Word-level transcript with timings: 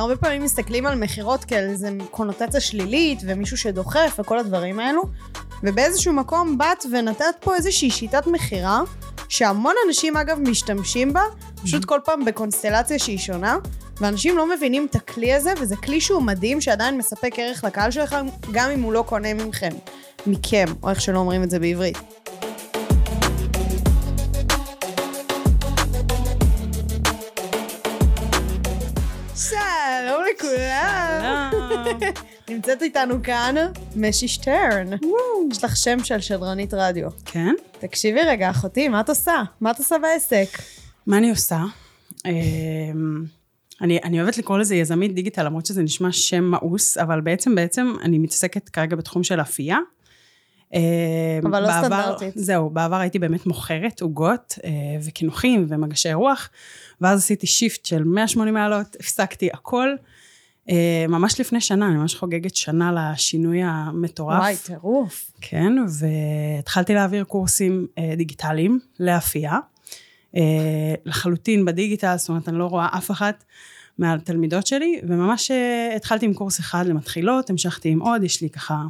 הרבה 0.00 0.16
פעמים 0.16 0.42
מסתכלים 0.42 0.86
על 0.86 0.94
מכירות 0.98 1.44
כאל 1.44 1.68
איזה 1.70 1.90
קונוטציה 2.10 2.60
שלילית 2.60 3.18
ומישהו 3.26 3.56
שדוחף 3.56 4.16
וכל 4.18 4.38
הדברים 4.38 4.80
האלו, 4.80 5.02
ובאיזשהו 5.62 6.12
מקום 6.12 6.58
באת 6.58 6.84
ונתת 6.92 7.24
פה 7.40 7.54
איזושהי 7.54 7.90
שיטת 7.90 8.26
מכירה, 8.26 8.82
שהמון 9.28 9.74
אנשים 9.86 10.16
אגב 10.16 10.38
משתמשים 10.38 11.12
בה, 11.12 11.22
פשוט 11.62 11.84
כל 11.84 11.98
פעם 12.04 12.24
בקונסטלציה 12.24 12.98
שהיא 12.98 13.18
שונה, 13.18 13.56
ואנשים 14.00 14.36
לא 14.36 14.48
מבינים 14.50 14.86
את 14.90 14.94
הכלי 14.94 15.34
הזה, 15.34 15.52
וזה 15.60 15.76
כלי 15.76 16.00
שהוא 16.00 16.22
מדהים 16.22 16.60
שעדיין 16.60 16.98
מספק 16.98 17.32
ערך 17.36 17.64
לקהל 17.64 17.90
שלכם, 17.90 18.26
גם 18.52 18.70
אם 18.70 18.82
הוא 18.82 18.92
לא 18.92 19.04
קונה 19.06 19.34
מכם, 19.34 19.72
מכם, 20.26 20.64
או 20.82 20.90
איך 20.90 21.00
שלא 21.00 21.18
אומרים 21.18 21.42
את 21.42 21.50
זה 21.50 21.58
בעברית. 21.58 22.19
נמצאת 32.48 32.82
איתנו 32.82 33.22
כאן 33.22 33.54
משי 33.96 34.28
שטרן. 34.28 34.86
יש 35.50 35.64
לך 35.64 35.76
שם 35.76 36.04
של 36.04 36.20
שדרנית 36.20 36.74
רדיו. 36.74 37.08
כן? 37.24 37.54
תקשיבי 37.78 38.20
רגע, 38.26 38.50
אחותי, 38.50 38.88
מה 38.88 39.00
את 39.00 39.08
עושה? 39.08 39.42
מה 39.60 39.70
את 39.70 39.78
עושה 39.78 39.96
בעסק? 40.02 40.58
מה 41.06 41.18
אני 41.18 41.30
עושה? 41.30 41.60
אמ, 42.26 43.24
אני, 43.80 43.98
אני 44.04 44.20
אוהבת 44.22 44.38
לקרוא 44.38 44.58
לזה 44.58 44.74
יזמית 44.74 45.14
דיגיטל, 45.14 45.44
למרות 45.44 45.66
שזה 45.66 45.82
נשמע 45.82 46.12
שם 46.12 46.44
מאוס, 46.44 46.98
אבל 46.98 47.20
בעצם, 47.20 47.54
בעצם 47.54 47.92
אני 48.02 48.18
מתעסקת 48.18 48.68
כרגע 48.68 48.96
בתחום 48.96 49.22
של 49.24 49.40
אפייה. 49.40 49.78
אמ, 50.74 50.80
אבל 51.46 51.60
לא 51.62 51.66
בעבר- 51.68 51.86
סטנדרטית. 51.86 52.32
זהו, 52.36 52.70
בעבר 52.70 52.96
הייתי 52.96 53.18
באמת 53.18 53.46
מוכרת 53.46 54.00
עוגות 54.00 54.58
אה, 54.64 54.70
וקינוחים 55.04 55.66
ומגשי 55.68 56.12
רוח, 56.12 56.50
ואז 57.00 57.18
עשיתי 57.18 57.46
שיפט 57.46 57.84
של 57.86 58.04
180 58.04 58.54
מעלות, 58.54 58.96
הפסקתי 59.00 59.48
הכל. 59.52 59.88
אה, 60.70 61.06
ממש 61.08 61.40
לפני 61.40 61.60
שנה, 61.60 61.86
אני 61.86 61.96
ממש 61.96 62.14
חוגגת 62.14 62.56
שנה 62.56 62.92
לשינוי 62.92 63.62
המטורף. 63.62 64.40
וואי, 64.40 64.56
טירוף. 64.66 65.30
כן, 65.40 65.72
והתחלתי 65.98 66.94
להעביר 66.94 67.24
קורסים 67.24 67.86
אה, 67.98 68.14
דיגיטליים 68.16 68.80
לאפייה. 69.00 69.58
אה, 70.36 70.94
לחלוטין 71.04 71.64
בדיגיטל, 71.64 72.14
זאת 72.16 72.28
אומרת, 72.28 72.48
אני 72.48 72.58
לא 72.58 72.66
רואה 72.66 72.88
אף 72.98 73.10
אחת 73.10 73.44
מהתלמידות 73.98 74.66
שלי, 74.66 75.00
וממש 75.08 75.50
התחלתי 75.96 76.26
עם 76.26 76.34
קורס 76.34 76.60
אחד 76.60 76.86
למתחילות, 76.86 77.50
המשכתי 77.50 77.88
עם 77.88 78.00
עוד, 78.00 78.22
יש 78.22 78.40
לי 78.40 78.50
ככה 78.50 78.82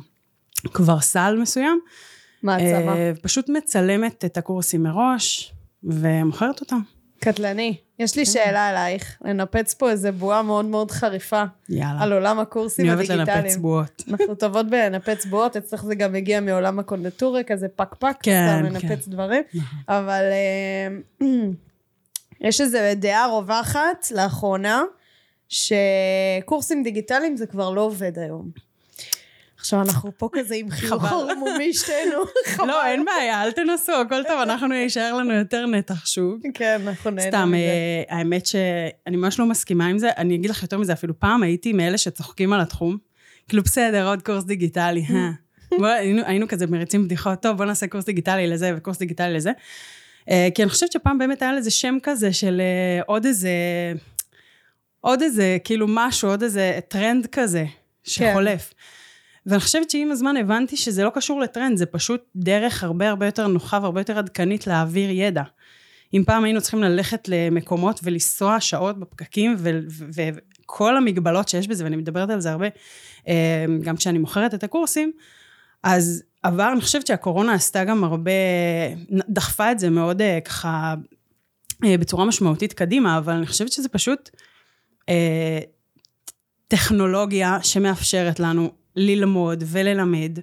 כבר 0.73 1.01
סל 1.01 1.39
מסוים. 1.43 1.81
מעצמה. 2.43 2.97
אה, 2.97 3.13
פשוט 3.23 3.49
מצלמת 3.49 4.25
את 4.25 4.37
הקורסים 4.37 4.83
מראש, 4.83 5.53
ומוכרת 5.85 6.61
אותם. 6.61 6.81
קטלני. 7.21 7.77
יש 7.99 8.13
כן. 8.13 8.21
לי 8.21 8.27
שאלה 8.27 8.71
אלייך. 8.71 9.19
לנפץ 9.25 9.75
פה 9.75 9.91
איזה 9.91 10.13
בועה 10.13 10.43
מאוד 10.43 10.65
מאוד 10.65 10.91
חריפה 10.91 11.43
יאללה. 11.69 12.03
על 12.03 12.13
עולם 12.13 12.39
הקורסים 12.39 12.87
אני 12.87 12.95
אוהבת 12.95 13.11
הדיגיטליים. 13.11 13.45
לנפץ 13.45 13.57
בועות. 13.57 14.03
אנחנו 14.09 14.35
טובות 14.35 14.71
בלנפץ 14.71 15.27
בועות, 15.27 15.57
אצלך 15.57 15.85
זה 15.85 15.95
גם 15.95 16.13
מגיע 16.13 16.41
מעולם 16.41 16.79
הקונדטורה, 16.79 17.43
כזה 17.43 17.69
פק 17.77 17.95
פק, 17.99 18.17
כן, 18.23 18.49
סתם 18.49 18.79
כן. 18.79 18.87
לנפץ 18.89 19.09
דברים. 19.09 19.43
נכון. 19.55 19.79
אבל 19.89 20.23
אה, 20.23 21.27
יש 22.41 22.61
איזו 22.61 22.79
דעה 22.97 23.27
רווחת 23.27 24.07
לאחרונה, 24.15 24.83
שקורסים 25.49 26.83
דיגיטליים 26.83 27.37
זה 27.37 27.47
כבר 27.47 27.71
לא 27.71 27.81
עובד 27.81 28.19
היום. 28.19 28.70
עכשיו 29.61 29.81
אנחנו 29.83 30.13
פה 30.17 30.29
כזה 30.33 30.55
עם 30.55 30.71
חיוך 30.71 31.03
חבל. 31.05 31.31
ערמומי 31.31 31.75
שתינו. 31.75 32.17
חבל. 32.47 32.67
לא, 32.71 32.87
אין 32.87 33.05
בעיה, 33.05 33.43
אל 33.43 33.53
תנסו, 33.53 33.93
הכל 33.93 34.23
טוב, 34.23 34.41
אנחנו 34.41 34.75
יישאר 34.75 35.15
לנו 35.15 35.33
יותר 35.33 35.67
נתח 35.67 36.07
שוק. 36.07 36.41
כן, 36.55 36.81
אנחנו 36.87 37.11
נהנה 37.11 37.31
סתם. 37.31 37.53
אה, 37.55 38.17
האמת 38.17 38.47
שאני 38.47 39.17
ממש 39.17 39.39
לא 39.39 39.47
מסכימה 39.47 39.87
עם 39.87 39.99
זה. 39.99 40.11
אני 40.17 40.35
אגיד 40.35 40.51
לך 40.51 40.63
יותר 40.63 40.79
מזה, 40.79 40.93
אפילו 40.93 41.19
פעם 41.19 41.43
הייתי 41.43 41.73
מאלה 41.73 41.99
שצוחקים 41.99 42.53
על 42.53 42.61
התחום. 42.61 42.97
כאילו, 43.49 43.63
בסדר, 43.63 44.09
עוד 44.09 44.23
קורס 44.23 44.45
דיגיטלי, 44.45 45.05
אה. 45.11 45.31
בוא, 45.79 45.87
היינו, 45.87 46.23
היינו 46.27 46.49
כזה 46.49 46.67
מריצים 46.67 47.05
בדיחות, 47.05 47.43
טוב, 47.43 47.57
בוא 47.57 47.65
נעשה 47.65 47.87
קורס 47.87 48.05
דיגיטלי 48.05 48.47
לזה 48.47 48.73
וקורס 48.77 48.99
דיגיטלי 48.99 49.35
לזה. 49.35 49.51
אה, 50.31 50.49
כי 50.55 50.63
אני 50.63 50.71
חושבת 50.71 50.93
שפעם 50.93 51.19
באמת 51.19 51.43
היה 51.43 51.53
לזה 51.53 51.71
שם 51.71 51.97
כזה 52.03 52.33
של 52.33 52.61
אה, 52.61 53.03
עוד 53.07 53.25
איזה, 53.27 53.51
עוד 55.01 55.23
איזה, 55.23 55.59
כאילו 55.65 55.87
משהו, 55.89 56.29
עוד 56.29 56.43
איזה 56.43 56.79
טרנד 56.89 57.27
כזה, 57.27 57.65
שחולף. 58.05 58.75
ואני 59.51 59.61
חושבת 59.61 59.91
שעם 59.91 60.11
הזמן 60.11 60.37
הבנתי 60.37 60.77
שזה 60.77 61.05
לא 61.05 61.11
קשור 61.15 61.41
לטרנד, 61.41 61.77
זה 61.77 61.87
פשוט 61.87 62.25
דרך 62.37 62.85
הרבה 62.85 63.09
הרבה 63.09 63.27
יותר 63.27 63.47
נוחה 63.47 63.79
והרבה 63.83 64.01
יותר 64.01 64.19
עדכנית 64.19 64.67
להעביר 64.67 65.11
ידע. 65.11 65.43
אם 66.15 66.23
פעם 66.27 66.45
היינו 66.45 66.61
צריכים 66.61 66.83
ללכת 66.83 67.29
למקומות 67.29 68.01
ולנסוע 68.03 68.61
שעות 68.61 68.99
בפקקים 68.99 69.57
וכל 70.15 70.97
המגבלות 70.97 71.49
שיש 71.49 71.69
בזה, 71.69 71.85
ואני 71.85 71.97
מדברת 71.97 72.31
על 72.31 72.41
זה 72.41 72.51
הרבה, 72.51 72.67
אה, 73.29 73.65
גם 73.83 73.97
כשאני 73.97 74.19
מוכרת 74.19 74.55
את 74.55 74.65
הקורסים, 74.65 75.13
אז 75.83 76.23
עבר, 76.43 76.73
אני 76.73 76.81
חושבת 76.81 77.07
שהקורונה 77.07 77.53
עשתה 77.53 77.85
גם 77.85 78.05
הרבה, 78.05 78.31
דחפה 79.29 79.73
את 79.73 79.79
זה 79.79 79.91
מאוד 79.91 80.23
אה, 80.23 80.39
ככה 80.45 80.95
אה, 81.85 81.99
בצורה 81.99 82.25
משמעותית 82.25 82.73
קדימה, 82.73 83.19
אבל 83.19 83.33
אני 83.33 83.47
חושבת 83.47 83.73
שזה 83.73 83.89
פשוט 83.89 84.31
טכנולוגיה 86.69 87.59
שמאפשרת 87.63 88.41
לנו 88.41 88.71
ללמוד 89.01 89.65
וללמד. 89.67 90.39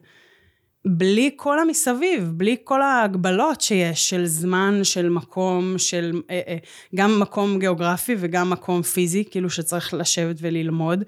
בלי 0.85 1.31
כל 1.35 1.59
המסביב, 1.59 2.31
בלי 2.35 2.55
כל 2.63 2.81
ההגבלות 2.81 3.61
שיש 3.61 4.09
של 4.09 4.25
זמן, 4.25 4.79
של 4.83 5.09
מקום, 5.09 5.77
של 5.77 6.21
אה, 6.29 6.41
אה, 6.47 6.57
גם 6.95 7.19
מקום 7.19 7.59
גיאוגרפי 7.59 8.15
וגם 8.19 8.49
מקום 8.49 8.81
פיזי, 8.81 9.23
כאילו 9.31 9.49
שצריך 9.49 9.93
לשבת 9.93 10.35
וללמוד. 10.41 11.03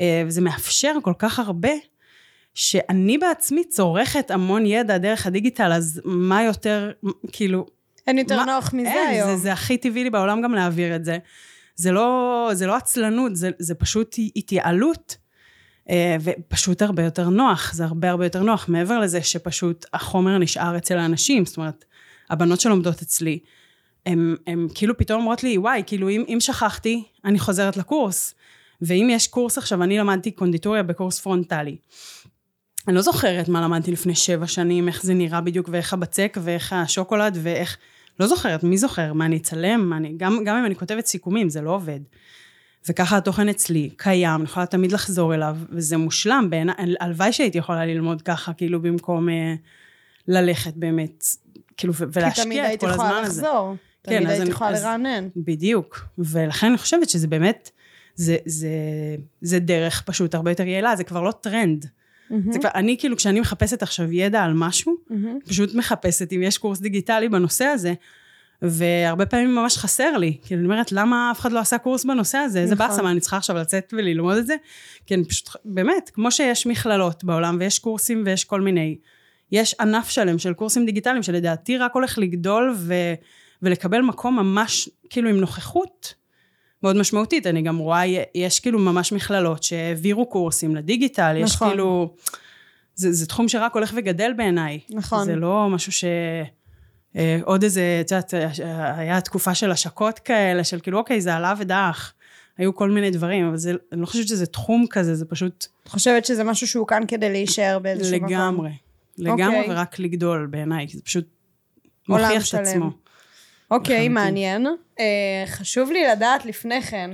אה, 0.00 0.22
וזה 0.26 0.40
מאפשר 0.40 0.92
כל 1.02 1.12
כך 1.18 1.38
הרבה, 1.38 1.70
שאני 2.54 3.18
בעצמי 3.18 3.64
צורכת 3.64 4.30
המון 4.30 4.66
ידע 4.66 4.98
דרך 4.98 5.26
הדיגיטל, 5.26 5.72
אז 5.72 6.00
מה 6.04 6.42
יותר, 6.42 6.90
כאילו... 7.32 7.66
אין 8.06 8.18
יותר 8.18 8.36
מה- 8.36 8.44
נוח 8.44 8.74
מזה 8.74 8.88
אין, 8.88 9.08
היום. 9.08 9.30
זה, 9.30 9.36
זה 9.36 9.52
הכי 9.52 9.76
טבעי 9.78 10.04
לי 10.04 10.10
בעולם 10.10 10.42
גם 10.42 10.54
להעביר 10.54 10.96
את 10.96 11.04
זה. 11.04 11.18
זה 11.74 11.92
לא, 11.92 12.50
זה 12.52 12.66
לא 12.66 12.76
עצלנות, 12.76 13.36
זה, 13.36 13.50
זה 13.58 13.74
פשוט 13.74 14.16
התייעלות. 14.36 15.16
אה, 15.90 16.16
ופשוט 16.20 16.82
הרבה 16.82 17.04
יותר 17.04 17.28
נוח, 17.28 17.72
זה 17.74 17.84
הרבה 17.84 18.10
הרבה 18.10 18.26
יותר 18.26 18.42
נוח, 18.42 18.68
מעבר 18.68 18.98
לזה 18.98 19.22
שפשוט 19.22 19.86
החומר 19.92 20.38
נשאר 20.38 20.76
אצל 20.76 20.98
האנשים, 20.98 21.44
זאת 21.44 21.56
אומרת, 21.56 21.84
הבנות 22.30 22.60
שלומדות 22.60 23.02
אצלי, 23.02 23.38
הן 24.06 24.68
כאילו 24.74 24.98
פתאום 24.98 25.20
אומרות 25.20 25.42
לי, 25.42 25.58
וואי, 25.58 25.82
כאילו 25.86 26.08
אם, 26.08 26.24
אם 26.28 26.38
שכחתי, 26.40 27.04
אני 27.24 27.38
חוזרת 27.38 27.76
לקורס. 27.76 28.34
ואם 28.82 29.08
יש 29.10 29.28
קורס 29.28 29.58
עכשיו, 29.58 29.82
אני 29.82 29.98
למדתי 29.98 30.30
קונדיטוריה 30.30 30.82
בקורס 30.82 31.20
פרונטלי. 31.20 31.76
אני 32.88 32.96
לא 32.96 33.02
זוכרת 33.02 33.48
מה 33.48 33.60
למדתי 33.60 33.92
לפני 33.92 34.14
שבע 34.14 34.46
שנים, 34.46 34.88
איך 34.88 35.02
זה 35.02 35.14
נראה 35.14 35.40
בדיוק, 35.40 35.68
ואיך 35.72 35.92
הבצק, 35.92 36.38
ואיך 36.42 36.72
השוקולד, 36.72 37.38
ואיך... 37.42 37.76
לא 38.20 38.26
זוכרת, 38.26 38.64
מי 38.64 38.78
זוכר? 38.78 39.12
מה 39.12 39.26
אני 39.26 39.36
אצלם? 39.36 39.80
מה 39.90 39.96
אני... 39.96 40.14
גם, 40.16 40.44
גם 40.44 40.56
אם 40.56 40.66
אני 40.66 40.74
כותבת 40.74 41.06
סיכומים, 41.06 41.48
זה 41.48 41.60
לא 41.60 41.70
עובד. 41.70 42.00
וככה 42.88 43.16
התוכן 43.16 43.48
אצלי 43.48 43.90
קיים, 43.96 44.34
אני 44.40 44.44
יכולה 44.44 44.66
תמיד 44.66 44.92
לחזור 44.92 45.34
אליו, 45.34 45.56
וזה 45.70 45.96
מושלם 45.96 46.46
בעיניי, 46.50 46.74
הלוואי 47.00 47.32
שהייתי 47.32 47.58
יכולה 47.58 47.86
ללמוד 47.86 48.22
ככה, 48.22 48.52
כאילו 48.52 48.82
במקום 48.82 49.28
אה, 49.28 49.54
ללכת 50.28 50.72
באמת, 50.76 51.24
כאילו, 51.76 51.92
כי 51.94 52.02
ולהשקיע 52.12 52.44
תמיד 52.44 52.64
את 52.74 52.80
כל 52.80 52.90
הזמן 52.90 53.04
יכולה 53.04 53.20
הזה. 53.20 53.42
לחזור. 53.42 53.74
כן, 54.04 54.12
תמיד 54.16 54.22
אז 54.26 54.30
היית 54.30 54.42
אני- 54.42 54.50
יכולה 54.50 54.70
לרענן. 54.70 55.28
בדיוק. 55.36 56.00
ולכן 56.18 56.66
אני 56.66 56.78
חושבת 56.78 57.08
שזה 57.10 57.26
באמת, 57.26 57.70
זה, 58.14 58.36
זה, 58.46 58.68
זה 59.40 59.58
דרך 59.58 60.02
פשוט 60.06 60.34
הרבה 60.34 60.50
יותר 60.50 60.66
יעילה, 60.66 60.96
זה 60.96 61.04
כבר 61.04 61.22
לא 61.22 61.30
טרנד. 61.32 61.86
זה 62.50 62.58
כבר, 62.58 62.68
אני 62.74 62.96
כאילו, 62.98 63.16
כשאני 63.16 63.40
מחפשת 63.40 63.82
עכשיו 63.82 64.12
ידע 64.12 64.42
על 64.42 64.52
משהו, 64.54 64.94
מהמם. 65.10 65.38
פשוט 65.48 65.74
מחפשת 65.74 66.32
אם 66.32 66.42
יש 66.42 66.58
קורס 66.58 66.80
דיגיטלי 66.80 67.28
בנושא 67.28 67.64
הזה, 67.64 67.94
והרבה 68.62 69.26
פעמים 69.26 69.54
ממש 69.54 69.76
חסר 69.78 70.16
לי. 70.16 70.36
כאילו, 70.42 70.60
אני 70.60 70.68
אומרת, 70.68 70.92
למה 70.92 71.30
אף 71.30 71.40
אחד 71.40 71.52
לא 71.52 71.58
עשה 71.58 71.78
קורס 71.78 72.04
בנושא 72.04 72.38
הזה? 72.38 72.60
איזה 72.60 72.74
נכון. 72.74 72.88
באסה, 72.88 73.02
מה, 73.02 73.10
אני 73.10 73.20
צריכה 73.20 73.36
עכשיו 73.36 73.56
לצאת 73.56 73.94
וללמוד 73.96 74.36
את 74.36 74.46
זה? 74.46 74.56
כי 75.06 75.14
אני 75.14 75.24
פשוט, 75.24 75.48
באמת, 75.64 76.10
כמו 76.14 76.30
שיש 76.30 76.66
מכללות 76.66 77.24
בעולם, 77.24 77.56
ויש 77.60 77.78
קורסים 77.78 78.22
ויש 78.26 78.44
כל 78.44 78.60
מיני, 78.60 78.96
יש 79.52 79.74
ענף 79.80 80.08
שלם 80.08 80.38
של 80.38 80.52
קורסים 80.52 80.86
דיגיטליים, 80.86 81.22
שלדעתי 81.22 81.78
רק 81.78 81.94
הולך 81.94 82.18
לגדול 82.18 82.74
ו, 82.76 82.94
ולקבל 83.62 84.00
מקום 84.00 84.36
ממש, 84.36 84.88
כאילו, 85.10 85.28
עם 85.28 85.36
נוכחות 85.36 86.14
מאוד 86.82 86.96
משמעותית. 86.96 87.46
אני 87.46 87.62
גם 87.62 87.76
רואה, 87.78 88.02
יש 88.34 88.60
כאילו 88.60 88.78
ממש 88.78 89.12
מכללות 89.12 89.62
שהעבירו 89.62 90.26
קורסים 90.26 90.76
לדיגיטל, 90.76 91.34
יש 91.38 91.54
נכון. 91.54 91.68
כאילו... 91.68 92.14
זה, 92.94 93.12
זה 93.12 93.26
תחום 93.26 93.48
שרק 93.48 93.74
הולך 93.74 93.92
וגדל 93.96 94.32
בעיניי. 94.36 94.80
נכון. 94.90 95.24
זה 95.24 95.36
לא 95.36 95.68
משהו 95.70 95.92
ש... 95.92 96.04
אה, 97.16 97.38
עוד 97.44 97.62
איזה, 97.62 97.98
את 98.00 98.10
יודעת, 98.10 98.34
אה, 98.34 98.98
היה 98.98 99.20
תקופה 99.20 99.54
של 99.54 99.70
השקות 99.70 100.18
כאלה, 100.18 100.64
של 100.64 100.80
כאילו, 100.80 100.98
אוקיי, 100.98 101.20
זה 101.20 101.34
עלה 101.34 101.54
ודעך. 101.58 102.12
היו 102.58 102.74
כל 102.74 102.90
מיני 102.90 103.10
דברים, 103.10 103.46
אבל 103.46 103.56
זה, 103.56 103.72
אני 103.92 104.00
לא 104.00 104.06
חושבת 104.06 104.28
שזה 104.28 104.46
תחום 104.46 104.86
כזה, 104.90 105.14
זה 105.14 105.24
פשוט 105.24 105.66
את 105.82 105.88
חושבת 105.88 106.24
שזה 106.24 106.44
משהו 106.44 106.66
שהוא 106.66 106.86
כאן 106.86 107.02
כדי 107.08 107.30
להישאר 107.30 107.78
באיזשהו 107.78 108.16
מקום? 108.16 108.28
לגמרי. 108.28 108.70
לגמרי 109.18 109.58
אוקיי. 109.60 109.72
ורק 109.74 109.98
לגדול 109.98 110.46
בעיניי, 110.50 110.88
כי 110.88 110.96
זה 110.96 111.02
פשוט 111.02 111.24
מוכיח 112.08 112.42
את 112.42 112.46
שלם. 112.46 112.60
עצמו. 112.62 112.90
אוקיי, 113.70 113.94
לחלוטין. 113.94 114.14
מעניין. 114.14 114.66
אה, 115.00 115.04
חשוב 115.46 115.90
לי 115.90 116.04
לדעת 116.08 116.44
לפני 116.46 116.82
כן, 116.82 117.10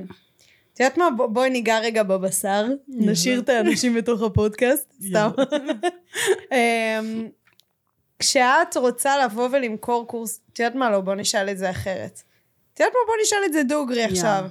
את 0.75 0.81
יודעת 0.81 0.99
מה? 0.99 1.09
בוא- 1.17 1.27
בואי 1.27 1.51
ניגע 1.51 1.79
רגע 1.79 2.03
בבשר, 2.03 2.67
נשאיר 2.89 3.39
את 3.41 3.49
האנשים 3.49 3.95
בתוך 3.95 4.23
הפודקאסט, 4.23 4.93
סתם. 5.09 5.31
כשאת 8.19 8.77
רוצה 8.77 9.25
לבוא 9.25 9.49
ולמכור 9.53 10.07
קורס, 10.07 10.41
את 10.53 10.59
יודעת 10.59 10.75
מה? 10.75 10.91
לא, 10.91 11.01
בוא 11.01 11.15
נשאל 11.15 11.51
את 11.51 11.59
זה 11.59 11.71
אחרת. 11.71 12.23
את 12.75 12.81
יודעת 12.81 12.93
מה? 12.93 13.01
בוא 13.07 13.15
נשאל 13.23 13.39
את 13.47 13.53
זה 13.53 13.63
דוגרי 13.63 14.05
עכשיו. 14.05 14.45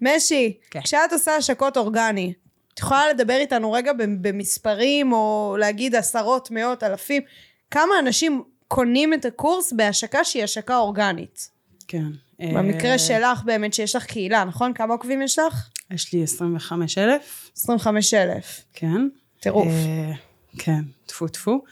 משי, 0.00 0.58
כן. 0.70 0.80
כשאת 0.80 1.12
עושה 1.12 1.36
השקות 1.36 1.76
אורגני, 1.76 2.32
את 2.74 2.78
יכולה 2.78 3.08
לדבר 3.08 3.36
איתנו 3.36 3.72
רגע 3.72 3.92
במספרים, 3.96 5.12
או 5.12 5.56
להגיד 5.58 5.94
עשרות, 5.94 6.50
מאות, 6.50 6.82
אלפים, 6.82 7.22
כמה 7.70 7.98
אנשים 7.98 8.42
קונים 8.68 9.14
את 9.14 9.24
הקורס 9.24 9.72
בהשקה 9.72 10.24
שהיא 10.24 10.44
השקה 10.44 10.76
אורגנית? 10.76 11.50
כן. 11.88 12.06
במקרה 12.40 12.92
אה, 12.92 12.98
שלך 12.98 13.42
באמת 13.44 13.74
שיש 13.74 13.96
לך 13.96 14.04
קהילה, 14.04 14.44
נכון? 14.44 14.72
כמה 14.72 14.94
עוקבים 14.94 15.22
יש 15.22 15.38
לך? 15.38 15.68
יש 15.90 16.12
לי 16.12 16.22
25 16.22 16.98
אלף, 16.98 17.50
25 17.56 18.14
אלף. 18.14 18.60
כן. 18.72 19.08
טירוף. 19.40 19.66
אה, 19.66 20.12
כן, 20.58 20.80
טפו 21.06 21.28
טפו. 21.28 21.64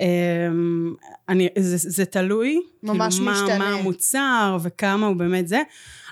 אה, 0.00 0.06
אני, 1.28 1.48
זה, 1.58 1.76
זה 1.90 2.04
תלוי. 2.04 2.60
ממש 2.82 3.16
כאילו, 3.18 3.30
משתנה. 3.32 3.58
מה, 3.58 3.70
מה 3.70 3.78
המוצר 3.78 4.56
וכמה 4.62 5.06
הוא 5.06 5.16
באמת 5.16 5.48
זה. 5.48 5.62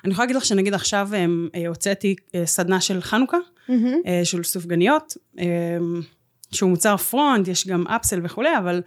אני 0.05 0.13
יכולה 0.13 0.25
להגיד 0.27 0.37
לך 0.37 0.45
שנגיד 0.45 0.75
עכשיו 0.75 1.09
אה, 1.13 1.27
אה, 1.55 1.69
הוצאתי 1.69 2.15
אה, 2.35 2.47
סדנה 2.47 2.81
של 2.81 3.01
חנוכה. 3.01 3.39
אה, 4.07 4.21
של 4.25 4.43
סופגניות, 4.45 5.17
אה, 5.39 5.45
שהוא 6.53 6.71
מוצר 6.71 6.97
פרונט, 6.97 7.49
יש 7.49 7.67
גם 7.67 7.87
אפסל 7.87 8.21
וכולי, 8.23 8.59
אבל 8.59 8.83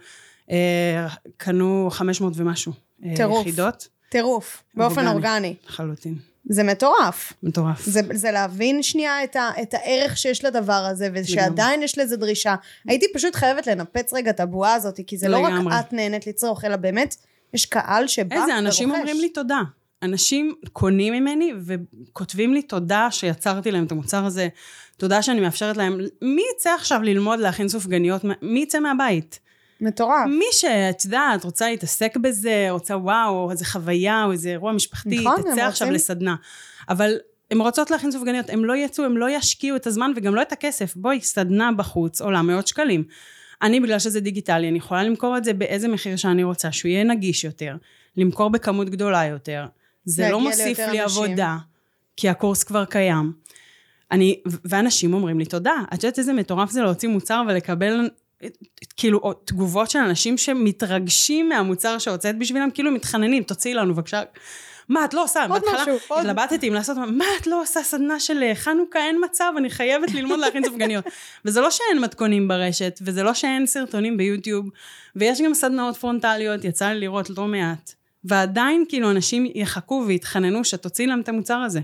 קנו 1.36 1.88
500 1.92 2.32
ומשהו 2.36 2.72
טירוף. 3.16 3.46
יחידות, 3.46 3.88
טירוף, 4.08 4.62
באופן 4.74 5.06
אורגני. 5.06 5.30
אורגני. 5.30 5.54
לחלוטין. 5.68 6.14
זה 6.48 6.62
מטורף. 6.62 7.32
מטורף. 7.42 7.84
זה, 7.84 8.00
זה 8.12 8.30
להבין 8.30 8.82
שנייה 8.82 9.24
את, 9.24 9.36
ה, 9.36 9.50
את 9.62 9.74
הערך 9.74 10.16
שיש 10.16 10.44
לדבר 10.44 10.72
הזה, 10.72 11.08
ושעדיין 11.14 11.82
יש 11.82 11.98
לזה 11.98 12.16
דרישה. 12.16 12.54
הייתי 12.88 13.06
פשוט 13.14 13.34
חייבת 13.34 13.66
לנפץ 13.66 14.12
רגע 14.12 14.30
את 14.30 14.40
הבועה 14.40 14.74
הזאת, 14.74 15.00
כי 15.06 15.16
זה 15.18 15.28
לא 15.28 15.42
לגמרי. 15.42 15.74
רק 15.74 15.86
את 15.86 15.92
נהנית 15.92 16.26
לצרוך, 16.26 16.64
אלא 16.64 16.76
באמת, 16.76 17.16
יש 17.54 17.66
קהל 17.66 18.06
שבא 18.06 18.34
ורוכש. 18.34 18.50
איזה, 18.50 18.58
אנשים 18.58 18.90
אומרים 18.90 19.20
לי 19.20 19.28
תודה. 19.28 19.60
אנשים 20.02 20.54
קונים 20.72 21.12
ממני 21.12 21.52
וכותבים 21.66 22.54
לי 22.54 22.62
תודה 22.62 23.08
שיצרתי 23.10 23.70
להם 23.70 23.84
את 23.84 23.92
המוצר 23.92 24.24
הזה, 24.24 24.48
תודה 24.96 25.22
שאני 25.22 25.40
מאפשרת 25.40 25.76
להם. 25.76 26.00
מי 26.22 26.42
יצא 26.54 26.70
עכשיו 26.70 27.02
ללמוד 27.02 27.38
להכין 27.38 27.68
סופגניות? 27.68 28.22
מי 28.42 28.60
יצא 28.62 28.80
מהבית? 28.80 29.40
מטורף. 29.80 30.26
מי 30.38 30.44
שאת 30.52 31.04
יודעת, 31.04 31.44
רוצה 31.44 31.70
להתעסק 31.70 32.16
בזה, 32.16 32.66
רוצה 32.70 32.96
וואו, 32.96 33.50
איזה 33.50 33.64
חוויה 33.64 34.24
או 34.24 34.32
איזה 34.32 34.48
אירוע 34.48 34.72
משפחתי, 34.72 35.18
נכון, 35.18 35.36
תצא 35.40 35.50
עכשיו 35.50 35.68
רוצים- 35.68 35.92
לסדנה. 35.92 36.36
אבל 36.88 37.12
הן 37.50 37.60
רוצות 37.60 37.90
להכין 37.90 38.12
סופגניות, 38.12 38.50
הם 38.50 38.64
לא 38.64 38.76
יצאו, 38.76 39.04
הם 39.04 39.16
לא 39.16 39.30
ישקיעו 39.30 39.76
את 39.76 39.86
הזמן 39.86 40.12
וגם 40.16 40.34
לא 40.34 40.42
את 40.42 40.52
הכסף. 40.52 40.96
בואי, 40.96 41.20
סדנה 41.20 41.70
בחוץ 41.76 42.20
עולה 42.20 42.42
מאות 42.42 42.66
שקלים. 42.66 43.04
אני, 43.62 43.80
בגלל 43.80 43.98
שזה 43.98 44.20
דיגיטלי, 44.20 44.68
אני 44.68 44.78
יכולה 44.78 45.02
למכור 45.04 45.36
את 45.36 45.44
זה 45.44 45.52
באיזה 45.52 45.88
מחיר 45.88 46.16
שאני 46.16 46.44
רוצה, 46.44 46.72
שהוא 46.72 46.88
יהיה 46.88 47.04
נגיש 47.04 47.44
יותר, 47.44 47.76
למכור 48.16 48.50
בכמות 48.50 48.90
גדולה 48.90 49.24
יותר. 49.24 49.66
זה 50.04 50.28
לא 50.30 50.40
מוסיף 50.40 50.78
לי 50.78 51.02
אנשים. 51.02 51.22
עבודה, 51.24 51.56
כי 52.16 52.28
הקורס 52.28 52.62
כבר 52.62 52.84
קיים. 52.84 53.32
אני, 54.12 54.40
ואנשים 54.64 55.14
אומרים 55.14 55.38
לי 55.38 55.44
תודה. 55.44 55.74
את 55.94 56.04
יודעת 56.04 56.18
איזה 56.18 56.32
מטורף 56.32 56.70
זה 56.70 56.82
להוציא 56.82 57.08
מוצר 57.08 57.42
ולקבל 57.48 58.08
כאילו 58.96 59.32
תגובות 59.44 59.90
של 59.90 59.98
אנשים 59.98 60.38
שמתרגשים 60.38 61.48
מהמוצר 61.48 61.98
שהוצאת 61.98 62.38
בשבילם, 62.38 62.70
כאילו 62.70 62.90
מתחננים, 62.90 63.42
תוציאי 63.42 63.74
לנו 63.74 63.94
בבקשה. 63.94 64.22
מה 64.88 65.04
את 65.04 65.14
לא 65.14 65.24
עושה? 65.24 65.42
עוד 65.42 65.50
בהתחלה 65.50 65.82
משהו, 65.82 65.98
עוד. 66.08 66.20
התלבטתי 66.26 66.68
אם 66.68 66.74
לעשות, 66.74 66.96
מה 66.96 67.24
את 67.40 67.46
לא 67.46 67.62
עושה 67.62 67.82
סדנה 67.82 68.20
של 68.20 68.42
אה, 68.42 68.54
חנוכה, 68.54 68.98
אין 68.98 69.24
מצב, 69.24 69.52
אני 69.56 69.70
חייבת 69.70 70.14
ללמוד 70.14 70.38
להכין 70.38 70.64
סופגניות. 70.64 71.04
וזה 71.44 71.60
לא 71.60 71.70
שאין 71.70 72.00
מתכונים 72.00 72.48
ברשת, 72.48 72.98
וזה 73.02 73.22
לא 73.22 73.34
שאין 73.34 73.66
סרטונים 73.66 74.16
ביוטיוב, 74.16 74.66
ויש 75.16 75.40
גם 75.40 75.54
סדנאות 75.54 75.96
פרונטליות, 75.96 76.64
יצא 76.64 76.88
לי 76.88 77.00
לראות 77.00 77.30
לא 77.30 77.46
מעט. 77.46 77.92
ועדיין 78.24 78.84
כאילו 78.88 79.10
אנשים 79.10 79.46
יחכו 79.54 80.04
ויתחננו 80.06 80.64
שתוציאי 80.64 81.06
להם 81.06 81.20
את 81.20 81.28
המוצר 81.28 81.58
הזה. 81.58 81.80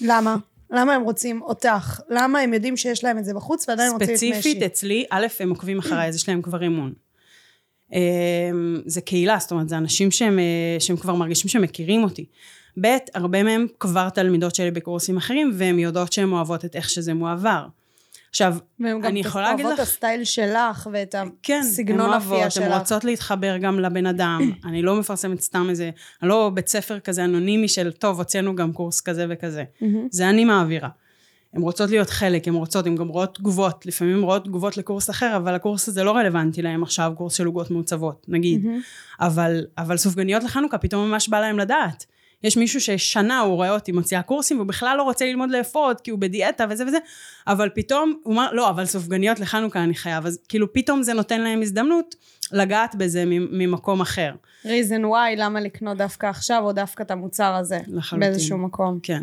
למה? 0.00 0.36
למה 0.72 0.94
הם 0.94 1.02
רוצים 1.02 1.42
אותך? 1.42 2.00
למה 2.10 2.38
הם 2.38 2.54
יודעים 2.54 2.76
שיש 2.76 3.04
להם 3.04 3.18
את 3.18 3.24
זה 3.24 3.34
בחוץ 3.34 3.68
ועדיין 3.68 3.92
רוצים 3.92 4.08
את 4.08 4.14
משי? 4.14 4.32
ספציפית 4.32 4.62
אצלי, 4.62 5.04
א', 5.10 5.26
הם 5.40 5.50
עוקבים 5.50 5.78
אחריי, 5.78 6.08
אז 6.08 6.16
יש 6.16 6.28
להם 6.28 6.42
כבר 6.42 6.66
אמון. 6.66 6.92
אמ, 7.92 8.80
זה 8.86 9.00
קהילה, 9.00 9.36
זאת 9.40 9.50
אומרת, 9.50 9.68
זה 9.68 9.76
אנשים 9.76 10.10
שהם, 10.10 10.38
אה, 10.38 10.76
שהם 10.78 10.96
כבר 10.96 11.14
מרגישים 11.14 11.48
שמכירים 11.48 12.04
אותי. 12.04 12.24
ב', 12.80 12.96
הרבה 13.14 13.42
מהם 13.42 13.66
כבר 13.80 14.08
תלמידות 14.08 14.54
שלי 14.54 14.70
בקורסים 14.70 15.16
אחרים, 15.16 15.50
והן 15.54 15.78
יודעות 15.78 16.12
שהן 16.12 16.32
אוהבות 16.32 16.64
את 16.64 16.76
איך 16.76 16.90
שזה 16.90 17.14
מועבר. 17.14 17.66
עכשיו, 18.32 18.56
גם 18.80 19.04
אני 19.04 19.20
יכולה 19.20 19.44
להגיד 19.50 19.64
אוהבות 19.66 19.80
את 19.80 19.86
לך- 19.86 19.92
הסטייל 19.92 20.24
שלך 20.24 20.88
ואת 20.92 21.14
כן, 21.42 21.54
הן 21.54 21.60
הסגנון 21.60 22.10
אוהבות, 22.10 22.50
שלך. 22.50 22.64
הן 22.64 22.78
רוצות 22.78 23.04
להתחבר 23.04 23.56
גם 23.56 23.80
לבן 23.80 24.06
אדם. 24.06 24.40
אני 24.68 24.82
לא 24.82 24.96
מפרסמת 25.00 25.40
סתם 25.40 25.66
איזה, 25.70 25.90
אני 26.22 26.28
לא 26.28 26.50
בית 26.54 26.68
ספר 26.68 27.00
כזה 27.00 27.24
אנונימי 27.24 27.68
של, 27.68 27.92
טוב, 27.92 28.18
הוצאנו 28.18 28.56
גם 28.56 28.72
קורס 28.72 29.00
כזה 29.00 29.26
וכזה. 29.30 29.64
זה 30.10 30.28
אני 30.30 30.44
מעבירה. 30.44 30.88
הן 31.54 31.62
רוצות 31.62 31.90
להיות 31.90 32.10
חלק, 32.10 32.48
הן 32.48 32.54
רוצות, 32.54 32.86
הן 32.86 32.96
גם 32.96 33.08
רואות 33.08 33.34
תגובות, 33.34 33.86
לפעמים 33.86 34.16
הן 34.16 34.22
רואות 34.22 34.44
תגובות 34.44 34.76
לקורס 34.76 35.10
אחר, 35.10 35.36
אבל 35.36 35.54
הקורס 35.54 35.88
הזה 35.88 36.04
לא 36.04 36.16
רלוונטי 36.16 36.62
להם 36.62 36.82
עכשיו, 36.82 37.12
קורס 37.16 37.34
של 37.34 37.46
עוגות 37.46 37.70
מעוצבות, 37.70 38.26
נגיד. 38.28 38.66
אבל, 39.20 39.66
אבל 39.78 39.96
סופגניות 39.96 40.44
לחנוכה, 40.44 40.78
פתאום 40.78 41.10
ממש 41.10 41.28
בא 41.28 41.40
להם 41.40 41.58
לדעת. 41.58 42.06
יש 42.44 42.56
מישהו 42.56 42.80
ששנה 42.80 43.40
הוא 43.40 43.54
רואה 43.54 43.70
אותי 43.70 43.92
מוציאה 43.92 44.22
קורסים, 44.22 44.56
והוא 44.56 44.68
בכלל 44.68 44.96
לא 44.96 45.02
רוצה 45.02 45.24
ללמוד 45.24 45.50
לאפות, 45.50 46.00
כי 46.00 46.10
הוא 46.10 46.18
בדיאטה 46.18 46.64
וזה 46.70 46.86
וזה, 46.86 46.98
אבל 47.46 47.68
פתאום, 47.74 48.14
הוא 48.22 48.34
אמר, 48.34 48.52
לא, 48.52 48.70
אבל 48.70 48.84
סופגניות 48.84 49.40
לחנוכה 49.40 49.84
אני 49.84 49.94
חייב. 49.94 50.26
אז 50.26 50.38
כאילו 50.48 50.72
פתאום 50.72 51.02
זה 51.02 51.12
נותן 51.12 51.40
להם 51.40 51.62
הזדמנות 51.62 52.14
לגעת 52.52 52.94
בזה 52.94 53.24
ממקום 53.26 54.00
אחר. 54.00 54.34
reason 54.64 55.02
why, 55.02 55.36
למה 55.36 55.60
לקנות 55.60 55.98
דווקא 55.98 56.26
עכשיו, 56.26 56.62
או 56.64 56.72
דווקא 56.72 57.02
את 57.02 57.10
המוצר 57.10 57.54
הזה. 57.54 57.80
לחלוטין. 57.86 58.30
באיזשהו 58.30 58.58
מקום. 58.58 58.98
כן. 59.02 59.22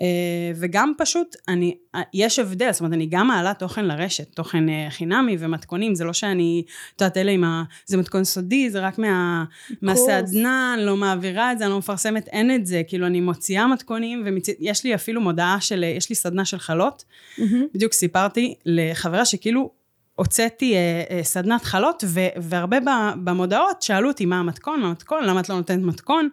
אה, 0.00 0.06
וגם 0.54 0.92
פשוט, 0.98 1.36
אני, 1.48 1.76
אה, 1.94 2.00
יש 2.14 2.38
הבדל, 2.38 2.72
זאת 2.72 2.80
אומרת, 2.80 2.92
אני 2.92 3.06
גם 3.06 3.26
מעלה 3.26 3.54
תוכן 3.54 3.84
לרשת, 3.84 4.34
תוכן 4.34 4.68
אה, 4.68 4.86
חינמי 4.90 5.36
ומתכונים, 5.38 5.94
זה 5.94 6.04
לא 6.04 6.12
שאני, 6.12 6.62
את 6.96 7.00
יודעת, 7.00 7.16
אלה 7.16 7.30
עם 7.30 7.44
ה... 7.44 7.62
זה 7.86 7.96
מתכון 7.96 8.24
סודי, 8.24 8.70
זה 8.70 8.80
רק 8.80 8.98
מה, 8.98 9.44
מהסדנה, 9.82 10.74
אני 10.74 10.86
לא 10.86 10.96
מעבירה 10.96 11.52
את 11.52 11.58
זה, 11.58 11.64
אני 11.64 11.72
לא 11.72 11.78
מפרסמת, 11.78 12.28
אין 12.28 12.54
את 12.54 12.66
זה, 12.66 12.82
כאילו, 12.88 13.06
אני 13.06 13.20
מוציאה 13.20 13.66
מתכונים, 13.66 14.24
ויש 14.60 14.84
לי 14.84 14.94
אפילו 14.94 15.20
מודעה 15.20 15.60
של, 15.60 15.84
יש 15.84 16.10
לי 16.10 16.14
סדנה 16.14 16.44
של 16.44 16.58
חלות, 16.58 17.04
מהמם. 17.38 17.66
בדיוק 17.74 17.92
סיפרתי 17.92 18.54
לחברה 18.66 19.24
שכאילו, 19.24 19.82
הוצאתי 20.14 20.74
אה, 20.74 21.02
אה, 21.10 21.24
סדנת 21.24 21.64
חלות, 21.64 22.04
ו, 22.06 22.20
והרבה 22.36 22.78
במודעות 23.24 23.82
שאלו 23.82 24.08
אותי 24.08 24.26
מה 24.26 24.38
המתכון, 24.38 24.80
מה 24.80 24.88
המתכון, 24.88 25.24
למה 25.24 25.40
את 25.40 25.48
לא 25.48 25.56
נותנת 25.56 25.82
מתכון? 25.82 26.28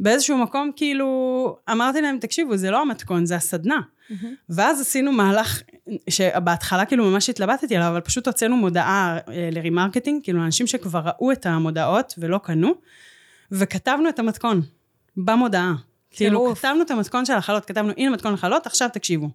באיזשהו 0.00 0.38
מקום 0.38 0.70
כאילו, 0.76 1.58
אמרתי 1.70 2.00
להם, 2.00 2.18
תקשיבו, 2.18 2.56
זה 2.56 2.70
לא 2.70 2.82
המתכון, 2.82 3.26
זה 3.26 3.36
הסדנה. 3.36 3.80
מהמם. 4.10 4.34
ואז 4.48 4.80
עשינו 4.80 5.12
מהלך 5.12 5.62
שבהתחלה 6.10 6.84
כאילו 6.84 7.10
ממש 7.10 7.30
התלבטתי 7.30 7.76
עליו, 7.76 7.88
אבל 7.88 8.00
פשוט 8.00 8.26
הוצאנו 8.26 8.56
מודעה 8.56 9.18
אה, 9.28 9.48
ל 9.52 9.58
remarketing, 9.58 10.24
כאילו 10.24 10.44
אנשים 10.44 10.66
שכבר 10.66 11.00
ראו 11.04 11.32
את 11.32 11.46
המודעות 11.46 12.14
ולא 12.18 12.38
קנו, 12.38 12.74
וכתבנו 13.52 14.08
את 14.08 14.18
המתכון 14.18 14.62
במודעה. 15.16 15.74
כאילו. 16.10 16.54
כתבנו 16.54 16.82
את 16.82 16.90
המתכון 16.90 17.24
של 17.26 17.32
החלות, 17.32 17.64
כתבנו, 17.64 17.92
הנה 17.96 18.10
מתכון 18.10 18.34
החלות, 18.34 18.66
עכשיו 18.66 18.88
תקשיבו. 18.92 19.30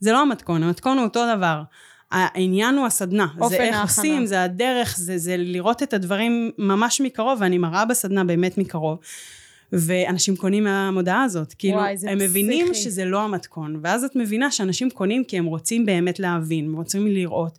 זה 0.00 0.12
לא 0.12 0.22
המתכון, 0.22 0.62
המתכון 0.62 0.98
הוא 0.98 1.04
אותו 1.04 1.24
דבר. 1.36 1.62
העניין 2.10 2.74
הוא 2.74 2.86
הסדנה. 2.86 3.26
זה 3.48 3.56
איך 3.56 3.62
ההכנה. 3.62 3.82
עושים, 3.82 4.26
זה 4.26 4.42
הדרך, 4.42 4.96
זה, 4.96 5.18
זה 5.18 5.36
לראות 5.36 5.82
את 5.82 5.94
הדברים 5.94 6.50
ממש 6.58 7.00
מקרוב, 7.00 7.38
ואני 7.40 7.58
מראה 7.58 7.84
בסדנה 7.84 8.24
באמת 8.24 8.58
מקרוב. 8.58 8.98
ואנשים 9.72 10.36
קונים 10.36 10.64
מהמודעה 10.64 11.22
הזאת. 11.22 11.54
כאילו, 11.58 11.76
וואי, 11.76 11.96
הם 12.08 12.18
מבינים. 12.18 12.74
שזה 12.74 13.04
לא 13.04 13.22
המתכון. 13.22 13.80
ואז 13.82 14.04
את 14.04 14.16
מבינה 14.16 14.50
שאנשים 14.50 14.90
קונים 14.90 15.24
כי 15.24 15.38
הם 15.38 15.44
רוצים 15.44 15.86
באמת 15.86 16.18
להבין, 16.18 16.64
הם 16.64 16.76
רוצים 16.76 17.06
לראות. 17.06 17.58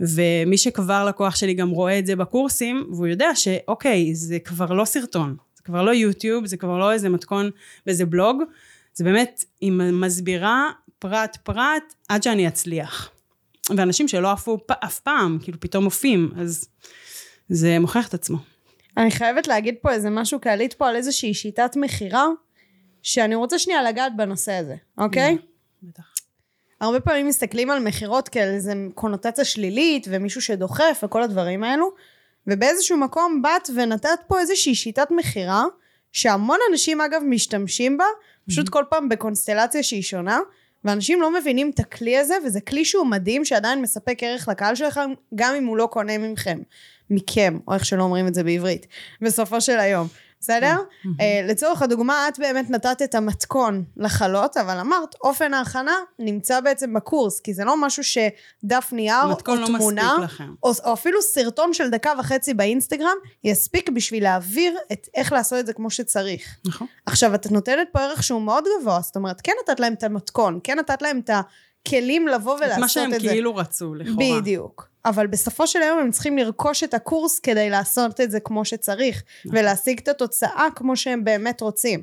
ומי 0.00 0.58
שכבר 0.58 1.04
לקוח 1.04 1.36
שלי 1.36 1.54
גם 1.54 1.70
רואה 1.70 1.98
את 1.98 2.06
זה 2.06 2.16
בקורסים, 2.16 2.86
והוא 2.92 3.06
יודע 3.06 3.34
שאוקיי, 3.34 4.14
זה 4.14 4.38
כבר 4.38 4.72
לא 4.72 4.84
סרטון, 4.84 5.36
זה 5.56 5.62
כבר 5.62 5.82
לא 5.82 5.90
יוטיוב, 5.90 6.46
זה 6.46 6.56
כבר 6.56 6.78
לא 6.78 6.92
איזה 6.92 7.08
מתכון 7.08 7.50
באיזה 7.86 8.06
בלוג, 8.06 8.42
זה 8.94 9.04
באמת, 9.04 9.44
היא 9.60 9.72
מסבירה 9.72 10.70
פרט 10.98 11.36
פרט 11.42 11.94
עד 12.08 12.22
שאני 12.22 12.48
אצליח. 12.48 13.10
ואנשים 13.76 14.08
שלא 14.08 14.30
עפו 14.30 14.58
אף 14.84 15.00
פעם, 15.00 15.38
כאילו 15.42 15.60
פתאום 15.60 15.84
עופים, 15.84 16.30
אז 16.36 16.68
זה 17.48 17.78
מוכיח 17.78 18.08
את 18.08 18.14
עצמו. 18.14 18.38
אני 18.96 19.10
חייבת 19.10 19.46
להגיד 19.46 19.74
פה 19.82 19.92
איזה 19.92 20.10
משהו, 20.10 20.40
כי 20.40 20.48
עלית 20.48 20.74
פה 20.74 20.88
על 20.88 20.96
איזושהי 20.96 21.34
שיטת 21.34 21.76
מכירה, 21.76 22.26
שאני 23.02 23.34
רוצה 23.34 23.58
שנייה 23.58 23.82
לגעת 23.82 24.16
בנושא 24.16 24.52
הזה, 24.52 24.76
אוקיי? 24.98 25.38
בטח. 25.82 26.02
הרבה 26.80 27.00
פעמים 27.00 27.26
מסתכלים 27.26 27.70
על 27.70 27.78
מכירות 27.78 28.28
כאל 28.28 28.48
איזה 28.48 28.72
קונוטציה 28.94 29.44
שלילית, 29.44 30.06
ומישהו 30.10 30.42
שדוחף, 30.42 31.00
וכל 31.04 31.22
הדברים 31.22 31.64
האלו, 31.64 31.90
ובאיזשהו 32.46 32.96
מקום 32.96 33.42
באת 33.42 33.70
ונתת 33.74 34.18
פה 34.26 34.40
איזושהי 34.40 34.74
שיטת 34.74 35.08
מכירה, 35.10 35.64
שהמון 36.12 36.58
אנשים 36.70 37.00
אגב 37.00 37.22
משתמשים 37.24 37.98
בה, 37.98 38.04
פשוט 38.48 38.68
כל 38.68 38.84
פעם 38.90 39.08
בקונסטלציה 39.08 39.82
שהיא 39.82 40.02
שונה, 40.02 40.38
ואנשים 40.84 41.20
לא 41.20 41.34
מבינים 41.34 41.70
את 41.74 41.80
הכלי 41.80 42.18
הזה, 42.18 42.34
וזה 42.46 42.60
כלי 42.60 42.84
שהוא 42.84 43.06
מדהים, 43.06 43.44
שעדיין 43.44 43.82
מספק 43.82 44.18
ערך 44.22 44.48
לקהל 44.48 44.74
שלכם, 44.74 45.10
גם 45.34 45.54
אם 45.54 45.66
הוא 45.66 45.76
לא 45.76 45.88
קונה 45.92 46.18
מכם. 46.18 46.58
מכם, 47.10 47.58
או 47.68 47.74
איך 47.74 47.84
שלא 47.84 48.02
אומרים 48.02 48.26
את 48.26 48.34
זה 48.34 48.44
בעברית, 48.44 48.86
בסופו 49.20 49.60
של 49.60 49.78
היום. 49.78 50.08
בסדר? 50.40 50.76
Mm-hmm. 50.76 51.08
אה, 51.20 51.40
לצורך 51.48 51.82
הדוגמה, 51.82 52.28
את 52.28 52.38
באמת 52.38 52.70
נתת 52.70 53.02
את 53.04 53.14
המתכון 53.14 53.84
לחלות, 53.96 54.56
אבל 54.56 54.78
אמרת, 54.78 55.14
אופן 55.20 55.54
ההכנה 55.54 55.94
נמצא 56.18 56.60
בעצם 56.60 56.94
בקורס, 56.94 57.40
כי 57.40 57.54
זה 57.54 57.64
לא 57.64 57.80
משהו 57.80 58.02
שדף 58.04 58.88
נייר, 58.92 59.22
או 59.48 59.54
לא 59.54 59.66
תמונה. 59.66 60.16
או, 60.62 60.72
או 60.84 60.92
אפילו 60.92 61.22
סרטון 61.22 61.74
של 61.74 61.90
דקה 61.90 62.12
וחצי 62.18 62.54
באינסטגרם, 62.54 63.16
יספיק 63.44 63.88
בשביל 63.88 64.22
להעביר 64.22 64.76
את 64.92 65.08
איך 65.14 65.32
לעשות 65.32 65.60
את 65.60 65.66
זה 65.66 65.72
כמו 65.72 65.90
שצריך. 65.90 66.56
נכון. 66.64 66.86
עכשיו, 67.06 67.34
את 67.34 67.50
נותנת 67.50 67.88
פה 67.92 68.00
ערך 68.00 68.22
שהוא 68.22 68.42
מאוד 68.42 68.64
גבוה, 68.80 69.00
זאת 69.02 69.16
אומרת, 69.16 69.40
כן 69.40 69.52
נתת 69.62 69.80
להם 69.80 69.92
את 69.92 70.02
המתכון, 70.02 70.60
כן 70.64 70.78
נתת 70.78 71.02
להם 71.02 71.20
את 71.24 71.30
הכלים 71.30 72.28
לבוא 72.28 72.56
את 72.56 72.60
מה 72.60 72.66
ולעשות 72.66 72.90
שהם 72.90 73.14
את 73.14 73.20
זה. 73.20 73.28
כאילו 73.28 73.56
רצו, 73.56 73.94
לכאורה. 73.94 74.40
בדיוק. 74.40 74.89
אבל 75.04 75.26
בסופו 75.26 75.66
של 75.66 75.82
היום 75.82 75.98
הם 75.98 76.10
צריכים 76.10 76.38
לרכוש 76.38 76.84
את 76.84 76.94
הקורס 76.94 77.38
כדי 77.38 77.70
לעשות 77.70 78.20
את 78.20 78.30
זה 78.30 78.40
כמו 78.40 78.64
שצריך, 78.64 79.22
נכון. 79.44 79.58
ולהשיג 79.58 80.00
את 80.02 80.08
התוצאה 80.08 80.66
כמו 80.74 80.96
שהם 80.96 81.24
באמת 81.24 81.60
רוצים. 81.60 82.02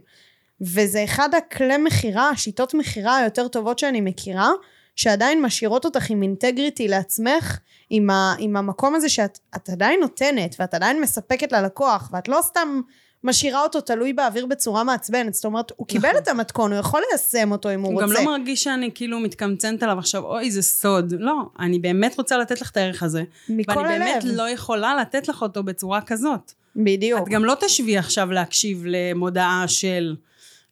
וזה 0.62 1.04
אחד 1.04 1.36
הכלי 1.36 1.78
מכירה, 1.78 2.30
השיטות 2.30 2.74
מכירה 2.74 3.18
היותר 3.18 3.48
טובות 3.48 3.80
שאני 3.80 4.02
מכירה, 4.02 4.50
שעדיין 4.96 5.42
משאירות 5.42 5.86
אותך 5.86 6.10
עם 6.10 6.24
אינטגריטי 6.24 6.88
לעצמך, 6.88 7.60
עם, 7.90 8.10
ה, 8.10 8.36
עם 8.40 8.58
המקום 8.58 8.96
הזה 8.96 9.10
שאת 9.10 9.40
את 9.56 9.70
עדיין 9.70 10.00
נותנת, 10.00 10.56
ואת 10.60 10.74
עדיין 10.74 11.02
מספקת 11.02 11.52
ללקוח, 11.52 12.10
ואת 12.14 12.28
לא 12.28 12.40
סתם 12.42 12.82
משאירה 13.28 13.64
אותו 13.64 13.82
תלוי 13.82 14.14
באוויר 14.14 14.46
בצורה 14.46 14.84
מעצבנת. 14.84 15.34
זאת 15.34 15.46
אומרת, 15.46 15.72
הוא 15.76 15.88
קיבל 15.88 16.10
נכון. 16.10 16.22
את 16.24 16.28
המתכון, 16.28 16.72
הוא 16.72 16.80
יכול 16.80 17.02
ליישם 17.12 17.52
אותו 17.52 17.74
אם 17.74 17.82
הוא 17.82 17.94
הוא 17.94 18.02
גם 18.02 18.10
רוצה. 18.10 18.24
לא 18.24 18.32
מרגיש 18.38 18.64
שאני 18.64 18.90
כאילו 18.96 19.20
מתקמצנת 19.20 19.84
עליו 19.84 20.00
עכשיו, 20.00 20.24
אוי, 20.24 20.52
זה 20.52 20.62
סוד. 20.62 21.14
לא, 21.20 21.36
אני 21.60 21.80
באמת 21.80 22.18
רוצה 22.18 22.38
לתת 22.38 22.62
לך 22.62 22.72
את 22.72 22.78
הערך 22.78 23.04
הזה. 23.04 23.24
מכל 23.50 23.78
ואני 23.78 23.88
באמת 23.88 24.24
הלב. 24.24 24.34
לא 24.36 24.50
יכולה 24.50 24.96
לתת 25.02 25.28
לך 25.28 25.42
אותו 25.42 25.64
בצורה 25.64 26.02
כזאת. 26.02 26.52
בדיוק. 26.76 27.28
את 27.28 27.34
גם 27.34 27.46
לא 27.46 27.54
תשבי 27.60 27.98
עכשיו 27.98 28.32
להקשיב 28.32 28.84
למודעה 28.86 29.64
של 29.68 30.16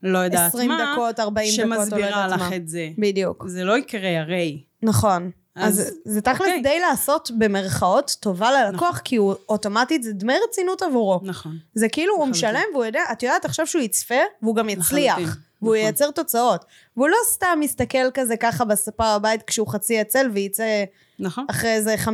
לא 0.03 0.17
יודעת 0.17 0.50
20 0.53 0.69
מה, 0.71 0.93
דקות, 0.93 1.19
40 1.19 1.53
דקות, 1.53 1.69
לא 1.69 1.75
שמסבירה 1.77 2.07
יודעת 2.09 2.31
לך 2.31 2.41
מה. 2.41 2.55
את 2.55 2.67
זה. 2.67 2.89
בדיוק. 2.97 3.43
זה 3.47 3.63
לא 3.63 3.77
יקרה 3.77 4.19
הרי. 4.19 4.62
נכון. 4.83 5.31
אז, 5.55 5.79
אז- 5.79 5.93
זה 6.05 6.21
תכלס 6.21 6.39
אוקיי. 6.39 6.62
די 6.62 6.79
לעשות 6.79 7.31
במרכאות 7.38 8.17
טובה 8.19 8.51
ללקוח, 8.51 9.01
כי 9.03 9.15
הוא 9.15 9.35
אוטומטית, 9.50 10.03
זה 10.03 10.13
דמי 10.13 10.33
רצינות 10.50 10.81
עבורו. 10.81 11.19
נכון. 11.24 11.57
זה 11.74 11.89
כאילו 11.89 12.13
הוא 12.13 12.27
לחלוטין. 12.27 12.50
משלם 12.50 12.74
והוא 12.74 12.85
יודע, 12.85 13.01
את 13.12 13.24
יודעת 13.24 13.45
עכשיו 13.45 13.67
שהוא 13.67 13.81
יצפה, 13.81 14.15
והוא 14.41 14.55
גם 14.55 14.69
יצליח. 14.69 15.13
לחלוטין, 15.17 15.33
והוא 15.62 15.75
נכון. 15.75 15.85
ייצר 15.88 16.12
תוצאות. 16.12 16.65
והוא 16.97 17.09
לא 17.09 17.17
סתם 17.33 17.57
מסתכל 17.59 18.12
כזה 18.13 18.38
ככה 18.38 18.65
בספה 18.65 19.19
בבית 19.19 19.41
כשהוא 19.43 19.67
חצי 19.67 20.00
עצל 20.00 20.29
וייצא 20.33 20.83
נכון, 21.19 21.45
אחרי 21.50 21.69
איזה 21.74 21.95
50% 22.05 22.09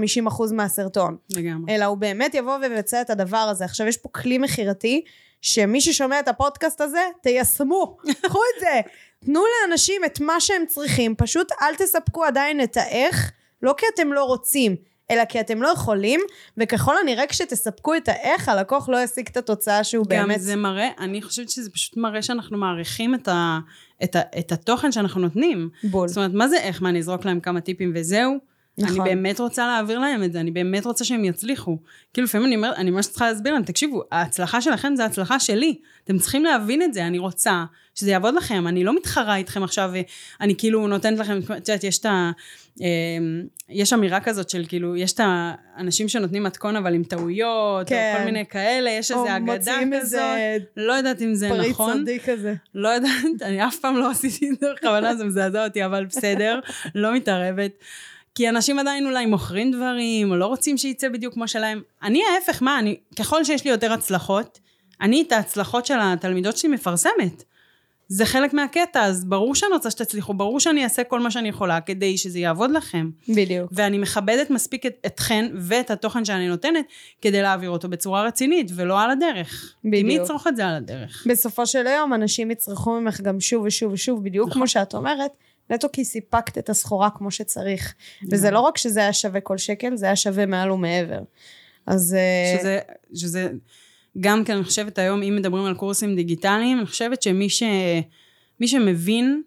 מהסרטון. 0.53 1.17
לגמרי. 1.35 1.75
אלא 1.75 1.85
הוא 1.85 1.97
באמת 1.97 2.33
יבוא 2.33 2.57
ויבצע 2.61 3.01
את 3.01 3.09
הדבר 3.09 3.37
הזה. 3.37 3.65
עכשיו 3.65 3.87
יש 3.87 3.97
פה 3.97 4.09
כלי 4.09 4.37
מכירתי, 4.37 5.01
שמי 5.41 5.81
ששומע 5.81 6.19
את 6.19 6.27
הפודקאסט 6.27 6.81
הזה, 6.81 7.01
תיישמו, 7.21 7.97
קחו 8.23 8.39
את 8.55 8.59
זה. 8.59 8.81
תנו 9.25 9.43
לאנשים 9.61 10.05
את 10.05 10.19
מה 10.19 10.39
שהם 10.39 10.65
צריכים, 10.67 11.15
פשוט 11.15 11.51
אל 11.61 11.75
תספקו 11.75 12.25
עדיין 12.25 12.63
את 12.63 12.77
האיך, 12.77 13.31
לא 13.61 13.73
כי 13.77 13.85
אתם 13.95 14.13
לא 14.13 14.23
רוצים, 14.23 14.75
אלא 15.11 15.25
כי 15.25 15.39
אתם 15.39 15.61
לא 15.61 15.67
יכולים, 15.67 16.19
וככל 16.57 16.97
הנראה 16.97 17.27
כשתספקו 17.27 17.95
את 17.95 18.07
האיך, 18.07 18.49
הלקוח 18.49 18.89
לא 18.89 19.03
ישיג 19.03 19.27
את 19.31 19.37
התוצאה 19.37 19.83
שהוא 19.83 20.05
גם 20.09 20.27
באמת... 20.27 20.41
זה 20.41 20.55
מראה, 20.55 20.89
אני 20.99 21.21
חושבת 21.21 21.49
שזה 21.49 21.69
פשוט 21.69 21.97
מראה 21.97 22.21
שאנחנו 22.21 22.57
מעריכים 22.57 23.15
את, 23.15 23.27
ה, 23.27 23.59
את, 24.03 24.15
ה, 24.15 24.21
את 24.39 24.51
התוכן 24.51 24.91
שאנחנו 24.91 25.21
נותנים. 25.21 25.69
בול. 25.83 26.07
זאת 26.07 26.17
אומרת, 26.17 26.31
מה 26.33 26.47
זה 26.47 26.57
איך? 26.57 26.81
מה, 26.81 26.89
אני 26.89 26.99
אזרוק 26.99 27.25
להם 27.25 27.39
כמה 27.39 27.61
טיפים 27.61 27.91
וזהו? 27.95 28.50
נכון. 28.77 29.01
אני 29.01 29.09
באמת 29.09 29.39
רוצה 29.39 29.67
להעביר 29.67 29.99
להם 29.99 30.23
את 30.23 30.33
זה, 30.33 30.39
אני 30.39 30.51
באמת 30.51 30.85
רוצה 30.85 31.05
שהם 31.05 31.25
יצליחו. 31.25 31.77
כאילו, 32.13 32.25
לפעמים 32.25 32.47
אני 32.47 32.55
אומרת, 32.55 32.77
אני 32.77 32.91
ממש 32.91 33.07
צריכה 33.07 33.31
להסביר 33.31 33.53
להם, 33.53 33.63
תקשיבו, 33.63 34.03
ההצלחה 34.11 34.61
שלכם 34.61 34.95
זה 34.95 35.03
ההצלחה 35.03 35.39
שלי. 35.39 35.77
אתם 36.03 36.17
צריכים 36.17 36.43
להבין 36.43 36.81
את 36.81 36.93
זה, 36.93 37.07
אני 37.07 37.19
רוצה 37.19 37.65
שזה 37.95 38.11
יעבוד 38.11 38.35
לכם, 38.35 38.67
אני 38.67 38.83
לא 38.83 38.95
מתחרה 38.95 39.35
איתכם 39.35 39.63
עכשיו, 39.63 39.91
אני 40.41 40.55
כאילו 40.57 40.87
נותנת 40.87 41.19
לכם, 41.19 41.39
את 41.57 41.69
יודעת, 41.69 41.83
יש 41.83 41.99
את 41.99 42.05
ה... 42.05 42.31
אמ, 42.81 42.85
יש 43.69 43.93
אמירה 43.93 44.19
כזאת 44.19 44.49
של 44.49 44.65
כאילו, 44.67 44.95
יש 44.95 45.13
את 45.13 45.19
האנשים 45.23 46.09
שנותנים 46.09 46.43
מתכון 46.43 46.75
אבל 46.75 46.93
עם 46.93 47.03
טעויות, 47.03 47.87
כן. 47.89 48.13
או 48.13 48.19
כל 48.19 48.25
מיני 48.25 48.45
כאלה, 48.45 48.89
יש 48.89 49.11
איזו 49.11 49.25
אגדה 49.37 49.55
כזאת, 49.55 49.93
איזה 49.93 50.57
לא 50.77 50.93
יודעת 50.93 51.21
אם 51.21 51.35
זה 51.35 51.49
פריט 51.49 51.71
נכון. 51.71 51.97
סודי 51.97 52.19
כזה. 52.19 52.53
לא 52.75 52.89
יודעת, 52.89 53.11
אני 53.41 53.67
אף 53.67 53.75
פעם 53.75 53.97
לא 53.97 54.11
עשיתי 54.11 54.49
את 54.49 54.59
זה 54.59 54.67
בכוונה, 54.77 55.15
זה 55.15 55.23
מזעזע 55.23 55.65
אותי, 55.65 55.85
אבל 55.85 56.05
בסדר, 56.05 56.59
לא 56.95 57.15
מתערבת. 57.15 57.71
כי 58.35 58.49
אנשים 58.49 58.79
עדיין 58.79 59.05
אולי 59.05 59.25
מוכרים 59.25 59.71
דברים, 59.71 60.31
או 60.31 60.35
לא 60.35 60.45
רוצים 60.45 60.77
שייצא 60.77 61.09
בדיוק 61.09 61.33
כמו 61.33 61.47
שלהם. 61.47 61.81
אני 62.03 62.21
ההפך, 62.33 62.61
מה, 62.63 62.79
אני, 62.79 62.97
ככל 63.19 63.43
שיש 63.43 63.65
לי 63.65 63.71
יותר 63.71 63.93
הצלחות, 63.93 64.59
אני 65.01 65.23
את 65.27 65.31
ההצלחות 65.31 65.85
של 65.85 65.97
התלמידות 66.01 66.57
שלי 66.57 66.69
מפרסמת. 66.69 67.43
זה 68.07 68.25
חלק 68.25 68.53
מהקטע, 68.53 69.03
אז 69.03 69.25
ברור 69.25 69.55
שאני 69.55 69.73
רוצה 69.73 69.91
שתצליחו, 69.91 70.33
ברור 70.33 70.59
שאני 70.59 70.83
אעשה 70.83 71.03
כל 71.03 71.19
מה 71.19 71.31
שאני 71.31 71.49
יכולה 71.49 71.81
כדי 71.81 72.17
שזה 72.17 72.39
יעבוד 72.39 72.71
לכם. 72.71 73.09
בדיוק. 73.29 73.71
ואני 73.71 73.97
מכבדת 73.97 74.49
מספיק 74.49 74.85
את, 74.85 74.97
אתכן 75.05 75.51
ואת 75.57 75.91
התוכן 75.91 76.25
שאני 76.25 76.47
נותנת, 76.47 76.85
כדי 77.21 77.41
להעביר 77.41 77.69
אותו 77.69 77.89
בצורה 77.89 78.23
רצינית, 78.23 78.71
ולא 78.75 79.01
על 79.01 79.11
הדרך. 79.11 79.75
כי 79.81 79.87
מי 79.89 80.03
בדיוק. 80.03 80.23
יצרוך 80.23 80.47
את 80.47 80.55
זה 80.55 80.67
על 80.67 80.75
הדרך? 80.75 81.27
בסופו 81.29 81.65
של 81.65 81.87
היום 81.87 82.13
אנשים 82.13 82.51
יצרכו 82.51 82.99
ממך 82.99 83.21
גם 83.21 83.39
שוב 83.39 83.63
ושוב 83.65 83.93
ושוב, 83.93 84.23
בדיוק 84.23 84.47
נכון. 84.49 84.59
כמו 84.59 84.67
שאת 84.67 84.93
אומרת, 84.93 85.31
נטו 85.71 85.87
כי 85.93 86.05
סיפקת 86.05 86.57
את 86.57 86.69
הסחורה 86.69 87.09
כמו 87.09 87.31
שצריך. 87.31 87.93
וזה 88.31 88.51
לא 88.51 88.59
רק 88.59 88.77
שזה 88.77 88.99
היה 88.99 89.13
שווה 89.13 89.41
כל 89.41 89.57
שקל, 89.57 89.95
זה 89.95 90.05
היה 90.05 90.15
שווה 90.15 90.45
מעל 90.45 90.71
ומעבר. 90.71 91.19
אז... 91.87 92.13
אה, 92.13 92.57
שזה, 92.59 92.79
שזה 93.13 93.49
גם 94.19 94.43
כן, 94.43 94.55
אני 94.55 94.63
חושבת 94.63 94.97
היום, 94.97 95.23
אם 95.23 95.35
מדברים 95.35 95.65
על 95.65 95.75
קורסים 95.75 96.15
דיגיטליים, 96.15 96.77
אני 96.77 96.85
חושבת 96.85 97.21
שמי 97.21 97.49
ש, 97.49 97.63
מי 98.59 98.67
שמבין 98.67 99.41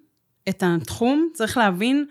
את 0.48 0.62
התחום, 0.66 1.28
צריך 1.34 1.56
להבין 1.56 2.06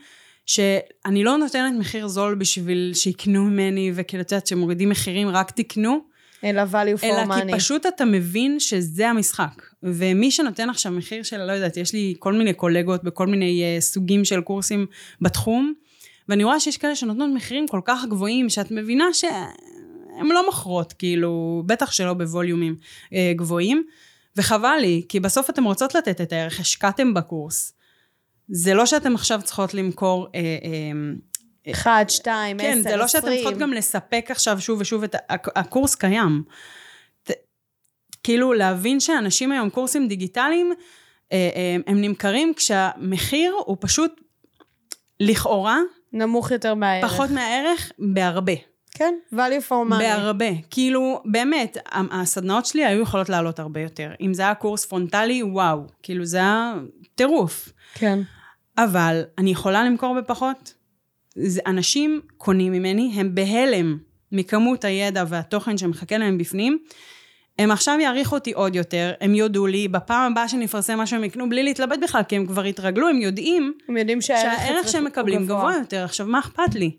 שאני 0.45 1.23
לא 1.23 1.37
נותנת 1.37 1.73
מחיר 1.79 2.07
זול 2.07 2.35
בשביל 2.35 2.91
שיקנו 2.93 3.43
ממני, 3.43 3.91
וכאילו, 3.95 4.23
את 4.23 4.31
יודעת, 4.31 4.47
שמורידים 4.47 4.89
מחירים, 4.89 5.29
רק 5.29 5.51
תקנו, 5.51 5.99
אלא 6.43 6.63
value 6.71 7.01
for 7.01 7.05
אלא 7.05 7.23
money. 7.23 7.45
כי 7.45 7.53
פשוט 7.53 7.85
אתה 7.85 8.05
מבין 8.05 8.59
שזה 8.59 9.09
המשחק. 9.09 9.61
ומי 9.83 10.31
שנותן 10.31 10.69
עכשיו 10.69 10.91
מחיר 10.91 11.23
של, 11.23 11.45
לא 11.45 11.51
יודעת, 11.51 11.77
יש 11.77 11.93
לי 11.93 12.15
כל 12.19 12.33
מיני 12.33 12.53
קולגות 12.53 13.03
בכל 13.03 13.27
מיני 13.27 13.77
uh, 13.77 13.81
סוגים 13.81 14.25
של 14.25 14.41
קורסים 14.41 14.85
בתחום, 15.21 15.73
ואני 16.29 16.43
רואה 16.43 16.59
שיש 16.59 16.77
כאלה 16.77 16.95
שנותנות 16.95 17.29
מחירים 17.35 17.67
כל 17.67 17.81
כך 17.85 18.05
גבוהים, 18.09 18.49
שאת 18.49 18.71
מבינה 18.71 19.13
שהן 19.13 20.27
לא 20.27 20.45
מוכרות, 20.45 20.93
כאילו, 20.93 21.63
בטח 21.65 21.91
שלא 21.91 22.13
בווליומים 22.13 22.75
uh, 23.05 23.09
גבוהים, 23.35 23.83
וחבל 24.37 24.77
לי, 24.81 25.05
כי 25.09 25.19
בסוף 25.19 25.49
אתן 25.49 25.63
רוצות 25.63 25.95
לתת 25.95 26.21
את 26.21 26.33
הערך, 26.33 26.59
השקעתם 26.59 27.13
בקורס. 27.13 27.73
זה 28.47 28.73
לא 28.73 28.85
שאתן 28.85 29.13
עכשיו 29.13 29.41
צריכות 29.43 29.73
למכור... 29.73 30.27
Uh, 30.27 30.29
uh, 30.31 31.32
אחד, 31.71 32.05
שתיים, 32.09 32.57
עשר, 32.59 32.65
כן, 32.67 32.77
עשרים. 32.79 32.83
זה 32.83 32.95
לא 32.95 33.07
שאתן 33.07 33.27
צריכות 33.27 33.57
גם 33.57 33.73
לספק 33.73 34.25
עכשיו 34.29 34.61
שוב 34.61 34.81
ושוב 34.81 35.03
את... 35.03 35.15
הקורס 35.29 35.95
קיים. 35.95 36.43
ת- 37.23 37.31
כאילו 38.23 38.53
להבין 38.53 38.99
שאנשים 38.99 39.51
היום 39.51 39.69
קורסים 39.69 40.07
דיגיטליים, 40.07 40.73
אה, 41.31 41.49
אה, 41.55 41.75
הם 41.87 42.01
נמכרים 42.01 42.53
כשהמחיר 42.55 43.53
הוא 43.65 43.77
פשוט 43.79 44.21
לכאורה 45.19 45.79
נמוך 46.13 46.51
יותר 46.51 46.73
מהערך. 46.73 47.11
פחות 47.11 47.29
מהערך 47.29 47.91
בהרבה. 47.99 48.53
כן, 48.91 49.13
value 49.33 49.69
for 49.69 49.91
money. 49.91 49.97
בהרבה. 49.99 50.45
כאילו, 50.69 51.21
באמת, 51.25 51.77
הסדנאות 52.11 52.65
שלי 52.65 52.85
היו 52.85 53.01
יכולות 53.01 53.29
לעלות 53.29 53.59
הרבה 53.59 53.79
יותר. 53.81 54.11
אם 54.21 54.33
זה 54.33 54.41
היה 54.41 54.55
קורס 54.55 54.85
פרונטלי, 54.85 55.43
וואו. 55.43 55.79
כאילו, 56.03 56.25
זה 56.25 56.37
היה 56.37 56.73
טירוף. 57.15 57.69
כן. 57.93 58.19
אבל 58.77 59.23
אני 59.37 59.49
יכולה 59.51 59.83
למכור 59.83 60.15
בפחות? 60.21 60.73
זה, 61.35 61.61
אנשים 61.65 62.21
קונים 62.37 62.71
ממני, 62.71 63.11
הם 63.15 63.35
בהלם 63.35 63.97
מכמות 64.31 64.85
הידע 64.85 65.23
והתוכן 65.27 65.77
שמחכה 65.77 66.17
להם 66.17 66.37
בפנים. 66.37 66.77
הם 67.59 67.71
עכשיו 67.71 67.97
יעריכו 68.01 68.35
אותי 68.35 68.51
עוד 68.51 68.75
יותר, 68.75 69.13
הם 69.21 69.35
יודו 69.35 69.67
לי, 69.67 69.87
בפעם 69.87 70.31
הבאה 70.31 70.47
שנפרסם 70.47 70.99
משהו 70.99 71.17
הם 71.17 71.23
יקנו 71.23 71.49
בלי 71.49 71.63
להתלבט 71.63 71.99
בכלל, 72.03 72.23
כי 72.23 72.35
הם 72.35 72.45
כבר 72.45 72.63
התרגלו, 72.63 73.09
הם 73.09 73.21
יודעים 73.21 73.73
הם 73.89 73.97
יודעים 73.97 74.21
שהערך 74.21 74.87
שהם 74.87 75.05
מקבלים 75.05 75.45
גבוה 75.45 75.73
יותר. 75.79 76.03
עכשיו, 76.03 76.27
מה 76.27 76.39
אכפת 76.39 76.75
לי? 76.75 76.91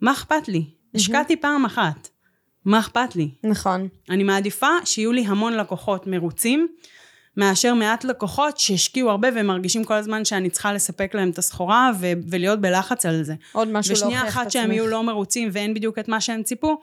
מה 0.00 0.12
אכפת 0.12 0.48
לי? 0.48 0.64
השקעתי 0.94 1.36
פעם 1.36 1.64
אחת. 1.64 2.08
מה 2.64 2.78
אכפת 2.78 3.16
לי? 3.16 3.30
נכון. 3.44 3.88
אני 4.10 4.24
מעדיפה 4.24 4.70
שיהיו 4.84 5.12
לי 5.12 5.24
המון 5.26 5.52
לקוחות 5.52 6.06
מרוצים, 6.06 6.68
מאשר 7.38 7.74
מעט 7.74 8.04
לקוחות 8.04 8.58
שהשקיעו 8.58 9.10
הרבה 9.10 9.28
והם 9.34 9.46
מרגישים 9.46 9.84
כל 9.84 9.94
הזמן 9.94 10.24
שאני 10.24 10.50
צריכה 10.50 10.72
לספק 10.72 11.14
להם 11.14 11.30
את 11.30 11.38
הסחורה 11.38 11.90
ו- 12.00 12.12
ולהיות 12.30 12.60
בלחץ 12.60 13.06
על 13.06 13.22
זה. 13.22 13.34
עוד 13.52 13.68
משהו 13.68 13.94
להוכיח 13.94 14.06
ושנייה 14.06 14.22
את 14.22 14.28
אחת 14.28 14.50
שהם. 14.50 14.72
יהיו 14.72 14.86
לא 14.86 15.02
מרוצים 15.02 15.48
ואין 15.52 15.74
בדיוק 15.74 15.98
את 15.98 16.08
מה 16.08 16.20
שהם 16.20 16.42
ציפו, 16.42 16.80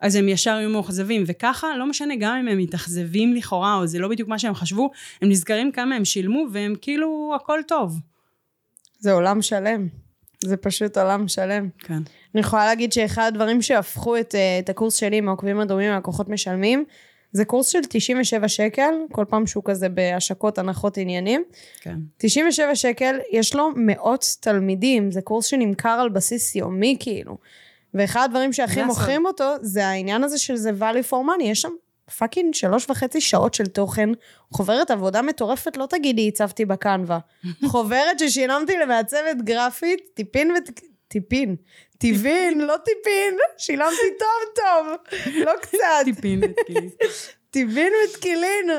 אז 0.00 0.16
הם 0.16 0.28
ישר 0.28 0.50
יהיו 0.50 0.70
מאוכזבים. 0.70 1.24
וככה, 1.26 1.76
לא 1.76 1.86
משנה, 1.86 2.14
גם 2.16 2.36
אם 2.36 2.48
הם 2.48 2.58
מתאכזבים 2.58 3.34
לכאורה, 3.34 3.76
או 3.76 3.86
זה 3.86 3.98
לא 3.98 4.08
בדיוק 4.08 4.28
מה 4.28 4.38
שהם 4.38 4.54
חשבו, 4.54 4.90
הם 5.22 5.28
נזכרים 5.28 5.72
כמה 5.72 5.94
הם 5.94 6.04
שילמו 6.04 6.44
והם 6.52 6.74
כאילו, 6.80 7.32
הכל 7.36 7.60
טוב. 7.68 8.00
זה 8.98 9.12
עולם 9.12 9.42
שלם. 9.42 9.88
זה 10.44 10.56
פשוט 10.56 10.98
עולם 10.98 11.28
שלם. 11.28 11.68
כן. 11.78 11.98
אני 12.34 12.40
יכולה 12.40 12.66
להגיד 12.66 12.92
שאחד 12.92 13.22
הדברים 13.26 13.62
שהפכו 13.62 14.16
את, 14.16 14.34
אה, 14.34 14.58
את 14.58 14.68
הקורס 14.68 14.96
שלי 14.96 15.20
מהעוקבים 15.20 15.60
הדומים 15.60 15.90
מהלקוחות 15.90 16.28
משלמים, 16.28 16.84
זה 17.32 17.44
קורס 17.44 17.68
של 17.68 17.78
97 17.88 18.48
שקל, 18.48 18.94
כל 19.12 19.24
פעם 19.28 19.46
שהוא 19.46 19.62
כזה 19.66 19.88
בהשקות, 19.88 20.58
הנחות, 20.58 20.98
עניינים. 20.98 21.42
כן. 21.80 21.96
97 22.16 22.74
שקל, 22.74 23.18
יש 23.32 23.54
לו 23.54 23.68
מאות 23.76 24.24
תלמידים, 24.40 25.10
זה 25.10 25.20
קורס 25.20 25.46
שנמכר 25.46 25.88
על 25.88 26.08
בסיס 26.08 26.56
יומי 26.56 26.96
כאילו. 27.00 27.38
ואחד 27.94 28.24
הדברים 28.24 28.52
שהכי. 28.52 28.82
מוכרים 28.82 29.26
אותו, 29.26 29.54
זה 29.62 29.86
העניין 29.86 30.24
הזה 30.24 30.38
של 30.38 30.56
זה 30.56 30.70
value 30.80 31.10
for 31.10 31.14
money, 31.14 31.42
יש 31.42 31.60
שם 31.60 31.72
fucking 32.18 32.54
שלוש 32.54 32.90
וחצי 32.90 33.20
שעות 33.20 33.54
של 33.54 33.66
תוכן, 33.66 34.08
חוברת 34.52 34.90
עבודה 34.90 35.22
מטורפת, 35.22 35.76
לא 35.76 35.86
תגידי 35.86 36.28
עיצבתי 36.28 36.64
ב 36.64 36.72
Canva. 36.72 37.18
חוברת 37.70 38.18
ששילמתי 38.18 38.72
למעצבת 38.82 39.36
גרפית, 39.44 40.00
טיפין 40.14 40.50
ות... 40.50 40.80
טיפין. 41.10 41.56
טבין, 41.98 42.60
לא 42.60 42.76
טיפין, 42.84 43.36
שילמתי 43.58 43.96
טוב 44.18 44.54
טוב, 44.54 44.86
לא 45.44 45.52
קצת. 45.62 45.78
טיפין, 46.04 46.40
כאילו. 46.66 46.80
טבין 47.50 47.92
ותקילין 48.04 48.70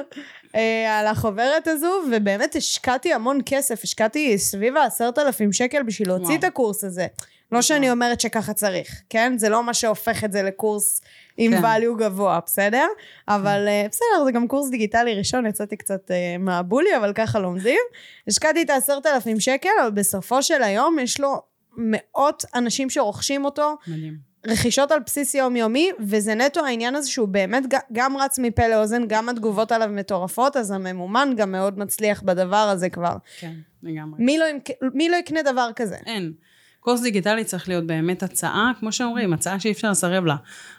אה, 0.55 0.99
על 0.99 1.07
החוברת 1.07 1.67
הזו, 1.67 2.01
ובאמת 2.11 2.55
השקעתי 2.55 3.13
המון 3.13 3.39
כסף, 3.45 3.83
השקעתי 3.83 4.37
סביב 4.37 4.77
העשרת 4.77 5.19
אלפים 5.19 5.53
שקל 5.53 5.83
בשביל 5.83 6.07
להוציא 6.07 6.25
וואו. 6.25 6.39
את 6.39 6.43
הקורס 6.43 6.83
הזה. 6.83 7.07
לא 7.51 7.61
שאני 7.61 7.91
אומרת 7.91 8.21
שככה 8.21 8.53
צריך, 8.53 9.01
כן? 9.09 9.33
זה 9.37 9.49
לא 9.49 9.63
מה 9.63 9.73
שהופך 9.73 10.23
את 10.23 10.31
זה 10.31 10.43
לקורס 10.43 11.01
עם 11.37 11.51
כן. 11.51 11.63
value 11.63 11.97
גבוה, 11.97 12.39
בסדר? 12.45 12.87
אבל 13.27 13.67
אה, 13.67 13.85
בסדר, 13.91 14.25
זה 14.25 14.31
גם 14.31 14.47
קורס 14.47 14.69
דיגיטלי 14.69 15.15
ראשון, 15.15 15.45
יצאתי 15.45 15.77
קצת 15.77 16.11
אה, 16.11 16.35
מהבולי, 16.39 16.97
אבל 16.97 17.13
ככה 17.13 17.39
לומדים. 17.39 17.79
השקעתי 18.27 18.61
את 18.61 18.69
העשרת 18.69 19.05
אלפים 19.05 19.39
שקל, 19.39 19.69
אבל 19.81 19.91
בסופו 19.91 20.43
של 20.43 20.63
היום 20.63 20.99
יש 20.99 21.19
לו 21.19 21.41
מאות 21.77 22.45
אנשים 22.55 22.89
שרוכשים 22.89 23.45
אותו, 23.45 23.75
מדהים. 23.87 24.31
רכישות 24.47 24.91
על 24.91 24.99
בסיס 25.05 25.35
יומיומי, 25.35 25.89
וזה 25.99 26.35
נטו 26.35 26.65
העניין 26.65 26.95
הזה 26.95 27.09
שהוא 27.09 27.27
באמת 27.27 27.63
גם 27.91 28.17
רץ 28.17 28.39
מפה 28.39 28.67
לאוזן, 28.67 29.07
גם 29.07 29.29
התגובות 29.29 29.71
עליו 29.71 29.89
מטורפות, 29.91 30.57
אז 30.57 30.71
הממומן 30.71 31.33
גם 31.37 31.51
מאוד 31.51 31.79
מצליח 31.79 32.21
בדבר 32.21 32.55
הזה 32.55 32.89
כבר. 32.89 33.17
כן, 33.39 33.53
לגמרי. 33.83 34.23
מי 34.23 34.37
לא, 34.37 34.45
מי 34.93 35.09
לא 35.09 35.15
יקנה 35.15 35.41
דבר 35.41 35.69
כזה? 35.75 35.95
אין. 36.05 36.33
קורס 36.81 37.01
דיגיטלי 37.01 37.43
צריך 37.43 37.69
להיות 37.69 37.87
באמת 37.87 38.23
הצעה, 38.23 38.71
כמו 38.79 38.91
שאומרים, 38.91 39.33
הצעה 39.33 39.59
שאי 39.59 39.71
אפשר 39.71 39.91
לסרב 39.91 40.25
לה. 40.25 40.35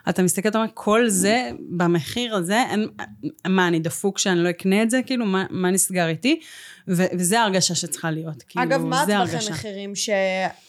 אתה 0.09 0.23
מסתכל, 0.23 0.49
אתה 0.49 0.59
אומר, 0.59 0.71
כל 0.75 1.09
זה, 1.09 1.51
במחיר 1.69 2.37
הזה, 2.37 2.63
אין, 2.71 2.89
מה, 3.49 3.69
אני 3.69 3.79
דפוק 3.79 4.19
שאני 4.19 4.39
לא 4.39 4.51
אקנה 4.51 4.83
את 4.83 4.91
זה? 4.91 5.01
כאילו, 5.07 5.27
מה, 5.27 5.45
מה 5.51 5.71
נסגר 5.71 6.09
איתי? 6.09 6.41
ו- 6.89 7.07
וזה 7.13 7.41
ההרגשה 7.41 7.75
שצריכה 7.75 8.11
להיות. 8.11 8.43
כאילו, 8.43 8.65
אגב, 8.65 8.85
מה 8.85 9.03
הטווחי. 9.03 9.51
מחירים 9.51 9.95
ש... 9.95 10.11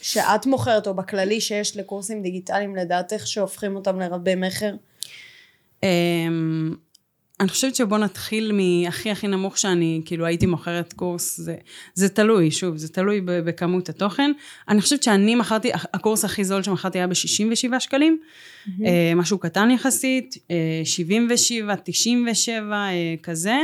שאת 0.02 0.46
מוכרת, 0.46 0.88
או 0.88 0.94
בכללי 0.94 1.42
שיש 1.42 1.78
לקורסים 1.78 2.22
דיגיטליים, 2.22 2.76
לדעתך, 2.76 3.28
שהופכים 3.28 3.76
אותם 3.76 4.00
לרבי 4.00 4.36
מכר? 4.36 4.74
אני 7.40 7.50
חושבת 7.50 7.76
שבוא 7.76 7.98
נתחיל 7.98 8.52
מהכי 8.52 9.12
הכי 9.12 9.28
נמוך 9.28 9.58
שאני 9.58 10.02
כאילו 10.06 10.26
הייתי 10.26 10.46
מוכרת 10.46 10.94
קורס, 10.94 11.38
זה, 11.38 11.56
זה 11.94 12.10
תלוי, 12.10 12.52
שוב, 12.52 12.78
זה 12.78 12.90
תלוי 12.90 13.22
בכמות 13.26 13.90
התוכן. 13.90 14.32
אני 14.70 14.82
חושבת 14.82 15.04
שאני 15.04 15.36
מכרתי, 15.36 15.72
הקורס 15.74 16.26
הכי 16.26 16.44
זול 16.44 16.64
שמכרתי 16.64 16.98
היה 16.98 17.08
ב-67 17.08 17.80
שקלים, 17.80 18.18
אה, 18.86 19.12
משהו 19.16 19.38
קטן 19.38 19.72
יחסית, 19.72 20.36
אה, 20.52 20.56
77, 20.86 21.76
97, 21.84 22.76
אה, 22.76 22.90
כזה. 23.24 23.56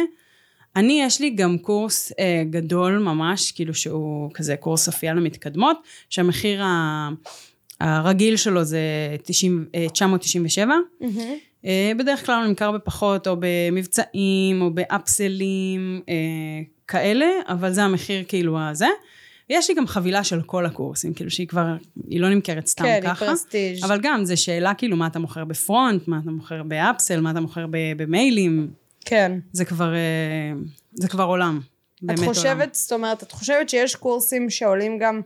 אני, 0.75 1.01
יש 1.05 1.21
לי 1.21 1.29
גם 1.29 1.57
קורס 1.57 2.11
אה, 2.19 2.43
גדול 2.49 2.97
ממש, 2.97 3.51
כאילו 3.51 3.73
שהוא 3.73 4.32
כזה 4.34 4.55
קורס 4.55 4.88
אפייה 4.88 5.13
למתקדמות, 5.13 5.77
שהמחיר 6.10 6.63
ה- 6.63 7.10
הרגיל 7.79 8.36
שלו 8.36 8.63
זה 8.63 8.79
90, 9.23 9.65
אה, 9.75 9.86
997. 9.93 10.73
אה, 11.01 11.34
בדרך 11.98 12.26
כלל 12.26 12.36
הוא 12.36 12.48
נמכר 12.48 12.72
בפחות, 12.72 13.28
או 13.28 13.36
במבצעים, 13.39 14.62
או 14.62 14.74
באפסלים, 14.74 16.02
אה, 16.10 16.15
כאלה, 16.88 17.26
אבל 17.48 17.72
זה 17.72 17.84
המחיר 17.84 18.24
כאילו 18.28 18.60
הזה. 18.60 18.88
יש 19.50 19.69
לי 19.69 19.76
גם 19.76 19.88
חבילה 19.88 20.24
של 20.24 20.41
כל 20.41 20.65
הקורסים, 20.65 21.13
כאילו 21.13 21.32
שהיא 21.32 21.48
כבר, 21.48 21.65
היא 22.10 22.19
לא 22.19 22.30
נמכרת 22.30 22.67
סתם 22.67 22.84
כן, 22.84 23.00
ככה. 23.04 23.26
היא 23.26 23.32
פרסטיג'. 23.32 23.84
אבל 23.84 24.00
גם, 24.02 24.26
זו 24.26 24.41
שאלה 24.41 24.74
כאילו 24.74 24.98
מה 24.98 25.08
אתה 25.08 25.19
מוכר 25.19 25.45
בפרונט, 25.45 26.08
מה 26.08 26.19
אתה 26.24 26.32
מוכר 26.32 26.63
באפסל, 26.63 27.22
מה 27.22 27.32
אתה 27.32 27.39
מוכר 27.39 27.65
במיילים, 27.98 28.72
כן. 29.06 29.32
זה 29.52 29.65
כבר, 29.65 29.93
אה, 29.93 30.54
זה 30.93 31.08
כבר 31.08 31.24
עולם. 31.24 31.60
את 31.95 32.04
באמת 32.04 32.19
עולם. 32.19 32.34
חושבת, 32.34 32.76
זאת 32.76 32.91
אומרת, 32.91 33.24
את 33.24 33.32
חושבת 33.32 33.69
שיש 33.69 33.95
קורסים 33.95 34.50
שעולים 34.50 34.98
גם 35.00 35.22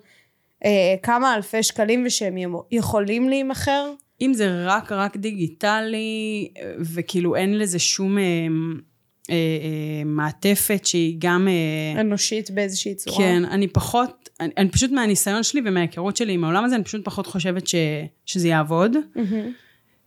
אה, 0.65 0.95
כמה 1.03 1.35
אלפי 1.35 1.63
שקלים 1.63 2.03
ושהם 2.05 2.35
יכולים 2.71 3.29
להימכר? 3.29 3.93
אם 4.21 4.33
זה 4.33 4.65
רק 4.65 4.91
רק 4.91 5.17
דיגיטלי, 5.17 6.47
וכאילו 6.79 7.35
אין 7.35 7.57
לזה 7.57 7.79
שום 7.79 8.17
אה, 8.17 8.23
אה, 9.29 9.35
אה, 9.35 10.03
מעטפת 10.05 10.85
שהיא 10.85 11.15
גם... 11.19 11.47
אה, 11.47 12.01
אנושית 12.01 12.51
באיזושהי 12.51 12.95
צורה? 12.95 13.17
כן, 13.17 13.45
אני 13.45 13.67
פחות, 13.67 14.29
אני, 14.39 14.49
אני 14.57 14.69
פשוט 14.69 14.91
מהניסיון 14.91 15.43
שלי 15.43 15.61
ומההיכרות 15.65 16.17
שלי 16.17 16.33
עם 16.33 16.43
העולם 16.43 16.65
הזה, 16.65 16.75
אני 16.75 16.83
פשוט 16.83 17.05
פחות 17.05 17.27
חושבת 17.27 17.67
ש, 17.67 17.75
שזה 18.25 18.47
יעבוד. 18.47 18.95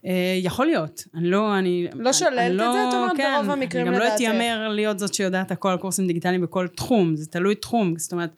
אה, 0.05 0.39
יכול 0.41 0.65
להיות, 0.65 1.03
אני 1.15 1.29
לא, 1.29 1.57
אני... 1.57 1.87
לא 1.93 2.13
שוללת 2.13 2.51
את 2.51 2.73
זה, 2.73 2.89
את 2.89 2.93
אומרת, 2.93 3.17
כן, 3.17 3.33
ברוב 3.35 3.49
המקרים 3.49 3.87
אני 3.87 3.95
גם 3.95 4.01
לא. 4.01 4.15
אתיימר 4.15 4.67
להיות 4.69 4.99
זאת 4.99 5.13
שיודעת 5.13 5.51
הכל 5.51 5.69
על 5.69 5.77
קורסים 5.77 6.07
דיגיטליים 6.07 6.41
בכל 6.41 6.67
תחום, 6.67 7.15
זה 7.15 7.25
תלוי 7.25 7.55
תחום, 7.55 7.97
זאת 7.97 8.11
אומרת, 8.11 8.35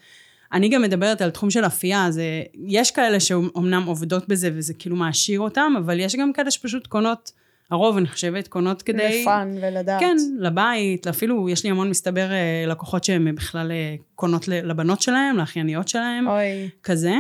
אני 0.54 0.70
גם 0.70 0.82
מדברת 0.82 1.22
על 1.22 1.30
תחום 1.30 1.50
של 1.50 1.66
אפייה, 1.66 2.12
זה, 2.12 2.24
יש 2.68 2.92
כאלה 2.92 3.20
שאומנם 3.20 3.84
עובדות 3.86 4.28
בזה 4.28 4.50
וזה 4.54 4.74
כאילו 4.74 4.96
מעשיר 4.96 5.40
אותם, 5.40 5.74
אבל 5.78 6.00
יש 6.00 6.16
גם 6.16 6.34
כאלה 6.34 6.52
שפשוט 6.52 6.88
קונות, 6.88 7.32
הרוב 7.72 7.98
אני 7.98 8.08
חושבת, 8.08 8.48
קונות 8.48 8.82
כדי... 8.82 9.22
לפאן 9.22 9.56
ולדעת. 9.62 10.00
כן, 10.00 10.16
לבית, 10.40 11.08
אפילו 11.08 11.50
יש 11.50 11.64
לי 11.64 11.70
המון 11.70 11.90
מסתבר 11.90 12.32
אה, 12.32 12.66
לקוחות 12.68 13.04
שהן 13.04 13.36
בכלל 13.36 13.72
אה, 13.72 13.96
קונות 14.16 14.48
לבנות 14.48 15.02
שלהם, 15.02 15.38
לאחייניות 15.38 15.88
שלהם, 15.88 16.28
אוי, 16.28 16.70
כזה. 16.84 17.14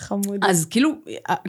חמוד. 0.00 0.40
אז 0.42 0.64
כאילו, 0.64 0.92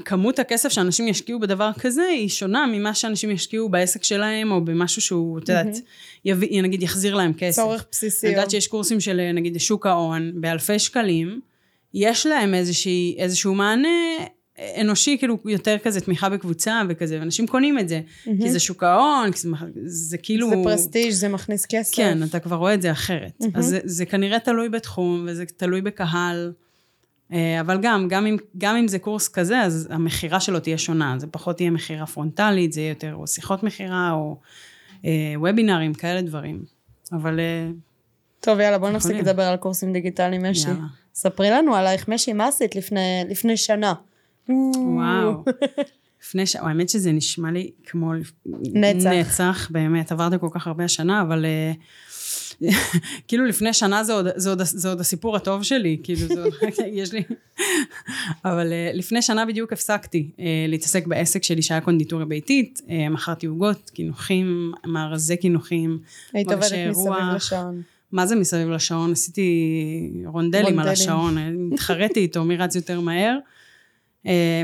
כמות 0.05 0.39
הכסף 0.39 0.69
שאנשים 0.69 1.07
ישקיעו 1.07 1.39
בדבר 1.39 1.71
כזה 1.79 2.03
היא 2.03 2.29
שונה 2.29 2.65
ממה 2.67 2.93
שאנשים 2.93 3.31
ישקיעו 3.31 3.69
בעסק 3.69 4.03
שלהם, 4.03 4.51
או 4.51 4.65
במשהו 4.65 5.01
שהוא, 5.01 5.39
את 5.39 5.49
יודעת, 5.49 5.77
יביא, 6.25 6.61
נגיד 6.61 6.83
יחזיר 6.83 7.15
להם 7.15 7.33
כסף. 7.33 7.61
צורך 7.61 7.85
בסיסי. 7.91 8.27
אני 8.27 8.35
יודעת 8.35 8.51
שיש 8.51 8.67
קורסים 8.67 8.99
של 8.99 9.31
נגיד 9.33 9.59
שוק 9.59 9.85
ההון 9.85 10.31
באלפי 10.35 10.79
שקלים, 10.79 11.39
יש 11.93 12.25
להם 12.25 12.53
איזושהי, 12.53 13.15
איזשהו 13.17 13.55
מענה 13.55 13.87
אנושי, 14.81 15.17
כאילו 15.17 15.37
יותר 15.45 15.77
כזה 15.83 16.01
תמיכה 16.01 16.29
בקבוצה 16.29 16.81
וכזה, 16.89 17.19
ואנשים 17.19 17.47
קונים 17.47 17.79
את 17.79 17.89
זה, 17.89 18.01
כי 18.23 18.51
זה 18.51 18.59
שוק 18.59 18.83
ההון, 18.83 19.31
כי 19.31 19.39
זה, 19.39 19.49
זה 19.85 20.17
כאילו... 20.17 20.49
זה 20.49 20.55
פרסטיג', 20.63 21.11
זה 21.11 21.29
מכניס 21.29 21.65
כסף. 21.69 21.95
כן, 21.95 22.23
אתה 22.23 22.39
כבר 22.39 22.55
רואה 22.55 22.73
את 22.73 22.81
זה 22.81 22.91
אחרת. 22.91 23.41
אז 23.53 23.65
זה, 23.65 23.79
זה 23.83 24.05
כנראה 24.05 24.39
תלוי 24.39 24.69
בתחום, 24.69 25.25
וזה 25.27 25.45
תלוי 25.45 25.81
בקהל. 25.81 26.51
אה, 27.33 27.61
אבל 27.61 27.77
גם, 27.81 28.07
גם 28.09 28.25
אם, 28.25 28.37
גם 28.57 28.75
אם 28.75 28.87
זה 28.87 28.99
קורס 28.99 29.27
כזה, 29.27 29.61
אז 29.61 29.87
המכירה 29.91 30.39
שלו 30.39 30.59
תהיה 30.59 30.77
שונה. 30.77 31.15
זה 31.17 31.27
פחות 31.27 31.57
תהיה 31.57 31.71
מכירה 31.71 32.05
פרונטלית, 32.05 32.73
זה 32.73 32.81
יהיה 32.81 32.89
יותר 32.89 33.15
או 33.15 33.27
שיחות 33.27 33.63
מכירה, 33.63 34.11
או 34.11 34.39
אה, 35.05 35.33
וובינארים, 35.35 35.93
כאלה 35.93 36.21
דברים. 36.21 36.63
אבל 37.11 37.39
אה, 37.39 37.69
טוב, 38.39 38.59
יאללה, 38.59 38.77
בוא 38.77 38.89
נפסיק. 38.89 39.15
לדבר 39.15 39.43
על 39.43 39.57
קורסים 39.57 39.93
דיגיטליים, 39.93 40.45
משי. 40.45 40.67
יאללה. 40.67 40.81
ספרי 41.13 41.49
לנו 41.49 41.75
עלייך, 41.75 42.07
משי, 42.07 42.33
מה 42.33 42.47
עשית 42.47 42.75
לפני, 42.75 43.23
לפני 43.29 43.57
שנה? 43.57 43.93
וואו. 44.49 45.43
לפני 46.23 46.45
ש... 46.45 46.55
האמת 46.55 46.89
שזה 46.89 47.11
נשמע 47.11 47.51
לי 47.51 47.71
כמו... 47.85 48.13
נצח. 48.73 49.09
נצח, 49.09 49.67
באמת. 49.71 50.11
עברתי 50.11 50.35
כל 50.39 50.49
כך 50.51 50.67
הרבה 50.67 50.83
השנה, 50.83 51.21
אבל... 51.21 51.45
אה, 51.45 51.71
כאילו 53.27 53.45
לפני 53.45 53.73
שנה 53.73 54.03
זה 54.03 54.13
עוד, 54.13 54.27
זה, 54.35 54.49
עוד, 54.49 54.61
זה 54.63 54.89
עוד 54.89 54.99
הסיפור 54.99 55.35
הטוב 55.35 55.63
שלי, 55.63 55.97
כאילו 56.03 56.27
זה 56.27 56.43
עוד, 56.43 56.53
יש 56.91 57.13
לי... 57.13 57.23
אבל 58.45 58.73
אה, 58.73 58.91
לפני 58.93 59.21
שנה 59.21 59.45
בדיוק 59.45 59.73
הפסקתי 59.73 60.29
אה, 60.39 60.45
להתעסק 60.67 61.07
בעסק 61.07 61.43
שלי 61.43 61.61
שהיה 61.61 61.81
קונדיטוריה 61.81 62.25
ביתית, 62.25 62.81
אה, 62.89 63.09
מכרתי 63.09 63.45
עוגות, 63.45 63.91
קינוחים, 63.93 64.71
מארזי 64.85 65.37
קינוחים, 65.37 65.99
היית 66.33 66.51
עובדת 66.51 66.71
מסביב. 66.89 67.13
לשעון. 67.35 67.81
מה 68.11 68.27
זה 68.27 68.35
מסביב 68.35 68.69
לשעון? 68.69 69.11
עשיתי 69.11 69.41
רונדלים, 70.25 70.63
רונדלים. 70.65 70.79
על 70.79 70.87
השעון, 70.87 71.37
התחרתי 71.73 72.19
איתו, 72.19 72.43
מי 72.43 72.57
רץ 72.57 72.75
יותר 72.75 72.99
מהר. 72.99 73.37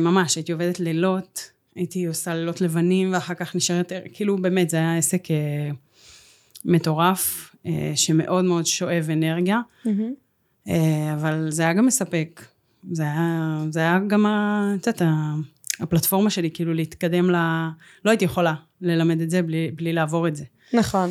ממש, 0.01 0.35
הייתי 0.35 0.51
עובדת 0.51 0.79
לילות, 0.79 1.51
הייתי 1.77 2.05
עושה 2.05 2.35
לילות 2.35 2.61
לבנים, 2.61 3.13
ואחר 3.13 3.33
כך 3.33 3.55
נשארת, 3.55 3.91
כאילו 4.13 4.37
באמת, 4.37 4.69
זה 4.69 4.77
היה 4.77 4.97
עסק 4.97 5.31
אה, 5.31 5.69
מטורף, 6.65 7.55
שמאוד 7.95 8.45
מאוד 8.45 8.65
שואב 8.65 9.07
אנרגיה. 9.13 9.59
אה, 10.67 11.13
אבל 11.13 11.47
זה 11.51 11.63
היה 11.63 11.73
גם 11.73 11.85
מספק. 11.85 12.41
זה 12.91 13.03
היה, 13.03 13.59
זה 13.69 13.79
היה 13.79 13.99
גם, 14.07 14.25
את 14.81 14.87
יודעת, 14.87 15.01
הפלטפורמה 15.79 16.29
שלי, 16.29 16.49
כאילו 16.53 16.73
להתקדם 16.73 17.29
ל... 17.29 17.35
לא 18.05 18.11
הייתי 18.11 18.25
יכולה 18.25 18.53
ללמד 18.81 19.21
את 19.21 19.29
זה 19.29 19.41
בלי, 19.41 19.71
בלי 19.75 19.93
לעבור 19.93 20.27
את 20.27 20.35
זה. 20.35 20.43
נכון. 20.73 21.09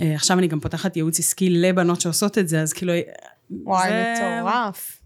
אה, 0.00 0.14
עכשיו 0.14 0.38
אני 0.38 0.46
גם 0.46 0.60
פותחת 0.60 0.96
ייעוץ 0.96 1.18
עסקי 1.18 1.50
לבנות 1.50 2.00
שעושות 2.00 2.38
את 2.38 2.48
זה, 2.48 2.60
אז 2.62 2.72
כאילו... 2.72 2.92
וואי, 3.50 3.88
זה- 3.88 4.14
מטורף. 4.40 5.00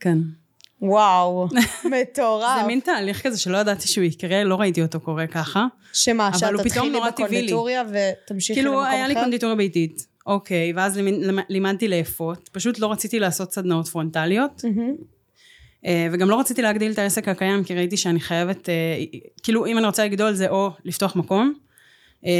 כן. 0.00 0.18
וואו, 0.82 1.48
מטורף. 2.02 2.58
זה 2.60 2.66
מין 2.66 2.80
תהליך 2.80 3.26
כזה 3.26 3.38
שלא 3.38 3.58
ידעתי 3.58 3.88
שהוא 3.88 4.04
יקרה, 4.04 4.44
לא 4.44 4.54
ראיתי 4.60 4.82
אותו 4.82 5.00
קורה 5.00 5.26
ככה. 5.26 5.66
שמה, 5.92 6.38
שאת 6.38 6.48
תתחילי. 6.64 7.00
בקונדיטוריה 7.08 7.82
ותמשיכי 7.88 8.62
למקום 8.62 8.74
כאילו, 8.74 8.82
אחר? 8.88 8.94
היה 8.96 9.08
לי 9.08 9.14
קונדיטוריה 9.14 9.56
ביתית. 9.56 10.06
אוקיי, 10.26 10.72
ואז 10.76 10.96
לימד- 10.98 11.42
לימדתי 11.48 11.88
לאפות. 11.88 12.48
פשוט 12.52 12.78
לא 12.78 12.92
רציתי 12.92 13.18
לעשות 13.18 13.52
סדנאות 13.52 13.88
פרונטליות. 13.88 14.64
מהמם. 14.64 14.94
אה, 15.86 16.08
וגם 16.12 16.30
לא 16.30 16.40
רציתי 16.40 16.62
להגדיל 16.62 16.92
את 16.92 16.98
העסק 16.98 17.28
הקיים, 17.28 17.64
כי 17.64 17.74
ראיתי 17.74 17.96
שאני 17.96 18.20
חייבת, 18.20 18.68
אה, 18.68 18.74
כאילו, 19.42 19.66
אם 19.66 19.78
אני 19.78 19.86
רוצה 19.86 20.04
לגדול 20.04 20.32
זה 20.32 20.48
או 20.48 20.70
לפתוח 20.84 21.16
מקום, 21.16 21.54
אה, 22.26 22.30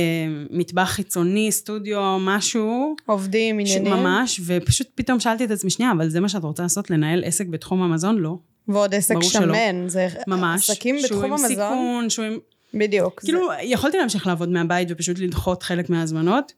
מטבח 0.50 0.84
חיצוני, 0.90 1.52
סטודיו, 1.52 2.16
משהו, 2.20 2.96
עובדים, 3.06 3.66
ש- 3.66 3.76
עניינים. 3.76 3.92
ממש, 4.02 4.40
ופשוט 4.46 4.86
פתאום 4.94 5.20
שאלתי 5.20 5.44
את 5.44 5.50
עצמי, 5.50 5.70
שנייה, 5.70 5.92
אבל 5.92 6.08
זה 6.08 6.20
מה 6.20 6.28
שאת 6.28 6.42
רוצה 6.44 6.62
לעשות, 6.62 6.90
לנהל 6.90 7.24
עסק 7.24 7.46
בתחום 7.46 7.82
המזון? 7.82 8.18
לא. 8.18 8.36
ועוד 8.68 8.94
עסק 8.94 9.14
ברור 9.14 9.22
שלא. 9.30 9.54
שמן. 9.54 9.88
זה 9.88 10.08
ממש. 10.26 10.70
עסקים 10.70 10.98
שהוא 10.98 11.06
בתחום 11.08 11.24
עם 11.24 11.32
המזון. 11.32 11.48
סיכון, 11.48 12.10
שהוא 12.10 12.24
עם... 12.24 12.38
בדיוק. 12.74 13.20
זה- 13.20 13.26
כאילו, 13.26 13.48
יכולתי 13.62 13.96
להמשיך 13.98 14.26
לעבוד 14.26 14.48
מהבית 14.48 14.88
ופשוט 14.90 15.18
לדחות 15.18 15.62
חלק 15.62 15.90
מההזמנות. 15.90 16.52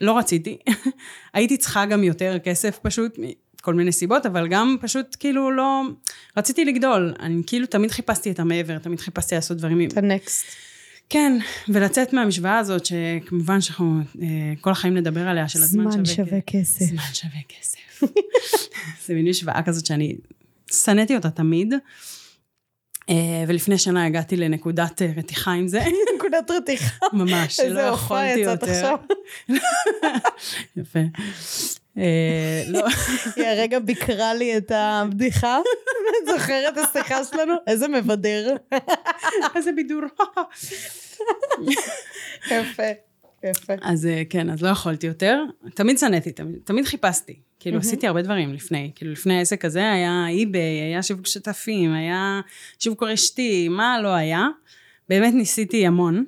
לא 0.00 0.18
רציתי. 0.18 0.58
הייתי 1.34 1.56
צריכה 1.56 1.86
גם 1.86 2.04
יותר 2.04 2.38
כסף 2.44 2.78
פשוט, 2.82 3.18
מכל 3.18 3.74
מיני 3.74 3.92
סיבות, 3.92 4.26
אבל 4.26 4.48
גם 4.48 4.76
פשוט 4.80 5.16
כאילו 5.20 5.50
לא... 5.50 5.82
רציתי 6.36 6.64
לגדול. 6.64 7.14
אני 7.20 7.42
כאילו 7.46 7.66
תמיד 7.66 7.90
חיפשתי 7.90 8.30
את 8.30 8.40
המעבר, 8.40 8.78
תמיד 8.78 9.00
חיפשתי 9.00 9.34
לעשות 9.34 9.56
דברים... 9.56 9.88
את 9.88 9.96
הנקסט. 9.96 10.44
כן, 11.10 11.38
ולצאת 11.68 12.12
מהמשוואה 12.12 12.58
הזאת, 12.58 12.86
שכמובן 12.86 13.60
שאנחנו 13.60 14.00
אה, 14.22 14.26
כל 14.60 14.70
החיים 14.70 14.94
נדבר 14.94 15.28
עליה, 15.28 15.48
של 15.48 15.62
הזמן 15.62 15.90
זמן 15.90 16.04
שווה... 16.04 16.26
שווה 16.26 16.40
כסף. 16.40 16.84
זמן 16.84 17.02
שווה 17.12 17.40
כסף. 17.48 18.02
זה 19.06 19.14
מין 19.14 19.28
משוואה 19.28 19.62
כזאת 19.62 19.86
שאני 19.86 20.16
שנאתי 20.72 21.16
אותה 21.16 21.30
תמיד. 21.30 21.74
אה, 23.08 23.44
ולפני 23.48 23.78
שנה 23.78 24.06
הגעתי 24.06 24.36
לנקודת 24.36 25.02
אה, 25.02 25.10
רתיחה 25.16 25.50
עם 25.50 25.68
זה, 25.68 25.80
נקודת 26.16 26.50
רתיחה. 26.50 27.06
ממש, 27.12 27.56
שלא 27.56 27.66
איזה 27.66 27.88
הופעה 27.88 28.26
יכולתי 28.26 28.40
יצאת 28.40 28.62
יותר. 28.62 28.72
עכשיו. 28.72 28.98
יפה. 30.76 30.98
אה, 31.98 32.62
לא, 32.68 32.84
היא 33.36 33.46
הרגע 33.46 33.78
ביקרה 33.78 34.34
לי 34.34 34.56
את 34.56 34.72
הבדיחה. 34.74 35.58
את 36.22 36.38
זוכרת 36.38 36.78
את 36.78 36.84
השיחה 36.84 37.24
שלנו? 37.24 37.54
איזה 37.66 37.88
מבדר. 37.88 38.56
איזה 39.56 39.72
בידור. 39.72 40.00
יפה. 42.50 43.07
יפה. 43.44 43.72
אז 43.82 44.06
אה, 44.06 44.22
כן, 44.30 44.50
אז 44.50 44.62
לא 44.62 44.68
יכולתי 44.68 45.06
יותר. 45.06 45.42
תמיד 45.74 45.98
שנאתי, 45.98 46.32
תמיד, 46.32 46.58
תמיד 46.64 46.84
חיפשתי. 46.84 47.36
כאילו, 47.60 47.78
עשיתי 47.78 48.06
הרבה 48.06 48.22
דברים 48.22 48.54
לפני. 48.54 48.90
כאילו, 48.94 49.12
לפני 49.12 49.38
העסק 49.38 49.64
הזה 49.64 49.92
היה 49.92 50.26
אי-ביי, 50.28 50.60
היה 50.60 51.02
שיווק 51.02 51.26
שותפים, 51.26 51.92
היה 51.92 52.40
שיווק 52.78 53.02
רשתי, 53.02 53.68
מה 53.68 54.00
לא 54.02 54.08
היה. 54.08 54.46
באמת 55.08 55.34
ניסיתי 55.34 55.86
המון. 55.86 56.24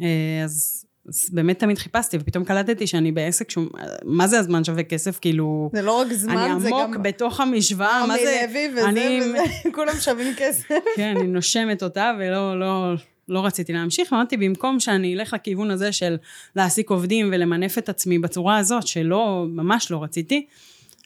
אה, 0.00 0.06
אז, 0.44 0.84
אז 1.08 1.28
באמת 1.32 1.58
תמיד 1.58 1.78
חיפשתי, 1.78 2.16
ופתאום 2.20 2.44
קלטתי 2.44 2.86
שאני 2.86 3.12
בעסק 3.12 3.50
שהוא... 3.50 3.66
מה 4.04 4.28
זה 4.28 4.38
הזמן 4.38 4.64
שווה 4.64 4.82
כסף? 4.82 5.18
כאילו... 5.18 5.70
זה 5.74 5.82
לא 5.82 6.00
רק 6.00 6.12
זמן, 6.12 6.36
אני 6.36 6.60
זה 6.60 6.68
גם... 6.70 6.76
עמוק 6.76 6.96
בתוך 6.96 7.40
המשוואה, 7.40 8.06
מה 8.06 8.14
ארמי 8.14 8.24
זה... 8.26 8.46
לוי 8.48 8.68
וזה 8.72 8.88
אני- 8.88 9.20
וזה, 9.20 9.38
כולם 9.74 9.94
שווים 10.00 10.34
כסף. 10.36 10.68
כן, 10.96 11.16
אני 11.16 11.26
נושמת 11.26 11.82
אותה, 11.82 12.12
ולא 12.18 12.60
לא, 12.60 12.94
לא 13.28 13.46
רציתי 13.46 13.72
להמשיך. 13.72 14.12
אמרתי, 14.12 14.36
במקום 14.36 14.80
שאני 14.80 15.14
אלך 15.14 15.32
לכיוון 15.34 15.70
הזה 15.70 15.92
של 15.92 16.16
להעסיק 16.56 16.90
עובדים 16.90 17.28
ולמנף 17.32 17.78
את 17.78 17.88
עצמי 17.88 18.18
בצורה 18.18 18.58
הזאת, 18.58 18.86
שלא, 18.86 19.46
ממש 19.48 19.90
לא 19.90 20.02
רציתי, 20.02 20.46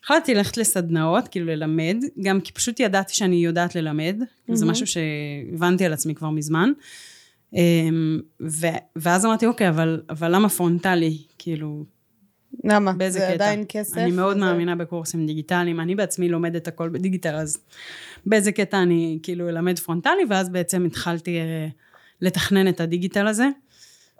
החלטתי 0.05 0.35
ללכת 0.35 0.57
לסדנאות, 0.57 1.29
כאילו 1.29 1.47
ללמד, 1.47 1.97
גם 2.23 2.41
כי 2.41 2.53
פשוט 2.53 2.81
ידעתי 2.81 3.15
שאני 3.15 3.37
יודעת 3.37 3.75
ללמד, 3.75 4.17
זה 4.53 4.67
משהו 4.67 4.87
שהבנתי 4.87 5.85
על 5.85 5.93
עצמי 5.93 6.15
כבר 6.15 6.31
מזמן. 6.31 6.73
אמ, 7.55 8.21
ו- 8.43 8.67
ואז 8.97 9.27
אמרתי, 9.27 9.47
אוקיי, 9.47 9.69
אבל, 9.69 10.03
אבל 10.11 10.35
למה 10.35 10.49
פרונטלי? 10.49 11.19
כאילו, 11.39 11.85
למה? 12.65 12.93
באיזה 12.93 13.19
זה 13.19 13.25
קטע? 13.25 13.35
עדיין 13.35 13.65
כסף. 13.69 13.97
אני 13.99 14.11
מאוד 14.11 14.37
וזה- 14.37 14.45
מאמינה 14.45 14.77
בקורסים 14.77 15.27
דיגיטליים, 15.27 15.81
אני 15.81 15.95
בעצמי 15.95 16.29
לומדת 16.29 16.69
הכל 16.69 16.89
בדיגיטל, 16.89 17.35
אז 17.35 17.59
באיזה 18.27 18.53
קטע 18.53 18.83
אני 18.83 19.19
כאילו 19.23 19.49
אלמד 19.49 19.79
פרונטלי, 19.79 20.23
ואז 20.31 20.49
בעצם 20.49 20.85
התחלתי 20.85 21.39
אה, 21.39 21.67
לתכנן 22.21 22.69
את 22.69 22.81
הדיגיטל 22.81 23.27
הזה. 23.27 23.49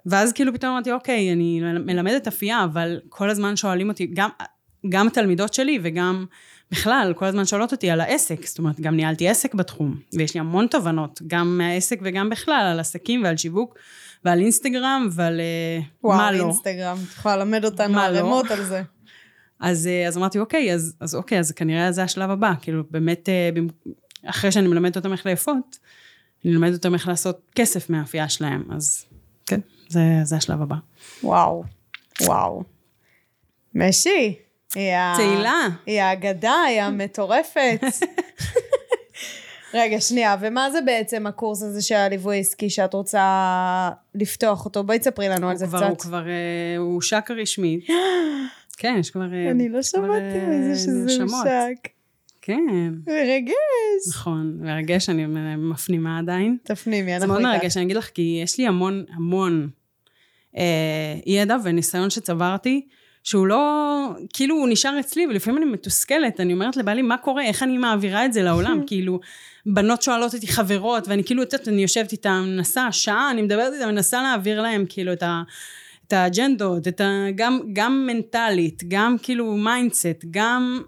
ואז 0.05 0.33
כאילו 0.33 0.53
פתאום 0.53 0.71
אמרתי, 0.71 0.91
אוקיי, 0.91 1.33
אני 1.33 1.61
מלמדת 1.61 2.27
אפייה, 2.27 2.63
אבל 2.63 2.99
כל 3.09 3.29
הזמן 3.29 3.55
שואלים 3.55 3.89
אותי, 3.89 4.07
גם, 4.13 4.29
גם 4.89 5.09
תלמידות 5.09 5.53
שלי 5.53 5.79
וגם 5.83 6.25
בכלל, 6.71 7.13
כל 7.15 7.25
הזמן 7.25 7.45
שואלות 7.45 7.71
אותי 7.71 7.89
על 7.89 8.01
העסק, 8.01 8.45
זאת 8.45 8.59
אומרת, 8.59 8.79
גם 8.79 8.95
ניהלתי 8.95 9.29
עסק 9.29 9.55
בתחום, 9.55 9.95
ויש 10.13 10.33
לי 10.33 10.39
המון 10.39 10.67
תובנות, 10.67 11.21
גם 11.27 11.57
מהעסק 11.57 11.99
וגם 12.01 12.29
בכלל, 12.29 12.69
על 12.71 12.79
עסקים 12.79 13.23
ועל 13.23 13.37
שיווק, 13.37 13.75
ועל 14.25 14.39
אינסטגרם, 14.39 15.07
ועל 15.11 15.39
אה, 15.39 15.79
מה 16.03 16.09
וואו, 16.09 16.31
לא. 16.31 16.43
אינסטגרם. 16.43 16.97
את 17.07 17.13
יכולה 17.13 17.37
ללמד 17.37 17.65
אותנו 17.65 17.93
מה 17.93 18.09
לא? 18.09 18.17
ערימות 18.17 18.51
על 18.51 18.63
זה. 18.63 18.81
אז, 19.59 19.87
אה, 19.87 20.07
אז 20.07 20.17
אמרתי, 20.17 20.39
אוקיי, 20.39 20.73
אז, 20.73 20.95
אז 20.99 21.15
אוקיי, 21.15 21.39
אז 21.39 21.51
כנראה 21.51 21.91
זה 21.91 22.03
השלב 22.03 22.29
הבא. 22.29 22.53
כאילו, 22.61 22.83
באמת, 22.91 23.29
אה, 23.29 23.49
אחרי 24.25 24.51
שאני 24.51 24.67
מלמדת 24.67 24.95
אותם 24.95 25.11
איך 25.11 25.25
לאפות, 25.25 25.77
אני 26.45 26.53
מלמדת 26.53 26.73
אותם 26.73 26.93
איך 26.93 27.07
לעשות 27.07 27.51
כסף 27.55 27.89
מהאפייה 27.89 28.29
שלהם. 28.29 28.63
אז 28.75 29.05
כן, 29.45 29.59
זה, 29.89 30.01
זה 30.23 30.35
השלב 30.35 30.61
הבא. 30.61 30.75
וואו. 31.23 31.63
וואו. 32.21 32.63
משי. 33.75 34.35
היא 34.75 34.91
ה- 34.93 35.13
צאלה. 35.17 35.61
היא 35.85 36.01
האגדה, 36.01 36.53
היא 36.67 36.81
המטורפת. 36.81 37.79
רגע, 39.73 40.01
שנייה, 40.01 40.35
ומה 40.39 40.71
זה 40.71 40.79
בעצם 40.85 41.27
הקורס 41.27 41.63
הזה 41.63 41.81
של 41.81 41.95
הליווי 41.95 42.37
העסקי 42.37 42.69
שאת 42.69 42.93
רוצה 42.93 43.89
לפתוח 44.15 44.65
אותו? 44.65 44.83
בואי 44.83 44.99
תספרי 44.99 45.29
לנו 45.29 45.49
על 45.49 45.57
זה 45.57 45.67
כבר, 45.67 45.77
קצת. 45.79 45.89
הוא 45.89 45.97
כבר, 45.97 46.27
אה, 46.27 46.33
הוא 46.77 46.93
הושק 46.93 47.29
רשמית. 47.41 47.87
כן, 48.77 48.95
יש 48.99 49.11
כבר... 49.11 49.33
אה, 49.33 49.51
אני 49.51 49.69
לא 49.69 49.81
שמעתי 49.81 50.39
אה, 50.39 50.47
מזה 50.47 50.75
שזה. 50.81 51.23
הושק. 51.23 51.87
כן, 52.47 52.93
מרגש. 53.07 54.07
נכון. 54.09 54.57
מרגש, 54.61 55.09
אני 55.09 55.25
מפנימה 55.57 56.19
עדיין. 56.19 56.57
תפנימי, 56.63 57.11
זה 57.11 57.15
אנחנו 57.15 57.27
מאוד 57.27 57.45
איתך. 57.45 57.63
מרגש, 57.63 57.77
אני 57.77 57.85
אגיד 57.85 57.97
לך, 57.97 58.09
כי 58.13 58.39
יש 58.43 58.57
לי 58.57 58.67
המון 58.67 59.03
המון 59.15 59.69
אה, 60.57 61.15
ידע 61.25 61.57
וניסיון 61.63 62.09
שצברתי, 62.09 62.87
שהוא 63.23 63.47
לא, 63.47 64.11
כאילו 64.33 64.55
הוא 64.55 64.67
נשאר 64.69 64.99
אצלי, 64.99 65.27
ולפעמים 65.27 65.63
אני 65.63 65.71
מתוסכלת, 65.71 66.39
אני 66.39 66.53
אומרת 66.53 66.77
לבעלי, 66.77 67.01
מה 67.01 67.17
קורה, 67.17 67.43
איך 67.43 67.63
אני 67.63 67.77
מעבירה 67.77 68.25
את 68.25 68.33
זה 68.33 68.43
לעולם? 68.43 68.81
כאילו, 68.87 69.19
בנות 69.65 70.01
שואלות 70.01 70.35
אותי 70.35 70.47
חברות, 70.47 71.07
ואני 71.07 71.23
כאילו, 71.23 71.43
את 71.43 71.53
יודעת, 71.53 71.67
אני 71.67 71.81
יושבת 71.81 72.11
איתן, 72.11 72.43
מנסה, 72.47 72.91
שעה, 72.91 73.31
אני 73.31 73.41
מדברת 73.41 73.73
איתן, 73.73 73.89
מנסה 73.89 74.21
להעביר 74.21 74.61
להם, 74.61 74.85
כאילו, 74.89 75.13
את 75.13 75.23
ה... 75.23 75.43
את 76.07 76.13
האג'נדות, 76.13 76.87
את 76.87 77.01
ה, 77.01 77.25
גם, 77.35 77.59
גם 77.73 78.07
מנטלית, 78.07 78.83
גם 78.87 79.15
כאילו 79.21 79.57
mindset, 79.57 80.25
גם 80.31 80.81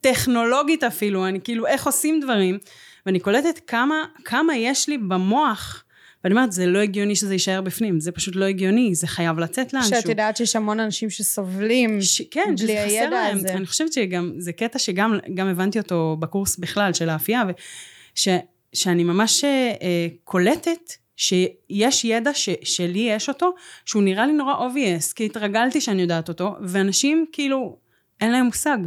טכנולוגית 0.00 0.84
אפילו, 0.84 1.26
אני 1.26 1.40
כאילו 1.40 1.66
איך 1.66 1.86
עושים 1.86 2.20
דברים, 2.20 2.58
ואני 3.06 3.20
קולטת 3.20 3.60
כמה, 3.66 4.04
כמה 4.24 4.56
יש 4.56 4.88
לי 4.88 4.98
במוח, 4.98 5.84
ואני 6.24 6.34
אומרת, 6.34 6.52
זה 6.52 6.66
לא 6.66 6.78
הגיוני 6.78 7.16
שזה 7.16 7.34
יישאר 7.34 7.60
בפנים, 7.60 8.00
זה 8.00 8.12
פשוט 8.12 8.36
לא 8.36 8.44
הגיוני, 8.44 8.94
זה 8.94 9.06
חייב 9.06 9.38
לצאת 9.38 9.72
לאנשהו. 9.72 9.90
שאת 9.90 10.08
יודעת 10.08 10.36
שיש 10.36 10.56
המון 10.56 10.80
אנשים 10.80 11.10
שסובלים 11.10 12.02
ש... 12.02 12.22
כן, 12.30 12.54
בלי 12.60 12.78
הידע 12.78 13.10
להם. 13.10 13.36
הזה. 13.36 13.54
אני 13.54 13.66
חושבת 13.66 13.92
שגם, 13.92 14.32
זה 14.38 14.52
קטע 14.52 14.78
שגם 14.78 15.18
גם 15.34 15.48
הבנתי 15.48 15.78
אותו 15.78 16.16
בקורס 16.20 16.56
בכלל 16.56 16.92
של 16.92 17.08
האפייה, 17.08 17.42
ו... 17.48 17.50
ש... 18.14 18.28
שאני 18.72 19.04
ממש 19.04 19.44
אה, 19.44 20.06
קולטת 20.24 20.92
שיש 21.16 22.04
ידע 22.04 22.34
ש... 22.34 22.48
שלי 22.62 22.98
יש 22.98 23.28
אותו, 23.28 23.54
שהוא 23.84 24.02
נראה 24.02 24.26
לי 24.26 24.32
נורא 24.32 24.68
obvious, 24.68 25.12
כי 25.14 25.26
התרגלתי 25.26 25.80
שאני 25.80 26.02
יודעת 26.02 26.28
אותו, 26.28 26.56
ואנשים 26.62 27.26
כאילו, 27.32 27.78
אין 28.20 28.32
להם 28.32 28.46
מושג. 28.46 28.78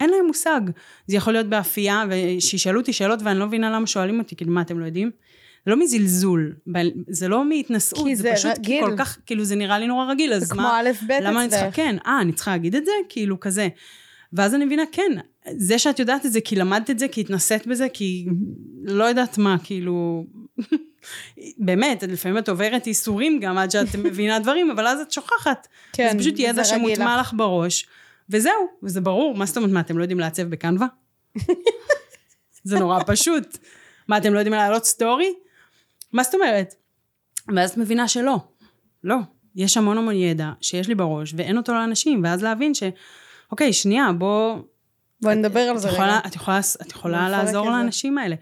אין 0.00 0.10
להם 0.10 0.26
מושג. 0.26 0.60
זה 1.06 1.16
יכול 1.16 1.32
להיות 1.32 1.46
באפייה, 1.46 2.04
ושישאלו 2.10 2.80
אותי 2.80 2.92
שאלות 2.92 3.22
ואני 3.22 3.38
לא 3.38 3.46
מבינה 3.46 3.70
למה 3.70 3.86
שואלים 3.86 4.18
אותי, 4.18 4.36
כאילו, 4.36 4.52
מה, 4.52 4.60
אתם 4.60 4.78
לא 4.78 4.84
יודעים? 4.84 5.10
זה 5.66 5.70
לא 5.70 5.76
מזלזול, 5.76 6.54
זה 7.08 7.28
לא 7.28 7.44
מהתנשאות, 7.44 8.08
זה, 8.14 8.22
זה 8.22 8.32
פשוט 8.34 8.58
רגיל. 8.58 8.84
כל 8.84 8.96
כך, 8.96 9.18
כאילו, 9.26 9.44
זה 9.44 9.56
נראה 9.56 9.78
לי 9.78 9.86
נורא 9.86 10.04
רגיל, 10.04 10.32
אז 10.32 10.52
מה... 10.52 10.80
למה 11.20 11.42
אני 11.42 11.50
צריכה. 11.50 11.70
כן, 11.70 11.96
אה, 12.06 12.20
אני 12.20 12.32
צריכה 12.32 12.50
להגיד 12.50 12.74
את 12.74 12.84
זה? 12.84 12.92
כאילו 13.08 13.40
כזה. 13.40 13.68
ואז 14.32 14.54
אני 14.54 14.64
מבינה, 14.64 14.82
כן, 14.92 15.12
זה 15.56 15.78
שאת 15.78 15.98
יודעת 15.98 16.26
את 16.26 16.32
זה 16.32 16.40
כי 16.40 16.56
למדת 16.56 16.90
את 16.90 16.98
זה, 16.98 17.08
כי 17.08 17.20
התנסית 17.20 17.66
בזה, 17.66 17.86
כי 17.92 18.26
לא 18.84 19.04
יודעת 19.04 19.38
מה, 19.38 19.56
כאילו... 19.64 20.26
באמת, 21.58 22.02
לפעמים 22.02 22.38
את 22.38 22.48
עוברת 22.48 22.86
ייסורים 22.86 23.40
גם 23.40 23.58
עד 23.58 23.70
שאת 23.70 23.96
מבינה 24.04 24.38
דברים, 24.38 24.70
אבל 24.70 24.86
אז 24.86 25.00
את 25.00 25.12
שוכחת. 25.12 25.68
כן, 25.92 26.08
זה 26.12 26.18
פשוט 26.18 26.34
ידע 26.38 26.62
זה 26.62 26.74
רגיל 26.74 26.88
שמוטמע 26.88 27.20
לך. 27.20 27.26
לך 27.26 27.34
בראש, 27.36 27.86
וזהו, 28.30 28.68
וזה 28.82 29.00
ברור. 29.00 29.36
מה 29.36 29.46
זאת 29.46 29.56
אומרת, 29.56 29.70
מה, 29.70 29.80
אתם 29.80 29.98
לא 29.98 30.02
יודעים 30.02 30.20
לעצב 30.20 30.42
בקנווה? 30.42 30.86
זה 32.64 32.78
נורא 32.78 32.98
פשוט. 33.06 33.58
מה, 34.08 34.16
אתם 34.16 34.34
לא 34.34 34.38
יודעים 34.38 34.54
להעלות 34.54 34.84
סטורי? 34.84 35.34
מה 36.12 36.22
זאת 36.22 36.34
אומרת? 36.34 36.74
ואז 37.56 37.70
את 37.70 37.76
מבינה 37.76 38.08
שלא. 38.08 38.36
לא. 39.04 39.16
יש 39.56 39.76
המון 39.76 39.98
המון 39.98 40.14
ידע 40.14 40.50
שיש 40.60 40.88
לי 40.88 40.94
בראש, 40.94 41.32
ואין 41.36 41.56
אותו 41.56 41.74
לאנשים, 41.74 42.20
ואז 42.24 42.42
להבין 42.42 42.74
ש... 42.74 42.82
אוקיי, 43.52 43.72
שנייה, 43.72 44.12
בוא... 44.12 44.58
בואי 45.22 45.34
נדבר 45.34 45.60
על 45.60 45.78
זה 45.78 45.88
יכולה, 45.88 46.18
רגע. 46.18 46.28
את 46.28 46.34
יכולה, 46.34 46.60
את 46.82 46.92
יכולה 46.92 47.28
לעזור. 47.28 47.70
לאנשים 47.70 48.18
האלה. 48.18 48.36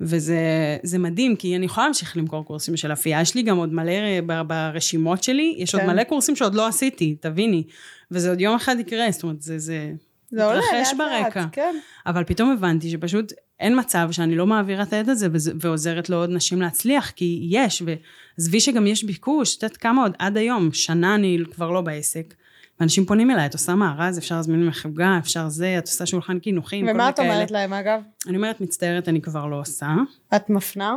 וזה 0.00 0.36
זה 0.82 0.98
מדהים, 0.98 1.36
כי 1.36 1.56
אני 1.56 1.66
יכולה 1.66 1.86
להמשיך 1.86 2.16
למכור 2.16 2.44
קורסים 2.44 2.76
של 2.76 2.92
אפייה. 2.92 3.20
יש 3.20 3.34
לי 3.34 3.42
גם 3.42 3.56
עוד 3.56 3.74
מלא 3.74 4.20
ברשימות 4.46 5.22
שלי, 5.22 5.54
יש 5.58 5.74
עוד 5.74 5.82
כן. 5.82 5.90
מלא 5.90 6.04
קורסים 6.04 6.36
שעוד 6.36 6.54
לא 6.54 6.66
עשיתי, 6.66 7.16
תביני. 7.20 7.64
וזה 8.12 8.30
עוד 8.30 8.40
יום 8.40 8.54
אחד 8.54 8.76
יקרה, 8.78 9.10
זאת 9.10 9.22
אומרת, 9.22 9.42
זה, 9.42 9.58
זה 9.58 9.92
זה 10.30 10.44
עולה 10.44 10.60
לאט 10.60 10.72
לאט, 10.72 10.96
ברקע. 10.96 11.44
כן. 11.52 11.76
אבל 12.06 12.24
פתאום 12.24 12.50
הבנתי 12.50 12.90
שפשוט 12.90 13.32
אין 13.60 13.78
מצב 13.78 14.08
שאני 14.10 14.36
לא 14.36 14.46
מעבירה 14.46 14.82
את 14.82 14.92
הידע 14.92 15.12
הזה 15.12 15.28
ועוזרת 15.32 16.10
לעוד 16.10 16.30
נשים 16.30 16.60
להצליח, 16.62 17.10
כי 17.10 17.48
יש, 17.50 17.82
ועזבי 17.86 18.60
שגם 18.60 18.86
יש 18.86 19.04
ביקוש, 19.04 19.56
את 19.56 19.62
יודעת 19.62 19.76
כמה 19.76 20.02
עוד 20.02 20.12
עד 20.18 20.36
היום, 20.36 20.72
שנה 20.72 21.14
אני 21.14 21.38
כבר 21.52 21.70
לא 21.70 21.80
בעסק. 21.80 22.34
ואנשים 22.80 23.04
פונים 23.04 23.30
אליי, 23.30 23.46
את 23.46 23.52
עושה 23.52 23.74
מארז, 23.74 24.18
אפשר 24.18 24.36
להזמין 24.36 24.64
ממך 24.64 24.86
עוגה, 24.86 25.18
אפשר 25.18 25.48
זה, 25.48 25.78
את 25.78 25.86
עושה 25.86 26.06
שולחן 26.06 26.38
קינוחים, 26.38 26.86
כל 26.86 26.90
ומה 26.90 26.98
מיני 26.98 27.10
את 27.10 27.16
כאלה. 27.16 27.34
אומרת 27.34 27.50
להם, 27.50 27.72
אגב? 27.72 28.00
אני 28.26 28.36
אומרת, 28.36 28.60
מצטערת, 28.60 29.08
אני 29.08 29.20
כבר 29.20 29.46
לא 29.46 29.60
עושה, 29.60 29.94
את 30.36 30.50
מפנה? 30.50 30.94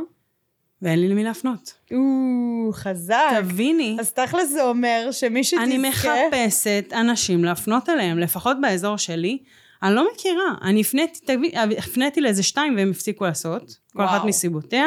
ואין 0.81 0.99
לי 0.99 1.07
למי 1.09 1.23
להפנות. 1.23 1.73
או, 1.91 2.73
חזק. 2.73 3.29
תביני, 3.41 3.97
אז 3.99 4.11
תכל'ס 4.13 4.49
זה 4.49 4.63
אומר 4.63 5.07
שמי 5.11 5.43
שתזכה... 5.43 5.63
אני 5.63 5.77
מחפשת 5.77 6.85
אנשים 6.93 7.45
להפנות 7.45 7.89
אליהם, 7.89 8.19
לפחות 8.19 8.57
באזור 8.61 8.97
שלי. 8.97 9.38
אני 9.83 9.95
לא 9.95 10.07
מכירה, 10.13 10.53
אני 10.61 10.81
הפניתי, 10.81 11.19
תבין, 11.25 11.51
הפניתי 11.77 12.21
לאיזה 12.21 12.43
שתיים 12.43 12.75
והם 12.75 12.91
הפסיקו 12.91 13.25
לעשות, 13.25 13.77
כל 13.93 14.05
אחת 14.05 14.17
וואו. 14.17 14.27
מסיבותיה, 14.27 14.85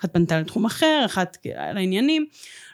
אחת 0.00 0.12
פנתה 0.12 0.40
לתחום 0.40 0.64
אחר, 0.64 1.02
אחת 1.06 1.36
לעניינים, 1.74 2.26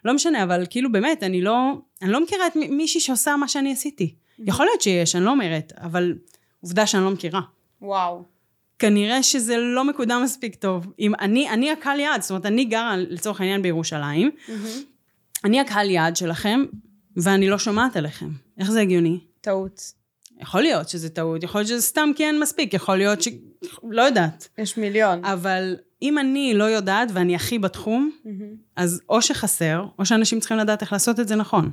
לא 0.05 0.13
משנה, 0.15 0.43
אבל 0.43 0.65
כאילו 0.71 0.93
באמת, 0.93 1.23
אני 1.23 1.43
לא, 1.43 1.73
אני 2.03 2.11
לא 2.13 2.23
מכירה 2.23 2.47
את 2.47 2.57
מי- 2.57 2.69
מישהי 2.69 3.01
שעושה 3.01 3.37
מה 3.37 3.49
שאני 3.49 3.73
עשיתי. 3.73 4.15
יכול 4.39 4.67
להיות 4.67 4.83
שיש, 4.83 5.17
אני 5.17 5.25
לא 5.25 5.31
אומרת, 5.31 5.73
אבל 5.81 6.15
עובדה 6.61 6.87
שאני 6.87 7.05
לא 7.05 7.11
מכירה. 7.11 7.41
וואו. 7.83 8.36
כנראה 8.79 9.23
שזה 9.23 9.57
לא 9.57 9.85
מקודם 9.85 10.21
מספיק 10.25 10.55
טוב. 10.55 10.93
אם 10.99 11.15
אני, 11.15 11.51
אני 11.51 11.71
הקהל 11.71 12.01
יעד, 12.01 12.23
זאת 12.23 12.31
אומרת, 12.31 12.47
אני 12.47 12.65
גרה 12.65 12.97
לצורך 12.97 13.41
העניין 13.41 13.63
בירושלים, 13.63 14.31
אני 15.45 15.61
הקהל 15.61 15.91
יעד 15.91 16.17
שלכם, 16.17 16.65
ואני 17.17 17.49
לא 17.49 17.59
שומעת 17.59 17.97
עליכם. 17.97 18.29
איך 18.59 18.71
זה 18.71 18.81
הגיוני? 18.81 19.21
טעות. 19.41 19.93
יכול 20.41 20.63
להיות 20.63 20.89
שזה 20.89 21.09
טעות, 21.09 21.43
יכול 21.43 21.59
להיות 21.59 21.69
שזה 21.69 21.83
סתם 21.83 22.11
כי 22.17 22.25
אין 22.25 22.41
מספיק, 22.41 22.75
יכול 22.75 22.97
להיות 22.97 23.23
ש... 23.23 23.29
לא 23.91 24.03
יודעת. 24.03 24.49
יש 24.59 24.77
מיליון. 24.77 25.25
אבל 25.25 25.77
אם 26.03 26.19
אני 26.19 26.55
לא 26.55 26.65
יודעת 26.65 27.09
ואני 27.13 27.35
הכי 27.35 27.59
בתחום, 27.59 28.11
אז 28.77 29.03
או 29.09 29.23
שחסר, 29.23 29.85
או 29.99 30.07
שאנשים 30.07 30.41
צריכים 30.41 30.57
לדעת 30.57 30.83
איך 30.83 30.93
לעשות 30.93 31.21
את 31.21 31.29
זה 31.29 31.37
נכון. 31.37 31.71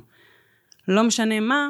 לא 0.88 1.02
משנה 1.02 1.40
מה, 1.40 1.68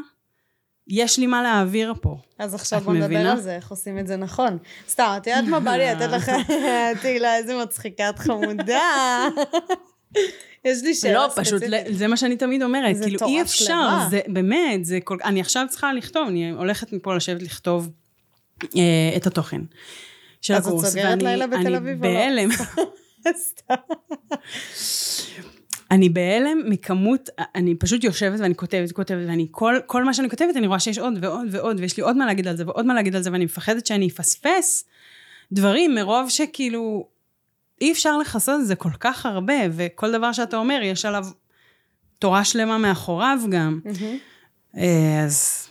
יש 0.88 1.18
לי 1.18 1.26
מה 1.26 1.42
להעביר 1.42 1.94
פה. 2.00 2.16
אז 2.38 2.54
עכשיו 2.54 2.80
בוא 2.80 2.92
נדבר 2.92 3.06
מבינה? 3.06 3.32
על 3.32 3.40
זה, 3.40 3.56
איך 3.56 3.70
עושים 3.70 3.98
את 3.98 4.06
זה 4.06 4.16
נכון. 4.16 4.58
סתם, 4.88 5.14
את 5.16 5.26
יודעת 5.26 5.44
מה 5.44 5.60
בא 5.60 5.70
לי 5.70 5.94
לתת 5.94 6.12
לך... 6.12 6.30
תהילה, 7.02 7.36
איזה 7.36 7.56
מצחיקה 7.62 8.10
את 8.10 8.18
חמודה. 8.18 8.82
יש 10.64 10.82
לי 10.82 10.94
שאלה 10.94 11.14
לא, 11.14 11.28
ספציפית. 11.30 11.62
פשוט, 11.62 11.96
זה 11.96 12.06
מה 12.06 12.16
שאני 12.16 12.36
תמיד 12.36 12.62
אומרת, 12.62 12.96
זה 12.96 13.04
כאילו 13.04 13.26
אי 13.26 13.42
אפשר. 13.42 13.98
זה 14.10 14.20
באמת, 14.26 14.84
זה 14.84 14.98
כל... 15.04 15.18
אני 15.24 15.40
עכשיו 15.40 15.66
צריכה 15.70 15.92
לכתוב, 15.92 16.28
אני 16.28 16.50
הולכת 16.50 16.92
מפה 16.92 17.16
לשבת 17.16 17.42
לכתוב 17.42 17.90
אה, 18.62 19.16
את 19.16 19.26
התוכן 19.26 19.60
של 20.40 20.54
אז 20.54 20.62
את 20.62 20.66
הקורס. 20.66 20.88
סוגרת 20.88 21.22
לילה 21.22 21.46
בתל 21.46 21.74
אביב 21.74 22.04
או 22.04 22.10
לא? 22.10 22.24
אני 22.24 22.46
בהלם. 22.46 22.50
סתם. 23.48 23.74
אני 25.94 26.08
בהלם 26.08 26.58
מכמות, 26.66 27.28
אני 27.54 27.74
פשוט 27.74 28.04
יושבת 28.04 28.40
ואני 28.40 28.54
כותבת, 28.54 28.92
כותבת, 28.92 29.28
ואני, 29.28 29.48
כל, 29.50 29.76
כל 29.86 30.04
מה 30.04 30.14
שאני 30.14 30.30
כותבת, 30.30 30.56
אני 30.56 30.66
רואה 30.66 30.80
שיש 30.80 30.98
עוד 30.98 31.14
ועוד 31.20 31.46
ועוד, 31.50 31.80
ויש 31.80 31.96
לי 31.96 32.02
עוד 32.02 32.16
מה 32.16 32.26
להגיד 32.26 32.48
על 32.48 32.56
זה 32.56 32.66
ועוד 32.66 32.86
מה 32.86 32.94
להגיד 32.94 33.16
על 33.16 33.22
זה, 33.22 33.32
ואני 33.32 33.44
מפחדת 33.44 33.86
שאני 33.86 34.08
אפספס 34.08 34.84
דברים 35.52 35.94
מרוב 35.94 36.28
שכאילו, 36.28 37.08
אי 37.80 37.92
אפשר 37.92 38.18
לכסות 38.18 38.60
את 38.60 38.66
זה 38.66 38.74
כל 38.74 38.90
כך 39.00 39.26
הרבה, 39.26 39.54
וכל 39.72 40.12
דבר 40.12 40.32
שאתה 40.32 40.56
אומר, 40.56 40.80
יש 40.82 41.04
עליו 41.04 41.24
תורה 42.18 42.44
שלמה 42.44 42.78
מאחוריו 42.78 43.38
גם. 43.50 43.80
אה, 44.76 45.22
אז 45.24 45.68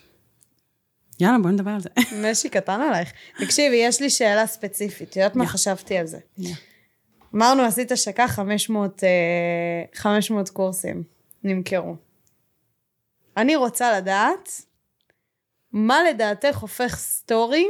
יאללה, 1.19 1.37
בואי 1.39 1.53
נדבר 1.53 1.71
על 1.71 1.81
זה. 1.81 1.89
משי 2.31 2.49
קטן 2.49 2.81
עלייך. 2.81 3.11
תקשיבי, 3.37 3.75
יש 3.75 4.01
לי 4.01 4.09
שאלה 4.09 4.47
ספציפית. 4.47 5.09
את 5.09 5.15
יודעת 5.15 5.35
מה. 5.35 5.47
חשבתי 5.47 5.97
על 5.97 6.07
זה? 6.07 6.17
אמרנו, 7.35 7.63
עשית 7.63 7.91
השקה 7.91 8.27
500, 8.27 9.03
אה, 9.03 9.09
500 9.93 10.49
קורסים 10.49 11.03
נמכרו. 11.43 11.95
אני 13.37 13.55
רוצה 13.55 13.97
לדעת, 13.97 14.49
מה 15.71 16.03
לדעתך 16.09 16.57
הופך 16.57 16.95
סטורי 16.95 17.67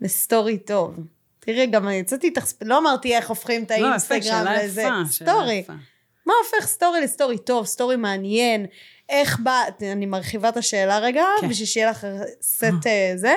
לסטורי 0.00 0.58
טוב? 0.58 0.96
תראי, 1.40 1.66
גם 1.66 1.88
אני 1.88 1.94
יצאתי 1.94 2.26
איתך, 2.26 2.44
לא 2.62 2.78
אמרתי 2.78 3.16
איך 3.16 3.28
הופכים 3.28 3.62
את 3.62 3.70
לא, 3.70 3.74
האינסטגרם 3.74 4.22
שאלה 4.22 4.64
לזה, 4.64 4.82
שאלה 4.82 5.28
סטורי. 5.30 5.54
יפה. 5.54 5.72
מה 6.26 6.32
הופך 6.44 6.66
סטורי 6.66 7.00
לסטורי 7.00 7.38
טוב, 7.38 7.66
סטורי 7.66 7.96
מעניין? 7.96 8.66
איך 9.08 9.40
בא, 9.40 9.62
אני 9.92 10.06
מרחיבה 10.06 10.48
את 10.48 10.56
השאלה 10.56 10.98
רגע, 10.98 11.24
כן. 11.40 11.48
בשביל 11.48 11.66
שיהיה 11.66 11.90
לך 11.90 12.06
סט 12.42 12.86
אה, 12.86 13.12
זה. 13.16 13.34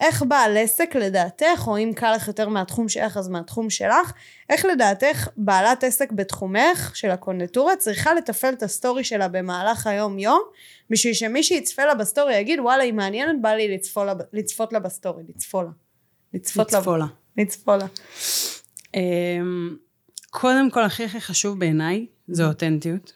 איך 0.00 0.22
בעל 0.28 0.56
עסק 0.56 0.94
לדעתך, 0.94 1.64
או 1.66 1.78
אם 1.78 1.92
קל 1.96 2.14
לך 2.14 2.28
יותר 2.28 2.48
מהתחום 2.48 2.88
שלך, 2.88 3.16
אז 3.16 3.28
מהתחום 3.28 3.70
שלך, 3.70 4.12
איך 4.50 4.64
לדעתך 4.64 5.28
בעלת 5.36 5.84
עסק 5.84 6.12
בתחומך, 6.12 6.90
של 6.94 7.10
הקונדיטוריה, 7.10 7.76
צריכה 7.76 8.14
לתפעל 8.14 8.54
את 8.54 8.62
הסטורי 8.62 9.04
שלה 9.04 9.28
במהלך 9.28 9.86
היום-יום, 9.86 10.42
בשביל 10.90 11.14
שמי 11.14 11.42
שיצפה 11.42 11.84
לה 11.84 11.94
בסטורי 11.94 12.36
יגיד, 12.36 12.60
וואלה, 12.60 12.82
היא 12.82 12.92
מעניינת, 12.92 13.42
בא 13.42 13.48
לי 13.48 13.74
לצפות 13.74 14.06
לה, 14.06 14.14
לצפות 14.32 14.72
לה 14.72 14.78
בסטורי, 14.78 15.22
לצפות 15.28 15.64
לה. 15.64 15.70
לצפות 16.34 16.72
לה. 16.72 16.78
לצפות 16.78 16.98
לה. 16.98 17.06
לצפות 17.36 17.82
לה. 17.82 17.86
אמ, 18.94 19.76
קודם 20.30 20.70
כל, 20.70 20.82
הכי 20.82 21.04
הכי 21.04 21.20
חשוב 21.20 21.58
בעיניי, 21.58 22.06
זה 22.28 22.46
אותנטיות. 22.46 23.15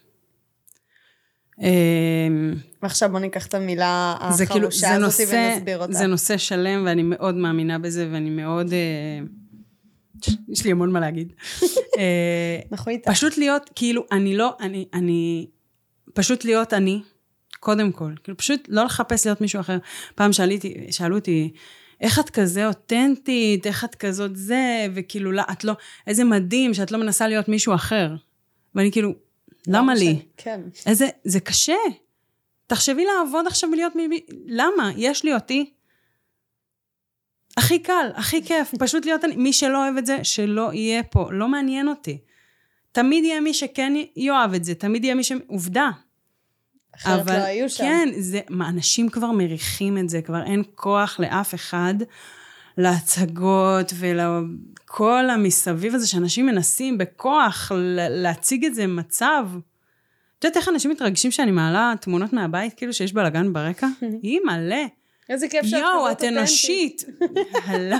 אמ, 1.60 2.54
ועכשיו 2.82 3.10
בוא 3.10 3.18
ניקח 3.18 3.46
את 3.46 3.54
המילה 3.54 4.16
כאילו, 4.18 4.68
החרושה 4.68 4.78
זה 4.78 4.94
הזאת 4.94 5.00
נושא, 5.00 5.52
ונסביר 5.54 5.82
אותה. 5.82 5.92
זה 5.92 6.06
נושא 6.06 6.36
שלם, 6.36 6.82
ואני 6.86 7.02
מאוד 7.02 7.34
מאמינה 7.34 7.78
בזה, 7.78 8.08
ואני 8.12 8.30
מאוד... 8.30 8.72
אה, 8.72 9.20
יש 10.48 10.64
לי 10.64 10.70
המון 10.70 10.92
מה 10.92 11.00
להגיד. 11.00 11.32
אה, 11.98 12.60
אנחנו 12.72 12.90
איתך. 12.90 13.10
פשוט 13.10 13.38
להיות, 13.38 13.70
כאילו, 13.74 14.04
אני 14.12 14.36
לא, 14.36 14.56
אני, 14.60 14.88
אני, 14.94 15.46
פשוט 16.14 16.44
להיות 16.44 16.72
אני, 16.72 17.02
קודם 17.60 17.92
כל. 17.92 18.12
כאילו, 18.24 18.36
פשוט 18.36 18.60
לא 18.68 18.84
לחפש 18.84 19.26
להיות 19.26 19.40
מישהו 19.40 19.60
אחר. 19.60 19.78
פעם 20.14 20.32
שאליתי, 20.32 20.86
שאלו 20.90 21.16
אותי, 21.16 21.52
איך 22.00 22.18
את 22.18 22.30
כזה 22.30 22.66
אותנטית, 22.66 23.66
איך 23.66 23.84
את 23.84 23.94
כזאת 23.94 24.36
זה, 24.36 24.86
וכאילו, 24.94 25.32
לא, 25.32 25.42
את 25.52 25.64
לא, 25.64 25.72
איזה 26.06 26.24
מדהים 26.24 26.74
שאת 26.74 26.92
לא 26.92 26.98
מנסה 26.98 27.28
להיות 27.28 27.48
מישהו 27.48 27.74
אחר. 27.74 28.14
ואני 28.74 28.92
כאילו, 28.92 29.14
למה 29.70 29.94
לי? 29.94 30.22
כן. 30.36 30.60
איזה, 30.86 31.08
זה 31.24 31.40
קשה. 31.40 31.76
תחשבי 32.66 33.04
לעבוד 33.04 33.46
עכשיו 33.46 33.70
ולהיות 33.72 33.96
מי... 33.96 34.20
למה? 34.46 34.90
יש 34.96 35.24
לי 35.24 35.34
אותי. 35.34 35.72
הכי 37.56 37.78
קל, 37.78 38.10
הכי 38.14 38.44
כיף, 38.44 38.74
פשוט 38.84 39.04
להיות. 39.04 39.24
מי 39.36 39.52
שלא 39.52 39.84
אוהב 39.84 39.96
את 39.96 40.06
זה, 40.06 40.18
שלא 40.22 40.72
יהיה 40.72 41.02
פה. 41.02 41.28
לא 41.32 41.48
מעניין 41.48 41.88
אותי. 41.88 42.18
תמיד 42.92 43.24
יהיה 43.24 43.40
מי 43.40 43.54
שכן 43.54 43.92
יאהב 44.16 44.54
את 44.54 44.64
זה, 44.64 44.74
תמיד 44.74 45.04
יהיה 45.04 45.14
מי 45.14 45.24
ש... 45.24 45.32
עובדה. 45.46 45.90
אחרת 46.96 47.26
לא 47.26 47.32
היו 47.32 47.70
שם. 47.70 47.84
כן, 47.84 48.08
זה, 48.18 48.40
מה, 48.48 48.68
אנשים 48.68 49.08
כבר 49.08 49.32
מריחים 49.32 49.98
את 49.98 50.08
זה, 50.08 50.22
כבר 50.22 50.42
אין 50.42 50.62
כוח 50.74 51.20
לאף 51.20 51.54
אחד 51.54 51.94
להצגות 52.80 53.92
ולכל 53.98 55.30
המסביב 55.30 55.94
הזה 55.94 56.06
שאנשים 56.06 56.46
מנסים 56.46 56.98
בכוח 56.98 57.72
להציג 58.10 58.64
את 58.64 58.74
זה 58.74 58.86
מצב. 58.86 59.48
את 60.38 60.44
יודעת 60.44 60.56
איך 60.56 60.68
אנשים 60.68 60.90
מתרגשים 60.90 61.30
שאני 61.30 61.50
מעלה 61.50 61.94
תמונות 62.00 62.32
מהבית, 62.32 62.74
כאילו 62.74 62.92
שיש 62.92 63.12
בלאגן 63.12 63.52
ברקע? 63.52 63.86
היא 64.22 64.40
מלא. 64.44 64.86
איזה 65.28 65.48
כיף 65.48 65.66
שאת 65.66 65.80
יואו, 65.80 66.06
כזאת 66.06 66.10
את 66.10 66.24
אותנטית. 66.24 66.38
אנושית. 66.38 67.04
הלו. 67.66 67.96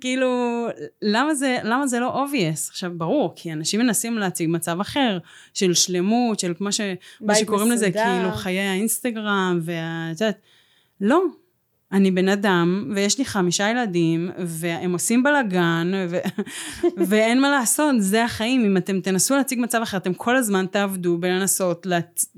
כאילו, 0.00 0.28
למה 1.02 1.34
זה, 1.34 1.58
למה 1.62 1.86
זה 1.86 2.00
לא 2.00 2.24
obvious? 2.24 2.70
עכשיו, 2.70 2.90
ברור, 2.94 3.32
כי 3.36 3.52
אנשים 3.52 3.80
מנסים 3.80 4.18
להציג 4.18 4.48
מצב 4.50 4.80
אחר, 4.80 5.18
של 5.54 5.74
שלמות, 5.74 6.40
של 6.40 6.54
כמו 6.58 6.72
ש... 6.72 6.80
מה 7.20 7.34
שקוראים 7.34 7.70
לזה, 7.70 7.88
מסודר. 7.88 8.04
כאילו, 8.04 8.32
חיי 8.32 8.60
האינסטגרם, 8.60 9.60
ואת 9.62 10.20
יודעת, 10.20 10.40
לא. 11.00 11.22
אני 11.92 12.10
בן 12.10 12.28
אדם, 12.28 12.92
ויש 12.94 13.18
לי 13.18 13.24
חמישה 13.24 13.70
ילדים, 13.70 14.30
והם 14.38 14.92
עושים 14.92 15.22
בלאגן, 15.22 15.92
ו... 16.08 16.18
ואין 17.08 17.40
מה 17.40 17.50
לעשות, 17.50 17.94
זה 17.98 18.24
החיים. 18.24 18.64
אם 18.64 18.76
אתם 18.76 19.00
תנסו 19.00 19.36
להציג 19.36 19.60
מצב 19.60 19.80
אחר, 19.82 19.96
אתם 19.96 20.14
כל 20.14 20.36
הזמן 20.36 20.66
תעבדו 20.66 21.18
בלנסות 21.18 21.86
להצ... 21.86 22.34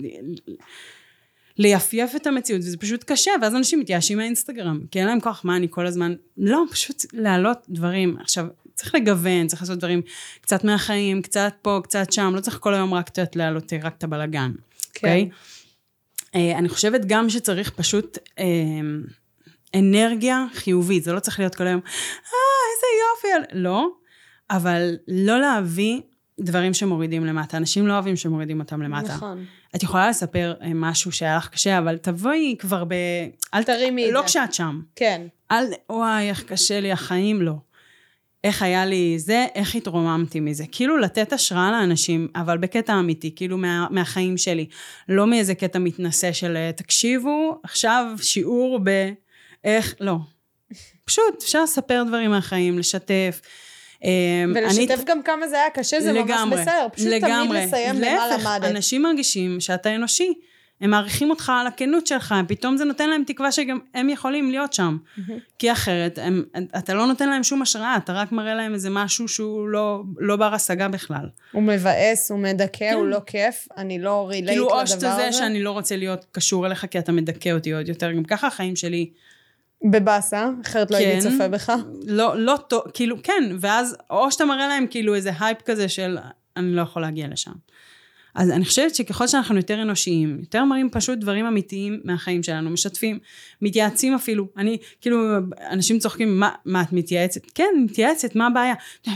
ליפייף 1.58 2.16
את 2.16 2.26
המציאות, 2.26 2.60
וזה 2.60 2.76
פשוט 2.76 3.04
קשה, 3.04 3.30
ואז 3.42 3.54
אנשים 3.54 3.80
מתייאשים 3.80 4.18
מהאינסטגרם, 4.18 4.80
כי 4.90 4.98
אין 4.98 5.06
להם 5.06 5.20
כוח, 5.20 5.44
מה 5.44 5.56
אני 5.56 5.66
כל 5.70 5.86
הזמן... 5.86 6.14
לא, 6.36 6.64
פשוט 6.70 7.04
להעלות 7.12 7.58
דברים. 7.68 8.16
עכשיו, 8.20 8.46
צריך 8.74 8.94
לגוון, 8.94 9.46
צריך 9.46 9.62
לעשות 9.62 9.78
דברים 9.78 10.02
קצת 10.40 10.64
מהחיים, 10.64 11.22
קצת 11.22 11.54
פה, 11.62 11.80
קצת 11.82 12.12
שם, 12.12 12.32
לא 12.34 12.40
צריך 12.40 12.58
כל 12.60 12.74
היום 12.74 12.94
רק, 12.94 13.08
את 13.08 13.18
יודעת, 13.18 13.36
להעלות 13.36 13.72
רק 13.82 13.94
את 13.98 14.04
הבלאגן, 14.04 14.52
כן. 14.94 15.08
אוקיי? 15.08 15.28
אה, 16.34 16.58
אני 16.58 16.68
חושבת 16.68 17.00
גם 17.06 17.30
שצריך 17.30 17.70
פשוט 17.70 18.18
אה, 18.38 18.44
אנרגיה 19.74 20.44
חיובית, 20.54 21.04
זה 21.04 21.12
לא 21.12 21.20
צריך 21.20 21.38
להיות 21.38 21.54
כל 21.54 21.66
היום, 21.66 21.80
אה, 21.80 22.32
איזה 22.74 22.86
יופי, 23.36 23.58
לא, 23.58 23.88
אבל 24.50 24.96
לא 25.08 25.40
להביא 25.40 26.00
דברים 26.40 26.74
שמורידים 26.74 27.26
למטה. 27.26 27.56
אנשים 27.56 27.86
לא 27.86 27.92
אוהבים 27.92 28.16
שמורידים 28.16 28.60
אותם 28.60 28.82
למטה. 28.82 29.14
נכון. 29.14 29.44
את 29.76 29.82
יכולה 29.82 30.08
לספר 30.08 30.54
אה, 30.62 30.70
משהו 30.74 31.12
שהיה 31.12 31.36
לך 31.36 31.48
קשה, 31.48 31.78
אבל 31.78 31.96
תבואי 31.96 32.56
כבר 32.58 32.84
ב... 32.84 32.94
אל 33.54 33.62
תרימי 33.62 34.08
את 34.08 34.12
לא 34.12 34.20
זה. 34.20 34.26
כשאת 34.26 34.54
שם. 34.54 34.80
כן. 34.96 35.22
אל, 35.50 35.64
וואי, 35.90 36.28
איך 36.28 36.42
קשה 36.42 36.80
לי, 36.80 36.92
החיים 36.92 37.42
לא. 37.42 37.54
איך 38.44 38.62
היה 38.62 38.86
לי 38.86 39.18
זה, 39.18 39.46
איך 39.54 39.74
התרוממתי 39.74 40.40
מזה. 40.40 40.64
כאילו 40.72 40.96
לתת 40.96 41.32
השראה 41.32 41.70
לאנשים, 41.70 42.28
אבל 42.34 42.58
בקטע 42.58 42.98
אמיתי, 43.00 43.34
כאילו 43.36 43.58
מה, 43.58 43.86
מהחיים 43.90 44.36
שלי. 44.36 44.66
לא 45.08 45.26
מאיזה 45.26 45.54
קטע 45.54 45.78
מתנשא 45.78 46.32
של 46.32 46.56
אה, 46.56 46.70
תקשיבו, 46.72 47.60
עכשיו 47.62 48.06
שיעור 48.22 48.80
באיך, 49.64 49.94
לא. 50.00 50.16
פשוט, 51.04 51.42
אפשר 51.42 51.62
לספר 51.62 52.02
דברים 52.08 52.30
מהחיים, 52.30 52.78
לשתף. 52.78 53.40
אה, 54.04 54.10
ולשתף 54.54 54.94
אני- 54.94 55.04
גם 55.04 55.22
כמה 55.22 55.48
זה 55.48 55.56
היה 55.56 55.70
קשה, 55.70 56.00
זה 56.00 56.12
ממש 56.12 56.30
בסדר. 56.52 56.86
פשוט 56.92 57.06
תמיד 57.20 57.50
לסיים 57.50 58.00
להפך, 58.00 58.44
למדת. 58.46 58.64
אנשים 58.70 59.02
מרגישים 59.02 59.60
שאתה 59.60 59.94
אנושי. 59.94 60.34
הם 60.80 60.90
מעריכים 60.90 61.30
אותך 61.30 61.52
על 61.60 61.66
הכנות 61.66 62.06
שלך, 62.06 62.34
פתאום 62.48 62.76
זה 62.76 62.84
נותן 62.84 63.10
להם 63.10 63.22
תקווה 63.26 63.52
שגם 63.52 63.78
הם 63.94 64.08
יכולים 64.08 64.50
להיות 64.50 64.72
שם. 64.72 64.96
כי 65.58 65.72
אחרת, 65.72 66.18
הם, 66.22 66.44
אתה 66.78 66.94
לא 66.94 67.06
נותן 67.06 67.28
להם 67.28 67.42
שום 67.44 67.62
השראה, 67.62 67.96
אתה 67.96 68.12
רק 68.12 68.32
מראה 68.32 68.54
להם 68.54 68.74
איזה 68.74 68.90
משהו 68.90 69.28
שהוא 69.28 69.68
לא, 69.68 70.02
לא 70.18 70.36
בר 70.36 70.54
השגה 70.54 70.88
בכלל. 70.88 71.28
הוא 71.52 71.62
מבאס, 71.62 72.30
הוא 72.30 72.38
מדכא, 72.38 72.92
הוא 72.92 73.02
כן. 73.02 73.08
לא 73.08 73.18
כיף, 73.26 73.68
אני 73.76 73.98
לא 73.98 74.28
relate 74.28 74.48
כאילו, 74.48 74.64
לדבר 74.66 74.80
או 74.80 74.86
שאתה 74.86 75.12
הזה. 75.12 75.22
זה 75.30 75.38
שאני 75.38 75.62
לא 75.62 75.70
רוצה 75.70 75.96
להיות 75.96 76.26
קשור 76.32 76.66
אליך 76.66 76.86
כי 76.90 76.98
אתה 76.98 77.12
מדכא 77.12 77.52
אותי 77.52 77.72
עוד 77.72 77.88
יותר. 77.88 78.12
גם 78.12 78.24
ככה 78.24 78.46
החיים 78.46 78.76
שלי 78.76 79.10
בבאסה, 79.90 80.50
אחרת 80.62 80.90
לא 80.90 80.96
הייתי 80.96 81.22
כן. 81.22 81.30
צופה 81.30 81.48
בך. 81.48 81.72
לא, 82.06 82.36
לא 82.36 82.58
טוב, 82.68 82.82
כאילו, 82.94 83.22
כן, 83.22 83.56
ואז, 83.60 83.96
או 84.10 84.32
שאתה 84.32 84.44
מראה 84.44 84.68
להם 84.68 84.86
כאילו 84.90 85.14
איזה 85.14 85.30
הייפ 85.40 85.62
כזה 85.62 85.88
של 85.88 86.18
אני 86.56 86.72
לא 86.72 86.82
יכול 86.82 87.02
להגיע 87.02 87.28
לשם. 87.28 87.52
אז 88.34 88.50
אני 88.50 88.64
חושבת 88.64 88.94
שככל 88.94 89.26
שאנחנו 89.26 89.56
יותר 89.56 89.82
אנושיים, 89.82 90.38
יותר 90.40 90.64
מראים 90.64 90.90
פשוט 90.90 91.18
דברים 91.18 91.46
אמיתיים 91.46 92.00
מהחיים 92.04 92.42
שלנו, 92.42 92.70
משתפים, 92.70 93.18
מתייעצים 93.62 94.14
אפילו. 94.14 94.46
אני, 94.56 94.78
כאילו, 95.00 95.18
אנשים 95.70 95.98
צוחקים, 95.98 96.40
מה, 96.40 96.50
מה 96.64 96.82
את 96.82 96.92
מתייעצת? 96.92 97.40
כן, 97.54 97.74
מתייעצת, 97.84 98.36
מה 98.36 98.46
הבעיה? 98.46 98.74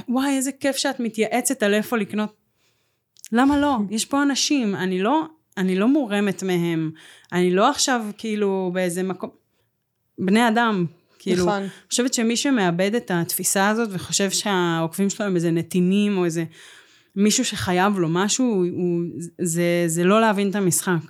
וואי, 0.08 0.36
איזה 0.36 0.52
כיף 0.52 0.76
שאת 0.76 1.00
מתייעצת 1.00 1.62
על 1.62 1.74
איפה 1.74 1.96
לקנות. 1.96 2.32
למה 3.32 3.58
לא? 3.58 3.76
יש 3.90 4.04
פה 4.04 4.22
אנשים, 4.22 4.74
אני 4.74 5.02
לא, 5.02 5.22
אני 5.56 5.76
לא 5.76 5.88
מורמת 5.88 6.42
מהם, 6.42 6.90
אני 7.32 7.50
לא 7.50 7.70
עכשיו 7.70 8.06
כאילו 8.18 8.70
באיזה 8.74 9.02
מקום... 9.02 9.30
בני 10.22 10.48
אדם, 10.48 10.86
כאילו, 11.18 11.46
נכון. 11.46 11.60
אני 11.60 11.68
חושבת 11.90 12.14
שמי 12.14 12.36
שמאבד 12.36 12.94
את 12.94 13.10
התפיסה 13.14 13.68
הזאת 13.68 13.88
וחושב 13.92 14.30
שהעוקבים 14.30 15.10
שלו 15.10 15.26
הם 15.26 15.36
איזה 15.36 15.50
נתינים 15.50 16.18
או 16.18 16.24
איזה 16.24 16.44
מישהו 17.16 17.44
שחייב 17.44 17.98
לו 17.98 18.08
משהו, 18.10 18.44
הוא, 18.46 19.02
זה, 19.38 19.84
זה 19.86 20.04
לא 20.04 20.20
להבין 20.20 20.50
את 20.50 20.54
המשחק. 20.54 21.00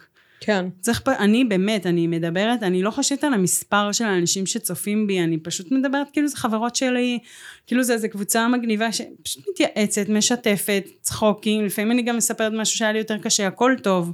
כן. 0.40 0.66
צריך, 0.80 1.02
אני 1.18 1.44
באמת, 1.44 1.86
אני 1.86 2.06
מדברת, 2.06 2.62
אני 2.62 2.82
לא 2.82 2.90
חושבת 2.90 3.24
על 3.24 3.34
המספר 3.34 3.92
של 3.92 4.04
האנשים 4.04 4.46
שצופים 4.46 5.06
בי, 5.06 5.20
אני 5.20 5.38
פשוט 5.38 5.72
מדברת 5.72 6.06
כאילו 6.12 6.28
זה 6.28 6.36
חברות 6.36 6.76
שלי, 6.76 7.18
כאילו 7.66 7.82
זה 7.82 7.92
איזה 7.92 8.08
קבוצה 8.08 8.48
מגניבה 8.48 8.92
שפשוט 8.92 9.44
מתייעצת, 9.50 10.08
משתפת, 10.08 10.84
צחוקים, 11.00 11.64
לפעמים 11.64 11.92
אני 11.92 12.02
גם 12.02 12.16
מספרת 12.16 12.52
משהו 12.54 12.78
שהיה 12.78 12.92
לי 12.92 12.98
יותר 12.98 13.18
קשה, 13.18 13.46
הכל 13.46 13.74
טוב. 13.82 14.12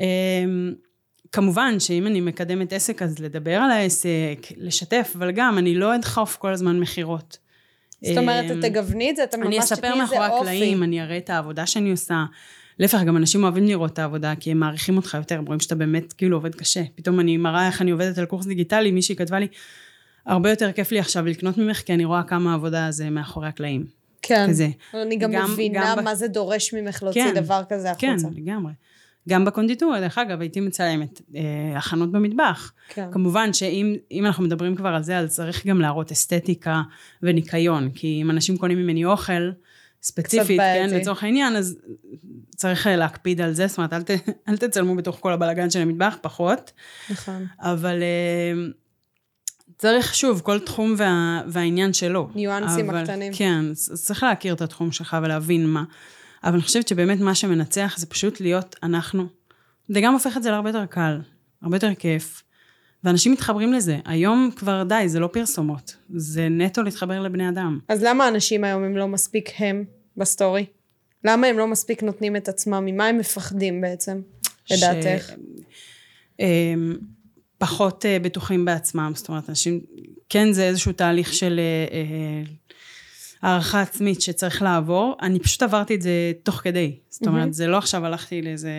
אמ, 0.00 0.72
כמובן 1.32 1.80
שאם 1.80 2.06
אני 2.06 2.20
מקדמת 2.20 2.72
עסק 2.72 3.02
אז 3.02 3.18
לדבר 3.18 3.54
על 3.56 3.70
העסק, 3.70 4.38
לשתף, 4.56 5.12
אבל 5.18 5.30
גם 5.30 5.58
אני 5.58 5.74
לא 5.74 5.94
אדחוף 5.94 6.36
כל 6.36 6.52
הזמן 6.52 6.80
מכירות. 6.80 7.38
זאת 8.04 8.18
אומרת, 8.18 8.50
אמ, 8.50 8.58
את 8.58 8.64
תגווני 8.64 9.10
את 9.10 9.16
זה, 9.16 9.24
אתה 9.24 9.36
ממש 9.36 9.46
אני 9.46 9.58
אספר 9.58 9.76
תתני 9.76 9.88
איזה 9.90 10.02
מאחורי 10.02 10.26
אופי. 10.26 10.36
הקלעים, 10.38 10.82
אני 10.82 11.02
אראה 11.02 11.16
את 11.16 11.30
העבודה 11.30 11.66
שאני 11.66 11.90
עושה. 11.90 12.24
להפך, 12.78 12.98
גם 13.06 13.16
אנשים 13.16 13.42
אוהבים 13.42 13.64
לראות 13.64 13.92
את 13.92 13.98
העבודה, 13.98 14.34
כי 14.40 14.50
הם 14.50 14.58
מעריכים 14.60 14.96
אותך 14.96 15.14
יותר, 15.18 15.38
הם 15.38 15.46
רואים 15.46 15.60
שאתה 15.60 15.74
באמת 15.74 16.12
כאילו 16.12 16.36
עובד 16.36 16.54
קשה. 16.54 16.82
פתאום 16.94 17.20
אני 17.20 17.36
מראה 17.36 17.66
איך 17.66 17.82
אני 17.82 17.90
עובדת 17.90 18.18
על 18.18 18.24
קורס 18.24 18.46
דיגיטלי, 18.46 18.90
מישהי 18.92 19.16
כתבה 19.16 19.38
לי, 19.38 19.46
הרבה 20.26 20.50
יותר 20.50 20.72
כיף 20.72 20.92
לי 20.92 20.98
עכשיו 20.98 21.26
לקנות 21.26 21.58
ממך, 21.58 21.76
כי 21.78 21.94
אני 21.94 22.04
רואה 22.04 22.22
כמה 22.22 22.54
עבודה 22.54 22.86
זה 22.90 23.10
מאחורי 23.10 23.48
הקלעים. 23.48 23.84
כן. 24.22 24.46
כזה. 24.48 24.68
אני 24.94 25.16
גם 25.16 25.32
גם- 25.32 25.50
מבינה 25.52 25.94
גם 25.98 26.04
מה 26.04 26.14
זה 26.14 26.28
דורש 26.28 26.74
ממך 26.74 27.02
להוציא 27.02 27.24
כן. 27.24 27.34
דבר 27.34 27.62
כזה 27.68 27.88
כן, 27.98 28.16
החוצה. 28.18 28.28
לגמרי. 28.40 28.72
גם 29.28 29.44
בקונדיטוריה, 29.44 30.00
דרך 30.00 30.18
אגב, 30.18 30.40
הייתי 30.40 30.60
מצלמת 30.60 31.20
אה, 31.36 31.78
הכנות 31.78 32.12
במטבח. 32.12 32.72
כן. 32.88 33.08
כמובן 33.12 33.52
שאם 33.52 33.96
אם 34.10 34.26
אנחנו 34.26 34.44
מדברים 34.44 34.76
כבר 34.76 34.88
על 34.88 35.02
זה, 35.02 35.18
אז 35.18 35.34
צריך 35.34 35.66
גם 35.66 35.80
להראות 35.80 36.12
אסתטיקה 36.12 36.82
וניקיון, 37.22 37.90
כי 37.90 38.18
אם 38.22 38.30
אנשים 38.30 38.56
קונים 38.56 38.78
ממני 38.78 39.04
אוכל, 39.04 39.50
ספציפית, 40.02 40.60
כן. 40.60 40.88
לצורך 40.92 41.22
העניין, 41.24 41.56
אז 41.56 41.78
צריך 42.56 42.86
אה, 42.86 42.96
להקפיד 42.96 43.40
על 43.40 43.52
זה, 43.52 43.66
זאת 43.66 43.78
אומרת, 43.78 43.92
אל, 43.92 44.02
ת, 44.02 44.10
אל 44.48 44.56
תצלמו 44.56 44.96
בתוך 44.96 45.16
כל 45.20 45.32
הבלגן 45.32 45.70
של 45.70 45.80
המטבח, 45.80 46.16
פחות, 46.20 46.72
נכון. 47.10 47.46
אבל 47.60 48.02
אה, 48.02 48.68
צריך, 49.78 50.14
שוב, 50.14 50.40
כל 50.40 50.58
תחום 50.58 50.94
וה, 50.98 51.42
והעניין 51.48 51.92
שלו. 51.92 52.28
ניואנסים 52.34 52.90
אבל, 52.90 52.98
הקטנים. 52.98 53.32
כן, 53.36 53.64
צריך 53.74 54.22
להכיר 54.22 54.54
את 54.54 54.60
התחום 54.60 54.92
שלך 54.92 55.16
ולהבין 55.22 55.66
מה. 55.66 55.84
אבל 56.44 56.54
אני 56.54 56.62
חושבת 56.62 56.88
שבאמת 56.88 57.20
מה 57.20 57.34
שמנצח 57.34 57.94
זה 57.98 58.06
פשוט 58.06 58.40
להיות 58.40 58.76
אנחנו. 58.82 59.26
זה 59.88 60.00
גם 60.00 60.12
הופך 60.12 60.36
את 60.36 60.42
זה 60.42 60.50
להרבה 60.50 60.68
יותר 60.68 60.86
קל, 60.86 61.20
הרבה 61.62 61.76
יותר 61.76 61.94
כיף. 61.94 62.42
ואנשים 63.04 63.32
מתחברים 63.32 63.72
לזה. 63.72 63.98
היום 64.04 64.50
כבר 64.56 64.82
די, 64.82 65.04
זה 65.06 65.20
לא 65.20 65.26
פרסומות. 65.32 65.96
זה 66.14 66.48
נטו 66.48 66.82
להתחבר 66.82 67.20
לבני 67.20 67.48
אדם. 67.48 67.78
אז 67.88 68.02
למה 68.02 68.24
האנשים 68.24 68.64
היום 68.64 68.84
הם 68.84 68.96
לא 68.96 69.08
מספיק 69.08 69.50
הם 69.58 69.84
בסטורי? 70.16 70.66
למה 71.24 71.46
הם 71.46 71.58
לא 71.58 71.66
מספיק 71.66 72.02
נותנים 72.02 72.36
את 72.36 72.48
עצמם? 72.48 72.84
ממה 72.86 73.06
הם 73.06 73.18
מפחדים 73.18 73.80
בעצם, 73.80 74.20
לדעתך? 74.70 75.26
ש- 75.28 75.32
אמ, 76.40 76.96
פחות 77.58 78.06
אה, 78.06 78.18
בטוחים 78.18 78.64
בעצמם, 78.64 79.12
זאת 79.14 79.28
אומרת, 79.28 79.48
אנשים, 79.50 79.80
כן 80.28 80.52
זה 80.52 80.64
איזשהו 80.64 80.92
תהליך 80.92 81.32
של 81.34 81.60
אה, 81.60 81.96
אה, 81.96 82.42
הערכה 83.46 83.82
עצמית 83.82 84.20
שצריך 84.20 84.62
לעבור, 84.62 85.16
אני 85.22 85.40
פשוט 85.40 85.62
עברתי 85.62 85.94
את 85.94 86.02
זה 86.02 86.32
תוך 86.42 86.54
כדי, 86.54 86.98
זאת 87.08 87.26
אומרת, 87.26 87.54
זה 87.54 87.66
לא 87.66 87.78
עכשיו 87.78 88.06
הלכתי 88.06 88.42
לאיזה 88.42 88.70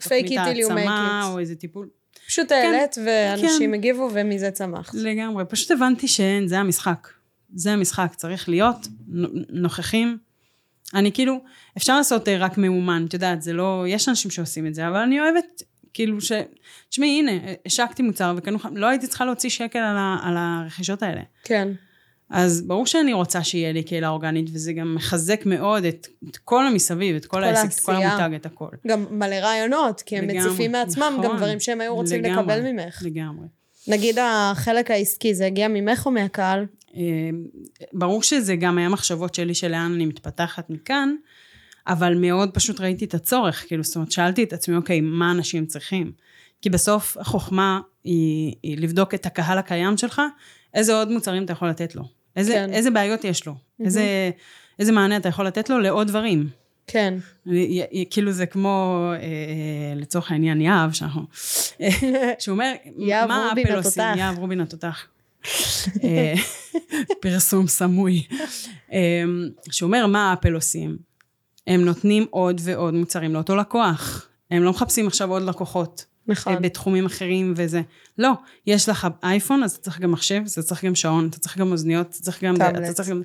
תוכנית 0.00 0.38
העצמה. 0.38 1.28
או 1.32 1.38
איזה 1.38 1.54
טיפול, 1.54 1.88
פשוט 2.26 2.52
העלית 2.52 2.96
ואנשים 3.06 3.70
כן. 3.70 3.74
הגיבו 3.74 4.10
ומזה 4.12 4.50
צמחת. 4.50 4.94
לגמרי, 4.94 5.44
פשוט 5.48 5.70
הבנתי 5.70 6.08
שאין, 6.08 6.48
זה 6.48 6.58
המשחק, 6.58 7.08
זה 7.54 7.72
המשחק, 7.72 8.14
צריך 8.16 8.48
להיות 8.48 8.86
נו- 9.08 9.28
נוכחים. 9.48 10.18
אני 10.94 11.12
כאילו, 11.12 11.40
אפשר 11.76 11.96
לעשות 11.96 12.28
אה, 12.28 12.38
רק 12.38 12.58
מאומן, 12.58 13.04
את 13.08 13.14
יודעת, 13.14 13.42
זה 13.42 13.52
לא, 13.52 13.84
יש 13.88 14.08
אנשים 14.08 14.30
שעושים 14.30 14.66
את 14.66 14.74
זה, 14.74 14.88
אבל 14.88 14.96
אני 14.96 15.20
אוהבת, 15.20 15.62
כאילו 15.94 16.20
ש... 16.20 16.32
תשמעי, 16.88 17.18
הנה, 17.18 17.32
השקתי 17.66 18.02
מוצר 18.02 18.34
וקנו, 18.36 18.58
לא 18.72 18.86
הייתי 18.86 19.06
צריכה 19.06 19.24
להוציא 19.24 19.50
שקל 19.50 19.78
על, 19.78 19.96
ה, 19.96 20.16
על 20.22 20.34
הרכישות 20.36 21.02
האלה. 21.02 21.22
כן. 21.44 21.68
אז 22.30 22.62
ברור 22.62 22.86
שאני 22.86 23.12
רוצה 23.12 23.44
שיהיה 23.44 23.72
לי 23.72 23.82
קהילה 23.82 24.08
אורגנית, 24.08 24.46
וזה 24.52 24.72
גם 24.72 24.94
מחזק 24.94 25.46
מאוד 25.46 25.84
את, 25.84 26.06
את 26.30 26.36
כל 26.36 26.66
המסביב, 26.66 27.16
את 27.16 27.26
כל, 27.26 27.36
כל 27.36 27.44
העסק, 27.44 27.78
את 27.78 27.84
כל. 27.84 27.92
המותג, 27.92 28.34
את 28.34 28.46
הכל. 28.46 28.68
גם 28.86 29.06
מלא 29.10 29.34
רעיונות, 29.34 30.02
כי 30.02 30.18
הם 30.18 30.24
לגמרי, 30.24 30.48
מציפים 30.48 30.72
מעצמם 30.72 31.14
גם 31.16 31.24
נכון. 31.24 31.36
דברים 31.36 31.60
שהם 31.60 31.80
היו 31.80 31.94
רוצים 31.94 32.22
לגמרי, 32.22 32.42
לקבל 32.42 32.72
ממך. 32.72 33.02
לגמרי. 33.04 33.46
נגיד 33.88 34.18
החלק 34.20 34.90
העסקי, 34.90 35.34
זה 35.34 35.46
הגיע 35.46 35.68
ממך 35.68 36.06
או 36.06 36.10
מהקהל? 36.10 36.66
אה, 36.96 37.02
ברור 37.92 38.22
שזה 38.22 38.56
גם 38.56 38.78
היה 38.78 38.88
מחשבות 38.88 39.34
שלי 39.34 39.54
של 39.54 39.70
לאן 39.70 39.92
אני 39.94 40.06
מתפתחת 40.06 40.70
מכאן, 40.70 41.14
אבל 41.86 42.14
מאוד 42.14 42.50
פשוט 42.54 42.80
ראיתי 42.80 43.04
את 43.04 43.14
הצורך, 43.14 43.64
כאילו, 43.68 43.82
זאת 43.82 43.96
אומרת, 43.96 44.12
שאלתי 44.12 44.42
את 44.42 44.52
עצמי, 44.52 44.76
אוקיי, 44.76 45.00
מה 45.00 45.30
אנשים 45.30 45.66
צריכים? 45.66 46.12
כי 46.62 46.70
בסוף 46.70 47.16
החוכמה 47.16 47.80
היא, 48.04 48.54
היא 48.62 48.78
לבדוק 48.78 49.14
את 49.14 49.26
הקהל 49.26 49.58
הקיים 49.58 49.96
שלך, 49.96 50.22
איזה 50.74 50.94
עוד 50.94 51.10
מוצרים 51.10 51.44
אתה 51.44 51.52
יכול 51.52 51.68
לתת 51.68 51.94
לו, 51.94 52.02
איזה, 52.36 52.52
כן. 52.52 52.72
איזה 52.72 52.90
בעיות 52.90 53.24
יש 53.24 53.46
לו, 53.46 53.54
איזה, 53.84 54.30
איזה 54.78 54.92
מענה 54.92 55.16
אתה 55.16 55.28
יכול 55.28 55.46
לתת 55.46 55.70
לו 55.70 55.78
לעוד 55.78 56.08
דברים. 56.08 56.48
כן. 56.86 57.14
כאילו 58.10 58.32
זה 58.32 58.46
כמו, 58.46 59.08
אה, 59.12 59.16
אה, 59.16 59.94
לצורך 59.96 60.30
העניין, 60.30 60.60
יהב, 60.60 60.92
שאנחנו, 60.92 61.22
אה, 61.80 61.90
שהוא 62.38 62.52
אומר, 62.52 62.72
מה 63.28 63.52
אפל 63.52 63.76
עושים? 63.76 64.02
יהב 64.16 64.38
רובין 64.38 64.60
התותח. 64.60 65.06
פרסום 67.22 67.66
סמוי. 67.66 68.26
שהוא 69.70 69.86
אומר, 69.86 70.06
מה 70.06 70.32
אפל 70.32 70.54
עושים? 70.54 70.96
הם 71.66 71.84
נותנים 71.84 72.26
עוד 72.30 72.60
ועוד 72.64 72.94
מוצרים 72.94 73.34
לאותו 73.34 73.56
לקוח. 73.56 74.28
הם 74.50 74.62
לא 74.62 74.70
מחפשים 74.70 75.06
עכשיו 75.06 75.30
עוד 75.30 75.42
לקוחות. 75.42 76.04
נכון. 76.26 76.62
בתחומים 76.62 77.06
אחרים 77.06 77.54
וזה. 77.56 77.82
לא, 78.18 78.32
יש 78.66 78.88
לך 78.88 79.08
אייפון, 79.22 79.62
אז 79.62 79.72
אתה 79.72 79.80
צריך 79.80 80.00
גם 80.00 80.12
מחשב, 80.12 80.42
אז 80.44 80.52
אתה 80.52 80.62
צריך 80.62 80.84
גם 80.84 80.94
שעון, 80.94 81.26
אתה 81.26 81.38
צריך 81.38 81.58
גם 81.58 81.72
אוזניות, 81.72 82.06
אתה 82.10 82.18
צריך 82.18 82.44
גם... 82.44 82.56
טאבלט. 82.56 82.84
אתה 82.84 82.92
צריך 82.92 83.08
גם... 83.08 83.22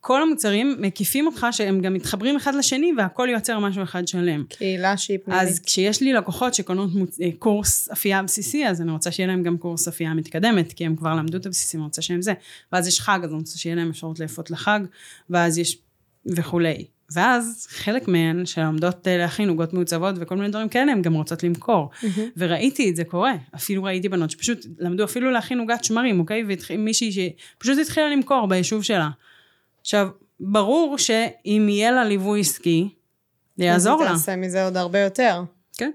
כל 0.00 0.22
המוצרים 0.22 0.76
מקיפים 0.78 1.26
אותך 1.26 1.46
שהם 1.50 1.80
גם 1.80 1.94
מתחברים 1.94 2.36
אחד 2.36 2.54
לשני 2.54 2.92
והכל 2.96 3.28
יוצר 3.32 3.58
משהו 3.58 3.82
אחד 3.82 4.08
שלם. 4.08 4.44
קהילה 4.48 4.96
שהיא 4.96 5.18
פנימית. 5.24 5.42
אז 5.42 5.60
כשיש 5.60 6.00
לי 6.02 6.12
לקוחות 6.12 6.54
שקונות 6.54 6.94
מוצ... 6.94 7.20
אה, 7.20 7.28
קורס 7.38 7.88
אפייה 7.88 8.22
בסיסי, 8.22 8.66
אז 8.66 8.80
אני 8.80 8.92
רוצה 8.92 9.10
שיהיה 9.10 9.26
להם 9.26 9.42
גם 9.42 9.58
קורס 9.58 9.88
אפייה 9.88 10.14
מתקדמת, 10.14 10.72
כי 10.72 10.86
הם 10.86 10.96
כבר 10.96 11.14
למדו 11.14 11.38
את 11.38 11.46
הבסיסי, 11.46 11.76
אני 11.76 11.84
רוצה 11.84 12.02
שהם 12.02 12.22
זה. 12.22 12.32
ואז 12.72 12.88
יש 12.88 13.00
חג, 13.00 13.20
אז 13.22 13.30
אני 13.30 13.38
רוצה 13.38 13.58
שיהיה 13.58 13.76
להם 13.76 13.90
אפשרות 13.90 14.20
לאפות 14.20 14.50
לחג, 14.50 14.80
ואז 15.30 15.58
יש 15.58 15.78
וכולי. 16.26 16.84
ואז 17.12 17.66
חלק 17.70 18.08
מהן 18.08 18.46
שלומדות 18.46 19.08
אה, 19.08 19.16
להכין 19.16 19.48
עוגות 19.48 19.72
מעוצבות 19.72 20.14
וכל 20.18 20.36
מיני 20.36 20.48
דברים 20.48 20.68
כאלה, 20.68 20.92
הן 20.92 21.02
גם 21.02 21.14
רוצות 21.14 21.42
למכור. 21.42 21.90
מהמם. 22.02 22.28
וראיתי 22.36 22.90
את 22.90 22.96
זה 22.96 23.04
קורה, 23.04 23.32
אפילו 23.54 23.84
ראיתי 23.84 24.08
בנות 24.08 24.30
שפשוט 24.30 24.66
למדו 24.78 25.04
אפילו 25.04 25.30
להכין 25.30 25.60
עוגת 25.60 25.84
שמרים, 25.84 26.20
אוקיי? 26.20 26.44
ומישהי 26.70 27.12
שפשוט 27.12 27.78
התחילה 27.78 28.08
למכור 28.08 28.46
ביישוב 28.48 28.82
שלה. 28.82 29.10
עכשיו, 29.80 30.08
ברור 30.40 30.98
שאם 30.98 31.66
יהיה 31.70 31.90
לה 31.90 32.04
ליווי 32.04 32.40
עסקי, 32.40 32.88
זה 33.56 33.64
יעזור 33.64 34.02
לה. 34.04 34.10
תעשה 34.10 34.36
מזה 34.36 34.64
עוד 34.64 34.76
הרבה 34.76 34.98
יותר. 34.98 35.42
כן. 35.76 35.90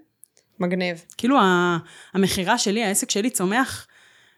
מגניב. 0.60 1.04
כאילו 1.18 1.38
המכירה 2.14 2.58
שלי, 2.58 2.84
העסק 2.84 3.12
שלי 3.12 3.30
צומח 3.30 3.88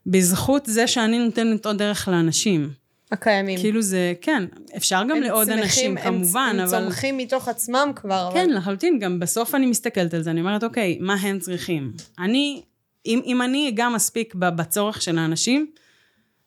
בזכות 0.05 0.65
זה 0.65 0.87
שאני 0.87 1.19
נותנת 1.25 1.65
עוד 1.65 1.77
דרך 1.77 2.07
לאנשים. 2.07 2.69
הקיימים. 3.11 3.59
כאילו 3.59 3.81
זה, 3.81 4.13
כן, 4.21 4.43
אפשר 4.77 5.01
גם 5.09 5.17
הם 5.17 5.23
לעוד 5.23 5.47
צמחים, 5.47 5.63
אנשים 5.63 5.97
הם- 5.97 6.03
כמובן, 6.03 6.55
הם 6.59 6.59
אבל... 6.59 6.79
צומחים 6.83 7.17
מתוך 7.17 7.47
עצמם 7.47 7.91
כבר. 7.95 8.29
כן, 8.33 8.45
אבל... 8.49 8.57
לחלוטין, 8.57 8.99
גם 8.99 9.19
בסוף 9.19 9.55
אני 9.55 9.65
מסתכלת 9.65 10.13
על 10.13 10.21
זה, 10.21 10.31
אני 10.31 10.39
אומרת, 10.39 10.63
אוקיי, 10.63 10.97
מה 11.01 11.13
הם 11.13 11.39
צריכים? 11.39 11.91
אני, 12.19 12.61
אם, 13.05 13.21
אם 13.25 13.41
אני 13.41 13.69
אגע 13.69 13.89
מספיק 13.89 14.35
בצורך 14.35 15.01
של 15.01 15.17
האנשים, 15.17 15.67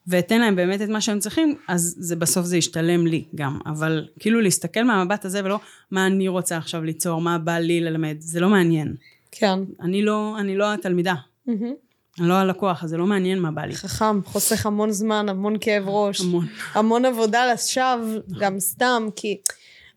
ואתן 0.06 0.40
להם 0.40 0.56
באמת 0.56 0.82
את 0.82 0.88
מה 0.88 1.00
שהם 1.00 1.18
צריכים, 1.18 1.54
אז 1.68 1.94
זה 1.98 2.16
בסוף 2.16 2.46
זה 2.46 2.56
ישתלם 2.56 3.06
לי 3.06 3.24
גם. 3.34 3.58
אבל 3.66 4.08
כאילו 4.18 4.40
להסתכל 4.40 4.82
מהמבט 4.82 5.24
הזה 5.24 5.44
ולא 5.44 5.60
מה 5.90 6.06
אני 6.06 6.28
רוצה 6.28 6.56
עכשיו 6.56 6.84
ליצור, 6.84 7.20
מה 7.20 7.38
בא 7.38 7.58
לי 7.58 7.80
ללמד, 7.80 8.16
זה 8.18 8.40
לא 8.40 8.48
מעניין. 8.48 8.94
כן. 9.32 9.58
אני 9.82 10.02
לא, 10.02 10.36
אני 10.38 10.56
לא 10.56 10.72
התלמידה, 10.74 11.14
מהמם. 11.46 11.72
אני 12.18 12.28
לא 12.28 12.34
הלקוח, 12.34 12.84
אז 12.84 12.90
זה 12.90 12.96
לא 12.96 13.06
מעניין 13.06 13.38
מה 13.38 13.50
בא 13.50 13.62
לי. 13.62 13.74
חכם, 13.74 14.24
חוסך 14.24 14.66
המון 14.66 14.90
זמן, 14.90 15.28
המון 15.28 15.56
כאב 15.60 15.88
ראש. 15.88 16.20
המון. 16.20 16.46
המון 16.72 17.04
עבודה 17.04 17.52
לשווא, 17.52 18.18
גם 18.38 18.60
סתם, 18.60 19.08
כי 19.16 19.40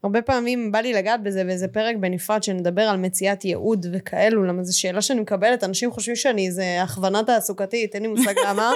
הרבה 0.04 0.22
פעמים 0.22 0.72
בא 0.72 0.80
לי 0.80 0.94
לגעת 0.94 1.24
בזה 1.24 1.44
באיזה 1.44 1.68
פרק 1.68 1.96
בנפרד 2.00 2.44
שנדבר 2.44 2.82
על 2.82 2.98
מציאת 2.98 3.46
ייעוד 3.46 3.86
וכאלו, 3.94 4.44
למה 4.44 4.64
זו 4.64 4.80
שאלה 4.80 5.02
שאני 5.02 5.22
מקבלת, 5.22 5.64
אנשים 5.64 5.92
חושבים 5.92 6.16
שאני 6.16 6.48
איזה 6.48 6.84
הכוונה 6.84 7.24
תעסוקתית, 7.24 7.96
אין 7.96 8.04
לי 8.04 8.08
מושג 8.08 8.34
למה, 8.48 8.72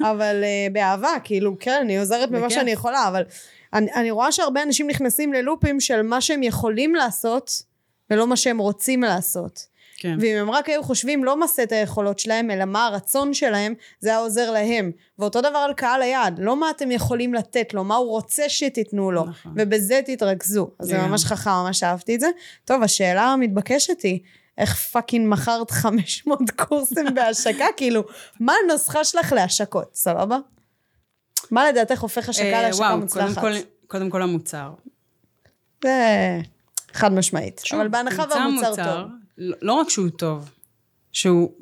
אבל 0.00 0.44
uh, 0.44 0.72
באהבה, 0.72 1.12
כאילו, 1.24 1.56
כן, 1.60 1.78
אני 1.82 1.98
עוזרת 1.98 2.30
במה. 2.30 2.50
שאני 2.50 2.70
יכולה, 2.70 3.08
אבל 3.08 3.22
אני, 3.72 3.92
אני 3.94 4.10
רואה 4.10 4.32
שהרבה 4.32 4.62
אנשים 4.62 4.86
נכנסים 4.86 5.32
ללופים 5.32 5.80
של 5.80 6.02
מה 6.02 6.20
שהם 6.20 6.42
יכולים 6.42 6.94
לעשות, 6.94 7.62
ולא 8.10 8.26
מה 8.26 8.36
שהם 8.36 8.58
רוצים 8.58 9.02
לעשות. 9.02 9.75
כן. 9.98 10.18
ואם 10.20 10.36
הם 10.36 10.50
רק 10.50 10.68
היו 10.68 10.82
חושבים 10.82 11.24
לא 11.24 11.40
מה 11.40 11.46
סט 11.46 11.72
היכולות 11.72 12.18
שלהם, 12.18 12.50
אלא 12.50 12.64
מה 12.64 12.86
הרצון 12.86 13.34
שלהם, 13.34 13.74
זה 14.00 14.08
היה 14.08 14.18
עוזר 14.18 14.50
להם. 14.50 14.90
ואותו 15.18 15.40
דבר 15.40 15.58
על 15.58 15.74
קהל 15.74 16.02
היעד, 16.02 16.38
לא 16.38 16.56
מה 16.56 16.70
אתם 16.70 16.90
יכולים 16.90 17.34
לתת 17.34 17.74
לו, 17.74 17.84
מה 17.84 17.96
הוא 17.96 18.10
רוצה 18.10 18.48
שתיתנו 18.48 19.10
לו, 19.10 19.24
נכון. 19.24 19.52
ובזה 19.56 20.00
תתרכזו. 20.06 20.70
אז 20.78 20.86
זה 20.86 20.94
לגמרי. 20.94 21.10
ממש 21.10 21.24
חכם, 21.24 21.50
ממש 21.50 21.82
אהבתי 21.82 22.14
את 22.14 22.20
זה. 22.20 22.28
טוב, 22.64 22.82
השאלה 22.82 23.22
המתבקשת 23.22 24.00
היא, 24.00 24.20
איך 24.58 24.76
fucking 24.76 25.28
מכרת 25.32 25.70
500 25.70 26.50
קורסים 26.56 27.06
בהשקה? 27.14 27.66
כאילו, 27.76 28.02
מה 28.40 28.52
הנוסחה 28.64 29.04
שלך 29.04 29.32
להשקות, 29.32 29.94
סבבה? 29.94 30.38
מה 31.50 31.68
לדעתך 31.68 32.00
הופך 32.00 32.28
השקה 32.28 32.44
אה, 32.44 32.62
להשקה 32.62 32.84
וואו, 32.84 32.98
מוצלחת? 32.98 33.38
קודם 33.38 33.54
כל, 33.54 33.66
קודם 33.86 34.10
כל 34.10 34.22
המוצר. 34.22 34.70
זה 35.84 36.40
חד 36.92 37.12
משמעית. 37.12 37.62
אבל 37.72 37.88
בהנחה 37.88 38.24
והמוצר 38.30 38.70
מוצר, 38.70 38.84
טוב. 38.84 39.25
לא 39.38 39.56
לא 39.62 39.72
רק 39.72 39.90
שהוא 39.90 40.08
טוב, 40.08 40.50
שהוא, 41.12 41.52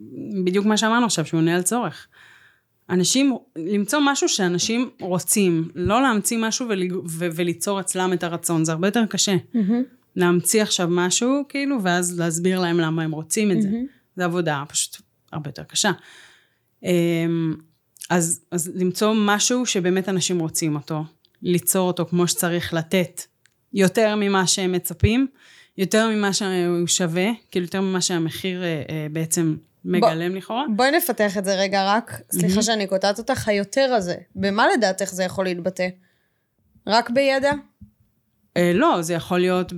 בדיוק 0.44 0.66
מה 0.66 0.76
שאמרנו 0.76 1.06
עכשיו, 1.06 1.26
שהוא 1.26 1.38
עונה 1.38 1.56
על 1.56 1.62
צורך. 1.62 2.06
אנשים, 2.90 3.36
למצוא 3.56 3.98
משהו 4.02 4.28
שאנשים 4.28 4.90
רוצים, 5.00 5.68
לא 5.74 6.02
להמציא 6.02 6.38
משהו 6.38 6.68
ול, 6.68 6.82
ו, 7.08 7.26
וליצור 7.34 7.80
אצלם 7.80 8.12
את 8.12 8.22
הרצון, 8.22 8.64
זה 8.64 8.72
הרבה 8.72 8.88
יותר 8.88 9.06
קשה. 9.06 9.36
מהמם. 9.54 9.82
להמציא 10.16 10.62
עכשיו 10.62 10.88
משהו, 10.90 11.42
כאילו, 11.48 11.82
ואז 11.82 12.18
להסביר 12.18 12.60
להם 12.60 12.80
למה 12.80 13.02
הם 13.02 13.10
רוצים 13.10 13.50
את 13.50 13.62
זה. 13.62 13.68
מהמם. 13.68 13.86
זה 14.16 14.24
עבודה 14.24 14.62
פשוט 14.68 14.96
הרבה 15.32 15.48
יותר 15.48 15.62
קשה. 15.62 15.90
אמ, 16.82 17.54
אז, 18.10 18.40
אז 18.50 18.72
למצוא 18.74 19.14
משהו 19.16 19.66
שבאמת 19.66 20.08
אנשים 20.08 20.38
רוצים 20.38 20.74
אותו, 20.74 21.04
ליצור 21.42 21.86
אותו 21.86 22.06
כמו 22.06 22.28
שצריך 22.28 22.74
לתת, 22.74 23.22
יותר 23.72 24.14
ממה 24.16 24.46
שהם 24.46 24.72
מצפים, 24.72 25.26
יותר 25.78 26.08
ממה 26.08 26.32
שהוא 26.32 26.86
שווה, 26.86 27.26
כאילו 27.50 27.66
יותר 27.66 27.80
ממה 27.80 28.00
שהמחיר 28.00 28.64
אה, 28.64 28.82
אה, 28.90 29.06
בעצם 29.12 29.56
מגלם 29.84 30.34
לכאורה. 30.34 30.64
בואי 30.76 30.90
נפתח 30.90 31.38
את 31.38 31.44
זה 31.44 31.54
רגע 31.54 31.84
רק, 31.84 32.20
סליחה 32.32 32.48
מהמם. 32.48 32.62
שאני 32.62 32.86
קוטעת 32.86 33.18
אותך, 33.18 33.48
היותר 33.48 33.94
הזה, 33.94 34.14
במה 34.36 34.66
לדעתך 34.76 35.04
זה 35.04 35.24
יכול 35.24 35.44
להתבטא? 35.44 35.88
רק 36.86 37.10
בידע? 37.10 37.52
אה, 38.56 38.72
לא, 38.74 39.02
זה 39.02 39.14
יכול 39.14 39.40
להיות 39.40 39.72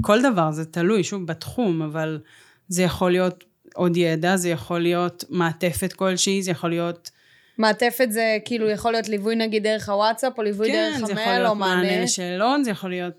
בכל 0.00 0.22
דבר, 0.22 0.52
זה 0.52 0.64
תלוי, 0.64 1.04
שוב, 1.04 1.26
בתחום, 1.26 1.82
אבל 1.82 2.20
זה 2.68 2.82
יכול 2.82 3.10
להיות 3.10 3.44
עוד 3.74 3.96
ידע, 3.96 4.36
זה 4.36 4.48
יכול 4.48 4.80
להיות 4.80 5.24
מעטפת 5.28 5.92
כלשהי, 5.92 6.42
זה 6.42 6.50
יכול 6.50 6.70
להיות... 6.70 7.10
מעטפת 7.58 8.06
זה 8.10 8.38
כאילו 8.44 8.70
יכול 8.70 8.92
להיות 8.92 9.08
ליווי 9.08 9.36
נגיד 9.36 9.62
דרך 9.62 9.88
הוואטסאפ, 9.88 10.38
או 10.38 10.42
ליווי 10.42 10.72
דרך 10.72 10.94
כן, 10.94 11.06
זה 11.06 11.12
יכול 11.12 11.22
המייל, 11.22 11.38
להיות 11.38 11.50
או 11.50 11.54
מענה. 11.54 11.82
מענה 11.82 12.02
לשאלון, 12.02 12.64
זה 12.64 12.70
יכול 12.70 12.90
להיות 12.90 13.14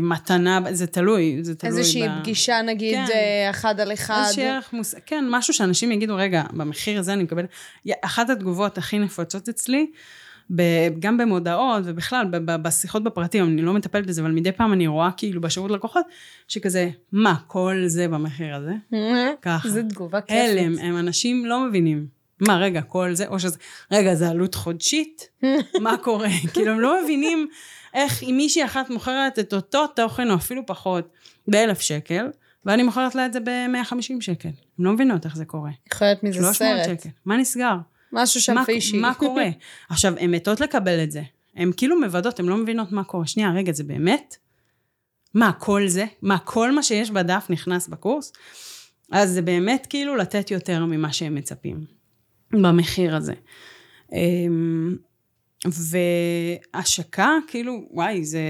מתנה, 0.00 0.60
זה 0.72 0.86
תלוי, 0.86 1.38
זה 1.42 1.54
תלוי 1.54 1.78
איזושהי 1.78 2.08
ב... 2.08 2.12
פגישה 2.20 2.62
נגיד 2.62 2.94
כן. 2.94 3.04
אה, 3.14 3.50
אחד 3.50 3.80
על 3.80 3.92
אחד. 3.92 4.22
איזושהי 4.24 4.48
ערך 4.48 4.72
מוס... 4.72 4.94
כן, 5.06 5.24
משהו 5.30 5.54
שאנשים 5.54 5.92
יגידו, 5.92 6.16
רגע, 6.16 6.42
במחיר 6.52 6.98
הזה 6.98 7.12
אני 7.12 7.22
מקבל... 7.22 7.44
י- 7.86 7.92
אחת 8.04 8.30
התגובות 8.30 8.78
הכי 8.78 8.98
נפוצות 8.98 9.48
אצלי. 9.48 9.86
גם 10.98 11.18
במודעות 11.18 11.82
ובכלל. 11.84 12.26
בשיחות 12.62 13.04
בפרטים, 13.04 13.44
אני 13.44 13.62
לא 13.62 13.72
מטפלת 13.72 14.06
בזה, 14.06 14.22
אבל 14.22 14.30
מדי 14.30 14.52
פעם 14.52 14.72
אני 14.72 14.86
רואה 14.86 15.10
כאילו 15.16 15.40
בשירות 15.40 15.70
לקוחות, 15.70 16.04
שכזה, 16.48 16.90
מה, 17.12 17.34
כל 17.46 17.82
זה 17.86 18.08
במחיר 18.08 18.54
הזה? 18.54 18.72
אה, 18.94 19.30
ככה. 19.42 19.68
זו 19.68 19.80
תגובה 19.88 20.20
כיפית. 20.20 20.36
הלם, 20.36 20.78
הם 20.78 20.96
אנשים 20.98 21.46
לא 21.46 21.64
מבינים. 21.64 22.06
מה, 22.40 22.58
רגע, 22.58 22.82
כל 22.82 23.14
זה, 23.14 23.26
או 23.26 23.38
שזה, 23.40 23.58
רגע, 23.92 24.14
זה 24.14 24.28
עלות 24.28 24.54
חודשית? 24.54 25.28
מה 25.82 25.96
קורה? 25.96 26.28
כאילו, 26.52 26.72
הם 26.72 26.80
לא 26.80 27.02
מבינים 27.02 27.48
איך 27.96 28.22
אם 28.22 28.34
מישהי 28.36 28.64
אחת 28.64 28.90
מוכרת 28.90 29.38
את 29.38 29.54
אותו 29.54 29.86
תוכן, 29.86 30.30
או 30.30 30.34
אפילו 30.34 30.66
פחות, 30.66 31.08
באלף 31.48 31.80
שקל, 31.80 32.26
ואני 32.64 32.82
מוכרת 32.82 33.14
לה 33.14 33.26
את 33.26 33.32
זה 33.32 33.40
ב-150 33.40 34.20
שקל. 34.20 34.48
הם 34.78 34.84
לא 34.84 34.92
מבינות 34.92 35.24
איך 35.24 35.36
זה 35.36 35.44
קורה. 35.44 35.70
יכול 35.92 36.06
להיות 36.06 36.22
מזה 36.22 36.38
300 36.38 36.54
סרט. 36.54 37.00
שקל. 37.00 37.08
מה 37.24 37.36
נסגר? 37.36 37.76
משהו 38.12 38.40
שם 38.40 38.54
מה, 38.54 38.64
פישי. 38.64 38.98
מה 38.98 39.14
קורה? 39.14 39.48
עכשיו, 39.88 40.14
הן 40.18 40.34
מתות 40.34 40.60
לקבל 40.60 41.02
את 41.02 41.10
זה. 41.10 41.22
הן 41.56 41.70
כאילו 41.76 42.00
מוודאות, 42.00 42.40
הן 42.40 42.46
לא 42.46 42.56
מבינות 42.56 42.92
מה 42.92 43.04
קורה. 43.04 43.26
שנייה, 43.26 43.52
רגע, 43.52 43.72
זה 43.72 43.84
באמת? 43.84 44.36
מה, 45.34 45.52
כל 45.52 45.88
זה? 45.88 46.04
מה, 46.22 46.38
כל 46.38 46.72
מה 46.72 46.82
שיש 46.82 47.10
בדף 47.10 47.46
נכנס 47.50 47.88
בקורס? 47.88 48.32
אז 49.12 49.30
זה 49.30 49.42
באמת 49.42 49.86
כאילו 49.90 50.16
לתת 50.16 50.50
יותר 50.50 50.84
ממה 50.84 51.12
שהם 51.12 51.34
מצפים 51.34 51.84
במחיר 52.52 53.16
הזה. 53.16 53.34
והשקה, 55.64 57.30
כאילו, 57.48 57.88
וואי, 57.90 58.24
זה, 58.24 58.40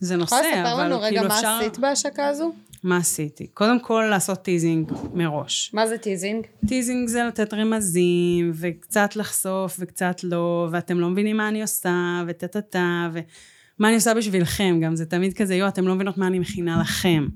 זה 0.00 0.16
נושא, 0.16 0.34
יכולה 0.34 0.50
לספר 0.50 0.74
אבל 0.74 0.84
לנו 0.84 1.00
רגע 1.00 1.08
כאילו 1.08 1.28
מה 1.28 1.36
אפשר... 1.36 1.58
עשית 1.60 1.78
בהשקה 1.78 2.26
הזו? 2.26 2.52
מה 2.82 2.96
עשיתי? 2.96 3.46
קודם 3.46 3.80
כל 3.80 4.04
לעשות 4.10 4.42
teasing 4.42 4.92
מראש. 5.14 5.70
מה 5.74 5.86
זה 5.86 5.98
teasing? 5.98 6.46
teasing 6.68 7.08
זה 7.08 7.24
לתת 7.24 7.54
רמזים, 7.54 8.52
וקצת 8.54 9.16
לחשוף 9.16 9.76
וקצת 9.78 10.24
לא, 10.24 10.68
ואתם 10.72 11.00
לא 11.00 11.10
מבינים 11.10 11.36
מה 11.36 11.48
אני 11.48 11.62
עושה, 11.62 12.22
וטה 12.26 12.46
טה 12.46 12.60
טה, 12.60 13.08
ומה 13.12 13.88
אני 13.88 13.94
עושה 13.94 14.14
בשבילכם 14.14 14.80
גם, 14.82 14.96
זה 14.96 15.06
תמיד 15.06 15.34
כזה, 15.34 15.54
יו, 15.54 15.68
אתם 15.68 15.88
לא 15.88 15.94
מבינות 15.94 16.18
מה 16.18 16.26
אני 16.26 16.38
מכינה 16.38 16.80
לכם. 16.80 17.26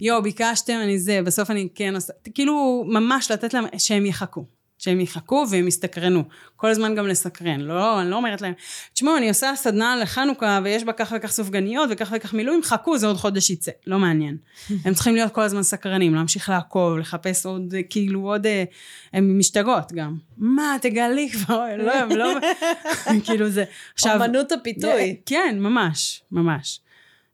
יו, 0.00 0.22
ביקשתם, 0.22 0.78
אני 0.82 0.98
זה, 0.98 1.22
בסוף 1.22 1.50
אני 1.50 1.68
כן 1.74 1.94
עושה, 1.94 2.12
כאילו, 2.34 2.84
ממש 2.86 3.30
לתת 3.30 3.54
להם, 3.54 3.64
שהם 3.78 4.06
יחכו. 4.06 4.44
שהם 4.80 5.00
יחכו 5.00 5.44
והם 5.50 5.68
יסתקרנו. 5.68 6.24
כל 6.56 6.70
הזמן 6.70 6.94
גם 6.94 7.06
לסקרן. 7.06 7.60
לא, 7.60 8.00
אני 8.00 8.10
לא 8.10 8.16
אומרת 8.16 8.40
להם, 8.40 8.52
תשמעו, 8.92 9.16
אני 9.16 9.28
עושה 9.28 9.52
סדנה 9.56 9.96
לחנוכה 9.96 10.60
ויש 10.64 10.84
בה 10.84 10.92
כך 10.92 11.12
וכך 11.16 11.30
סופגניות 11.30 11.88
וכך 11.92 12.12
וכך 12.16 12.34
מילויים, 12.34 12.62
חכו, 12.62 12.98
זה 12.98 13.06
עוד 13.06 13.16
חודש 13.16 13.50
יצא. 13.50 13.70
לא 13.86 13.98
מעניין. 13.98 14.36
הם 14.84 14.94
צריכים 14.94 15.14
להיות 15.14 15.32
כל 15.32 15.42
הזמן 15.42 15.62
סקרנים, 15.62 16.14
להמשיך 16.14 16.48
לעקוב, 16.48 16.98
לחפש 16.98 17.46
עוד, 17.46 17.74
אה, 17.76 17.82
כאילו 17.90 18.20
עוד, 18.20 18.46
אה, 18.46 18.64
הן 19.12 19.38
משתגעות 19.38 19.92
גם. 19.92 20.16
מה, 20.38 20.76
תגלי 20.80 21.30
כבר, 21.30 21.66
לא, 21.78 21.94
הם 21.94 22.10
לא, 22.10 22.34
כאילו 23.24 23.48
זה. 23.48 23.64
עכשיו, 23.94 24.24
אמנות 24.24 24.52
הפיתוי. 24.52 25.16
כן, 25.26 25.56
ממש, 25.60 26.22
ממש. 26.32 26.80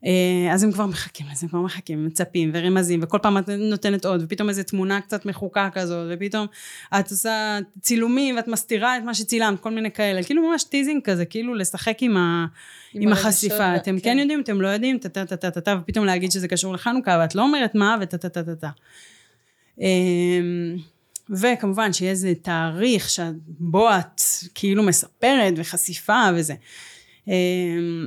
אה, 0.05 0.55
אז 0.55 0.65
הם 0.65 0.73
כבר 0.73 0.87
מחכים 0.87 1.27
לזה, 1.33 1.47
הם 1.47 1.49
כבר 1.49 1.61
מחכים, 1.61 2.07
מצפים 2.07 2.51
ורמזים, 2.55 3.01
וכל 3.03 3.19
פעם 3.23 3.39
את 3.39 3.49
נותנת 3.49 4.05
עוד, 4.05 4.23
ופתאום 4.25 4.49
איזו 4.49 4.63
תמונה 4.63 5.01
קצת 5.01 5.27
מחוקה 5.27 5.69
כזאת, 5.73 6.07
ופתאום 6.11 6.47
את 7.01 7.11
עושה 7.11 7.59
צילומים 7.81 8.37
ואת 8.37 8.49
מסתירה 8.49 8.99
את 8.99 9.03
מה 9.03 9.15
שצילמת, 9.15 9.61
כל 9.61 9.71
מיני 9.71 9.91
כאלה, 9.91 10.23
כאילו 10.23 10.49
ממש 10.49 10.65
teasing 10.65 11.03
כזה, 11.03 11.25
כאילו 11.25 11.55
לשחק 11.55 11.97
עם, 12.01 12.17
ה, 12.17 12.47
עם, 12.95 13.03
עם 13.03 13.13
החשיפה, 13.13 13.77
אתם 13.77 13.99
כן. 13.99 14.11
כן 14.11 14.19
יודעים, 14.19 14.41
אתם 14.41 14.61
לא 14.61 14.69
יודעים, 14.69 14.99
טה 14.99 15.09
טה 15.09 15.25
טה 15.25 15.37
טה 15.37 15.51
טה 15.51 15.61
טה, 15.61 15.77
ופתאום 15.83 16.05
להגיד 16.05 16.33
שזה 16.33 16.49
קשור 16.49 16.75
לחנוכה, 16.75 17.19
ואת 17.21 17.35
לא 17.35 17.43
אומרת 17.43 17.75
מה, 17.75 17.97
וטה 18.01 18.19
טה 18.19 18.29
טה 18.29 18.43
טה 18.43 18.55
טה. 18.55 18.71
אמ, 19.81 20.77
וכמובן 21.31 21.93
שיהיה 21.93 22.11
איזה 22.11 22.33
תאריך 22.43 23.11
שבו 23.11 23.89
את 23.91 24.21
כאילו 24.55 24.83
מספרת 24.83 25.55
וחשיפה 25.57 26.23
וזה. 26.35 26.55
אמ, 27.29 28.07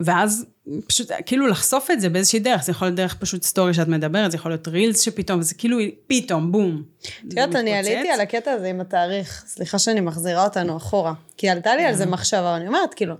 ואז 0.00 0.46
פשוט 0.86 1.10
כאילו 1.26 1.46
לחשוף 1.46 1.90
את 1.90 2.00
זה 2.00 2.08
באיזושהי 2.08 2.38
דרך, 2.38 2.64
זה 2.64 2.72
יכול 2.72 2.86
להיות 2.86 2.96
דרך 2.96 3.14
פשוט 3.14 3.42
סטורי 3.42 3.74
שאת 3.74 3.88
מדברת, 3.88 4.30
זה 4.30 4.36
יכול 4.36 4.50
להיות 4.50 4.68
רילס 4.68 5.00
שפתאום, 5.00 5.42
זה 5.42 5.54
כאילו 5.54 5.78
פתאום, 6.06 6.52
בום. 6.52 6.82
את 7.00 7.08
יודעת, 7.24 7.56
אני 7.56 7.74
עליתי 7.74 8.10
על 8.10 8.20
הקטע 8.20 8.50
הזה 8.50 8.66
עם 8.66 8.80
התאריך, 8.80 9.44
סליחה 9.46 9.78
שאני 9.78 10.00
מחזירה 10.00 10.44
אותנו 10.44 10.76
אחורה, 10.76 11.12
כי 11.36 11.48
עלתה 11.48 11.76
לי 11.76 11.84
על 11.84 11.94
זה 11.94 12.06
מחשבה, 12.06 12.56
אני 12.56 12.66
אומרת, 12.66 12.94
כאילו, 12.94 13.14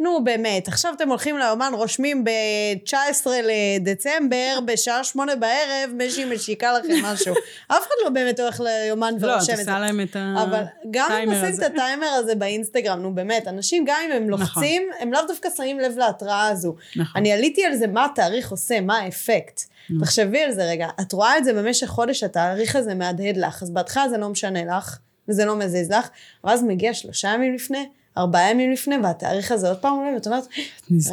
נו 0.00 0.24
באמת, 0.24 0.68
עכשיו 0.68 0.92
אתם 0.96 1.08
הולכים 1.08 1.38
לאומן, 1.38 1.72
רושמים 1.74 2.24
ב-19 2.24 3.26
לדצמבר, 3.42 4.58
בשעה 4.64 5.04
שמונה 5.04 5.36
בערב, 5.36 5.90
מישהי 5.92 6.24
משיקה 6.24 6.72
לכם 6.72 7.04
משהו. 7.04 7.34
אף 7.68 7.82
אחד 7.82 7.94
לא 8.04 8.10
באמת 8.10 8.40
הולך 8.40 8.60
ליומן 8.60 9.14
ורושם 9.20 9.26
לא, 9.26 9.36
את 9.36 9.44
זה. 9.44 9.52
לא, 9.52 9.56
תעשה 9.56 9.78
להם 9.78 10.00
את 10.00 10.08
הטיימר 10.08 10.40
הזה. 10.40 10.56
אבל 10.56 10.64
גם 10.90 11.12
אם 11.12 11.30
עושים 11.30 11.54
את 11.54 11.62
הטיימר 11.62 12.06
הזה 12.06 12.34
באינסטגרם, 12.34 13.02
נו 13.02 13.14
באמת, 13.14 13.48
אנשים 13.48 13.84
גם 13.86 13.96
אם 14.06 14.12
הם 14.12 14.30
לוחצים, 14.30 14.82
נכון. 14.88 15.02
הם 15.02 15.12
לאו 15.12 15.20
דווקא 15.28 15.48
שמים 15.56 15.80
לב 15.80 15.98
להתראה 15.98 16.48
הזו. 16.48 16.74
נכון. 16.96 17.20
אני 17.20 17.32
עליתי 17.32 17.64
על 17.64 17.76
זה, 17.76 17.86
מה 17.86 18.04
התאריך 18.04 18.50
עושה, 18.50 18.80
מה 18.80 18.98
האפקט. 18.98 19.60
תחשבי 20.00 20.42
על 20.42 20.52
זה 20.52 20.64
רגע, 20.64 20.88
את 21.00 21.12
רואה 21.12 21.38
את 21.38 21.44
זה 21.44 21.52
במשך 21.52 21.86
חודש, 21.86 22.22
התאריך 22.22 22.76
הזה 22.76 22.94
מהדהד 22.94 23.36
לך, 23.36 23.62
אז 23.62 23.70
בהתחלה 23.70 24.08
זה 24.08 24.18
לא 24.18 24.28
משנה 24.28 24.64
לך, 24.64 24.98
וזה 25.28 25.44
לא 25.44 25.56
מזיז 25.56 25.90
לך, 25.90 26.08
ואז 26.44 26.62
מגיע 26.62 26.94
שלושה 26.94 27.28
ימים 27.28 27.54
לפני, 27.54 27.88
ארבעה 28.18 28.50
ימים 28.50 28.72
לפני, 28.72 28.96
והתאריך 29.02 29.52
הזה 29.52 29.68
עוד 29.68 29.78
פעם 29.78 29.96
עולה, 29.96 30.10
ואת 30.14 30.26
אומרת, 30.26 30.46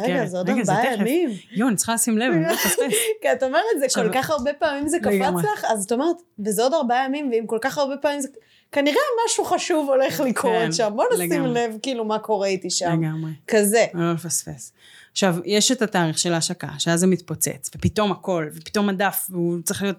רגע, 0.02 0.26
זה 0.26 0.38
עוד 0.38 0.50
ארבעה 0.50 0.94
ימים. 0.94 1.30
יואו, 1.52 1.68
אני 1.68 1.76
צריכה 1.76 1.94
לשים 1.94 2.18
לב, 2.18 2.32
אני 2.32 2.42
לא 2.42 2.52
אפספס. 2.54 2.94
כי 3.22 3.32
את 3.32 3.42
אומרת, 3.42 3.62
זה 3.80 3.86
כל 3.94 4.12
כך 4.14 4.30
הרבה 4.30 4.52
פעמים 4.52 4.88
זה 4.88 4.98
קפץ 4.98 5.44
לך, 5.52 5.64
אז 5.68 5.84
את 5.84 5.92
אומרת, 5.92 6.16
וזה 6.38 6.62
עוד 6.62 6.74
ארבעה 6.74 7.04
ימים, 7.04 7.30
ואם 7.32 7.44
כל 7.46 7.58
כך 7.60 7.78
הרבה 7.78 7.96
פעמים 7.96 8.20
זה... 8.20 8.28
כנראה 8.72 9.02
משהו 9.26 9.44
חשוב 9.44 9.88
הולך 9.88 10.20
לקרות 10.20 10.52
כן, 10.52 10.72
שם, 10.72 10.92
בוא 10.96 11.04
נשים 11.14 11.46
לב 11.46 11.76
כאילו 11.82 12.04
מה 12.04 12.18
קורה 12.18 12.46
איתי 12.46 12.70
שם. 12.70 13.02
לגמרי. 13.02 13.30
כזה. 13.48 13.86
לא 13.94 14.12
לפספס. 14.12 14.72
עכשיו, 15.12 15.36
יש 15.44 15.72
את 15.72 15.82
התאריך 15.82 16.18
של 16.18 16.32
ההשקה, 16.32 16.68
שאז 16.78 17.00
זה 17.00 17.06
מתפוצץ, 17.06 17.70
ופתאום 17.76 18.12
הכל, 18.12 18.48
ופתאום 18.54 18.88
הדף, 18.88 19.26
והוא 19.30 19.62
צריך 19.64 19.82
להיות 19.82 19.96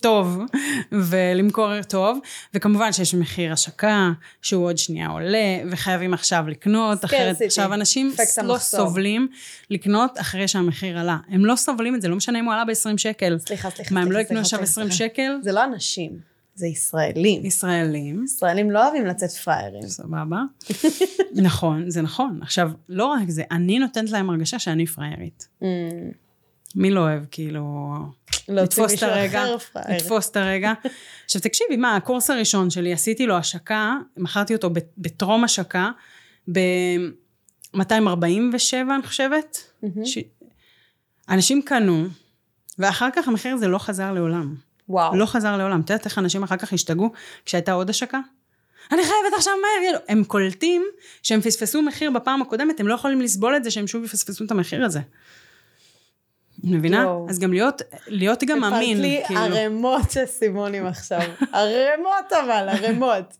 טוב 0.00 0.38
ולמכור 0.92 1.82
טוב, 1.82 2.18
וכמובן 2.54 2.92
שיש 2.92 3.14
מחיר 3.14 3.52
השקה, 3.52 4.10
שהוא 4.42 4.64
עוד 4.64 4.78
שנייה 4.78 5.08
עולה, 5.08 5.62
וחייבים 5.70 6.14
עכשיו 6.14 6.48
לקנות, 6.48 7.04
אחרת 7.04 7.40
עכשיו 7.40 7.74
אנשים 7.74 8.12
לא 8.42 8.58
סובלים 8.58 9.28
לקנות 9.70 10.20
אחרי 10.20 10.48
שהמחיר 10.48 10.98
עלה. 10.98 11.16
הם 11.28 11.44
לא 11.44 11.56
סובלים 11.56 11.94
את 11.94 12.02
זה, 12.02 12.08
לא 12.08 12.16
משנה 12.16 12.38
אם 12.38 12.44
הוא 12.44 12.54
עלה 12.54 12.64
ב-20 12.64 12.96
שקל. 12.96 13.38
סליחה, 13.38 13.70
סליחה. 13.70 13.94
מה, 13.94 14.02
הם 14.02 14.12
לא 14.12 14.18
יקנו 14.18 14.40
עכשיו 14.40 14.60
20 14.60 14.90
שקל? 14.90 15.32
זה 15.42 15.52
לא 15.52 15.64
אנשים. 15.64 16.28
זה 16.54 16.66
ישראלים. 16.66 17.44
ישראלים. 17.44 18.24
ישראלים 18.24 18.70
לא 18.70 18.84
אוהבים 18.84 19.06
לצאת 19.06 19.30
פראיירים. 19.30 19.82
סבבה. 19.82 20.42
נכון, 21.34 21.90
זה 21.90 22.02
נכון. 22.02 22.38
עכשיו, 22.42 22.70
לא 22.88 23.06
רק 23.06 23.28
זה, 23.28 23.42
אני 23.50 23.78
נותנת 23.78 24.10
להם 24.10 24.30
הרגשה 24.30 24.58
שאני 24.58 24.86
פראיירית. 24.86 25.48
מי 26.74 26.90
לא 26.90 27.00
אוהב, 27.00 27.22
כאילו... 27.30 27.94
לתפוס 28.48 28.94
את 28.94 29.02
הרגע, 29.02 29.44
לתפוס 29.88 30.30
את 30.30 30.36
הרגע. 30.36 30.72
עכשיו 31.24 31.42
תקשיבי, 31.42 31.76
מה, 31.76 31.96
הקורס 31.96 32.30
הראשון 32.30 32.70
שלי, 32.70 32.92
עשיתי 32.92 33.26
לו 33.26 33.36
השקה, 33.36 33.96
מכרתי 34.16 34.54
אותו 34.54 34.70
בטרום 34.98 35.44
השקה, 35.44 35.90
ב-247 36.52 38.74
אני 38.94 39.06
חושבת. 39.06 39.72
ש... 40.04 40.18
אנשים 41.28 41.62
קנו, 41.62 42.06
ואחר 42.78 43.08
כך 43.12 43.28
המחיר 43.28 43.54
הזה 43.54 43.68
לא 43.68 43.78
חזר 43.78 44.12
לעולם. 44.12 44.54
וואו. 44.88 45.16
לא 45.16 45.26
חזר 45.26 45.56
לעולם. 45.56 45.80
את 45.80 45.90
יודעת 45.90 46.04
איך 46.04 46.18
אנשים 46.18 46.42
אחר 46.42 46.56
כך 46.56 46.72
השתגעו 46.72 47.12
כשהייתה 47.44 47.72
עוד 47.72 47.90
השקה? 47.90 48.20
אני 48.92 49.02
חייבת 49.02 49.36
עכשיו 49.36 49.54
מהר, 49.62 49.98
הם 50.08 50.24
קולטים 50.24 50.86
שהם 51.22 51.40
פספסו 51.40 51.82
מחיר 51.82 52.10
בפעם 52.10 52.42
הקודמת, 52.42 52.80
הם 52.80 52.88
לא 52.88 52.94
יכולים 52.94 53.20
לסבול 53.20 53.56
את 53.56 53.64
זה 53.64 53.70
שהם 53.70 53.86
שוב 53.86 54.04
יפספסו 54.04 54.44
את 54.44 54.50
המחיר 54.50 54.84
הזה. 54.84 55.00
מבינה? 56.64 57.06
אז 57.28 57.38
גם 57.38 57.52
להיות, 57.52 57.82
להיות 58.06 58.44
גם 58.44 58.64
אמין. 58.64 58.96
הפלת 58.96 59.10
לי 59.10 59.22
כאילו. 59.26 59.40
ערימות 59.40 60.10
של 60.10 60.26
סימונים 60.26 60.86
עכשיו. 60.86 61.20
ערימות 61.52 62.32
אבל, 62.32 62.68
ערימות. 62.68 63.36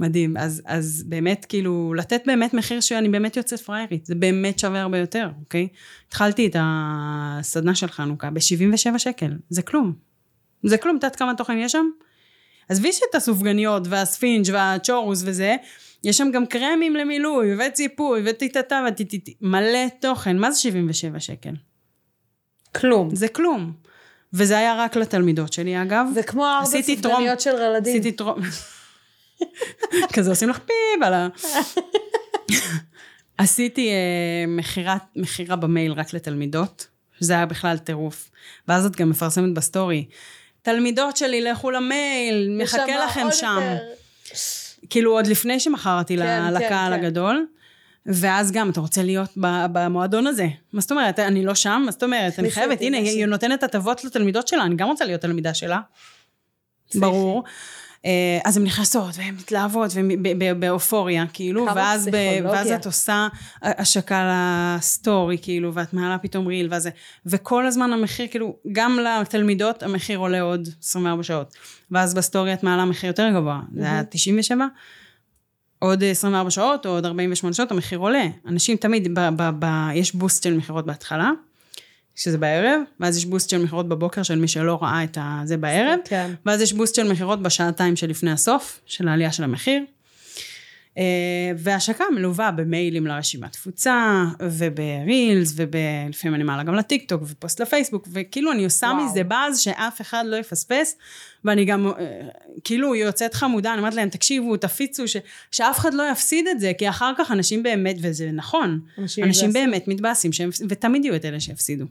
מדהים. 0.00 0.36
אז, 0.36 0.62
אז 0.66 1.04
באמת, 1.06 1.44
כאילו, 1.44 1.94
לתת 1.94 2.22
באמת 2.26 2.54
מחיר 2.54 2.80
שאני 2.80 3.08
באמת 3.08 3.36
יוצאת 3.36 3.60
פריירית. 3.60 4.06
זה 4.06 4.14
באמת 4.14 4.58
שווה 4.58 4.80
הרבה 4.80 4.98
יותר, 4.98 5.28
אוקיי? 5.40 5.68
התחלתי 6.08 6.46
את 6.46 6.56
הסדנה 6.58 7.74
של 7.74 7.88
חנוכה 7.88 8.30
ב-77 8.30 8.98
שקל. 8.98 9.30
זה 9.48 9.62
כלום. 9.62 9.92
זה 10.62 10.76
כלום. 10.78 10.96
את 10.96 11.02
יודעת 11.02 11.16
כמה 11.16 11.34
תוכן 11.34 11.58
יש 11.58 11.72
שם? 11.72 11.86
עזבי 12.68 12.92
שאת 12.92 13.14
הסופגניות 13.14 13.82
והספינג' 13.88 14.46
והצ'ורוס 14.52 15.22
וזה, 15.24 15.56
יש 16.04 16.18
שם 16.18 16.30
גם 16.32 16.46
קרמים 16.46 16.96
למילוי 16.96 17.66
וציפוי 17.66 18.22
וטיטטה 18.26 18.84
וטיטיטי. 18.88 19.34
מלא 19.40 19.88
תוכן. 20.00 20.38
מה 20.38 20.50
זה 20.50 20.60
77 20.60 21.20
שקל? 21.20 21.52
כלום. 22.74 23.14
זה 23.14 23.28
כלום. 23.28 23.72
וזה 24.32 24.58
היה 24.58 24.74
רק 24.78 24.96
לתלמידות 24.96 25.52
שלי, 25.52 25.82
אגב. 25.82 26.06
זה 26.14 26.22
כמו 26.22 26.46
ארבע 26.46 26.82
סופגניות 26.82 27.40
של 27.40 27.50
ילדים. 27.50 27.92
עשיתי 27.92 28.12
טרום... 28.12 28.40
כזה 30.14 30.30
עושים 30.30 30.48
לך 30.48 30.58
פיפ 30.58 31.02
על 31.02 31.14
ה... 31.14 31.28
עשיתי 33.38 33.90
מכירת, 34.48 35.02
מכירה 35.16 35.56
במייל 35.56 35.92
רק 35.92 36.14
לתלמידות, 36.14 36.86
שזה 37.20 37.32
היה 37.32 37.46
בכלל 37.46 37.78
טירוף. 37.78 38.30
ואז 38.68 38.86
את 38.86 38.96
גם 38.96 39.10
מפרסמת 39.10 39.54
בסטורי. 39.54 40.04
תלמידות 40.62 41.16
שלי, 41.16 41.40
לכו 41.40 41.70
למייל, 41.70 42.58
מחכה 42.62 43.04
לכם 43.04 43.26
שם. 43.30 43.60
יותר. 43.60 43.84
כאילו, 44.90 45.12
עוד 45.12 45.26
לפני 45.26 45.60
שמכרתי 45.60 46.16
כן, 46.16 46.54
לקהל 46.54 46.60
כן, 46.60 46.68
כן. 46.68 46.92
הגדול. 46.92 47.46
ואז 48.06 48.52
גם, 48.52 48.70
אתה 48.70 48.80
רוצה 48.80 49.02
להיות 49.02 49.30
במועדון 49.72 50.26
הזה. 50.26 50.48
מה 50.72 50.80
זאת 50.80 50.90
אומרת? 50.92 51.18
אני 51.18 51.44
לא 51.44 51.54
שם? 51.54 51.82
מה 51.86 51.92
זאת 51.92 52.02
אומרת? 52.02 52.38
אני 52.38 52.50
חייבת, 52.50 52.80
הנה, 52.80 52.96
היא 52.96 53.26
נותנת 53.26 53.62
הטבות 53.62 54.04
לתלמידות 54.04 54.48
שלה, 54.48 54.64
אני 54.64 54.76
גם 54.76 54.88
רוצה 54.88 55.04
להיות 55.04 55.20
תלמידה 55.20 55.54
שלה. 55.54 55.80
ברור. 56.94 57.44
אה, 58.04 58.38
אז 58.44 58.56
הן 58.56 58.62
נכנסות, 58.64 59.14
והן 59.16 59.34
מתלהבות, 59.34 59.90
והן 59.94 60.60
באופוריה, 60.60 61.24
כאילו, 61.32 61.66
ואז, 61.74 62.08
ב, 62.12 62.16
ואז 62.44 62.70
את 62.70 62.86
עושה 62.86 63.28
השקה 63.62 64.30
לסטורי, 64.78 65.38
כאילו, 65.42 65.74
ואת 65.74 65.94
מעלה 65.94 66.18
פתאום 66.18 66.46
ריל, 66.46 66.68
וזה, 66.74 66.90
וכל 67.26 67.66
הזמן 67.66 67.92
המחיר, 67.92 68.26
כאילו, 68.30 68.56
גם 68.72 68.98
לתלמידות 68.98 69.82
המחיר 69.82 70.18
עולה 70.18 70.40
עוד 70.40 70.68
24 70.82 71.22
שעות. 71.22 71.54
ואז 71.90 72.14
בסטורי 72.14 72.54
את 72.54 72.62
מעלה 72.62 72.84
מחיר 72.84 73.10
יותר 73.10 73.30
גבוה, 73.34 73.60
זה 73.74 73.84
היה 73.84 74.04
97, 74.04 74.66
עוד 75.82 76.04
24 76.04 76.50
שעות 76.50 76.86
או 76.86 76.90
עוד 76.90 77.06
48 77.06 77.54
שעות, 77.54 77.70
המחיר 77.70 77.98
עולה. 77.98 78.24
אנשים 78.46 78.76
תמיד, 78.76 79.18
ב, 79.18 79.28
ב, 79.36 79.50
ב, 79.58 79.66
יש 79.94 80.14
boost 80.14 80.42
של 80.42 80.56
מכירות 80.56 80.86
בהתחלה, 80.86 81.30
שזה 82.16 82.38
בערב, 82.38 82.80
ואז 83.00 83.16
יש 83.16 83.24
boost 83.24 83.50
של 83.50 83.64
מכירות 83.64 83.88
בבוקר 83.88 84.22
של 84.22 84.38
מי 84.38 84.48
שלא 84.48 84.78
ראה 84.82 85.04
את 85.04 85.18
זה 85.44 85.56
בערב, 85.56 85.98
כן. 86.04 86.30
ואז 86.46 86.60
יש 86.60 86.72
בוסט 86.72 86.94
של 86.94 87.12
מכירות 87.12 87.42
בשעתיים 87.42 87.96
שלפני 87.96 88.30
הסוף, 88.30 88.80
של 88.86 89.08
העלייה 89.08 89.32
של 89.32 89.44
המחיר. 89.44 89.82
אה, 90.98 91.02
והשקה 91.58 92.04
מלווה 92.14 92.50
במיילים 92.50 93.06
לרשימת 93.06 93.52
תפוצה, 93.52 94.24
וברילס, 94.40 95.54
ולפעמים 95.56 96.34
אני 96.34 96.44
מעלה 96.44 96.62
גם 96.62 96.74
לטיק 96.74 97.08
טוק, 97.08 97.22
ופוסט 97.26 97.60
לפייסבוק, 97.60 98.08
וכאילו 98.12 98.52
אני 98.52 98.64
עושה 98.64 98.86
וואו. 98.86 99.04
מזה 99.06 99.24
באז 99.24 99.60
שאף 99.60 100.00
אחד 100.00 100.24
לא 100.26 100.36
יפספס, 100.36 100.96
ואני 101.44 101.64
גם, 101.64 101.86
אה, 101.86 101.92
כאילו 102.64 102.94
יוצאת 102.94 103.34
חמודה, 103.34 103.72
אני 103.72 103.78
אומרת 103.78 103.94
להם, 103.94 104.08
תקשיבו, 104.08 104.56
תפיצו, 104.56 105.08
ש, 105.08 105.16
שאף 105.50 105.78
אחד 105.78 105.94
לא 105.94 106.02
יפסיד 106.12 106.46
את 106.46 106.60
זה, 106.60 106.72
כי 106.78 106.88
אחר 106.88 107.12
כך 107.18 107.30
אנשים 107.30 107.62
באמת, 107.62 107.96
וזה 108.00 108.30
נכון, 108.32 108.80
אנשים, 108.98 109.24
אנשים 109.24 109.52
באמת 109.52 109.88
מתבאסים, 109.88 110.30
ותמיד 110.68 111.04
יהיו 111.04 111.16
את 111.16 111.24
אלה 111.24 111.40
שיפסידו. 111.40 111.84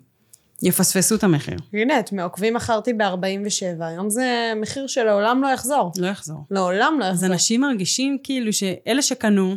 יפספסו 0.63 1.15
את 1.15 1.23
המחיר. 1.23 1.57
הנה, 1.73 1.99
את 1.99 2.11
מעוקבים 2.11 2.53
מכרתי 2.53 2.93
ב-47, 2.93 3.83
היום 3.83 4.09
זה 4.09 4.53
מחיר 4.55 4.87
שלעולם 4.87 5.41
לא 5.43 5.47
יחזור. 5.47 5.91
לא 5.97 6.07
יחזור. 6.07 6.45
לעולם 6.51 6.97
לא 6.99 7.05
יחזור. 7.05 7.25
אז 7.25 7.31
אנשים 7.31 7.61
מרגישים 7.61 8.17
כאילו 8.23 8.53
שאלה 8.53 9.01
שקנו, 9.01 9.55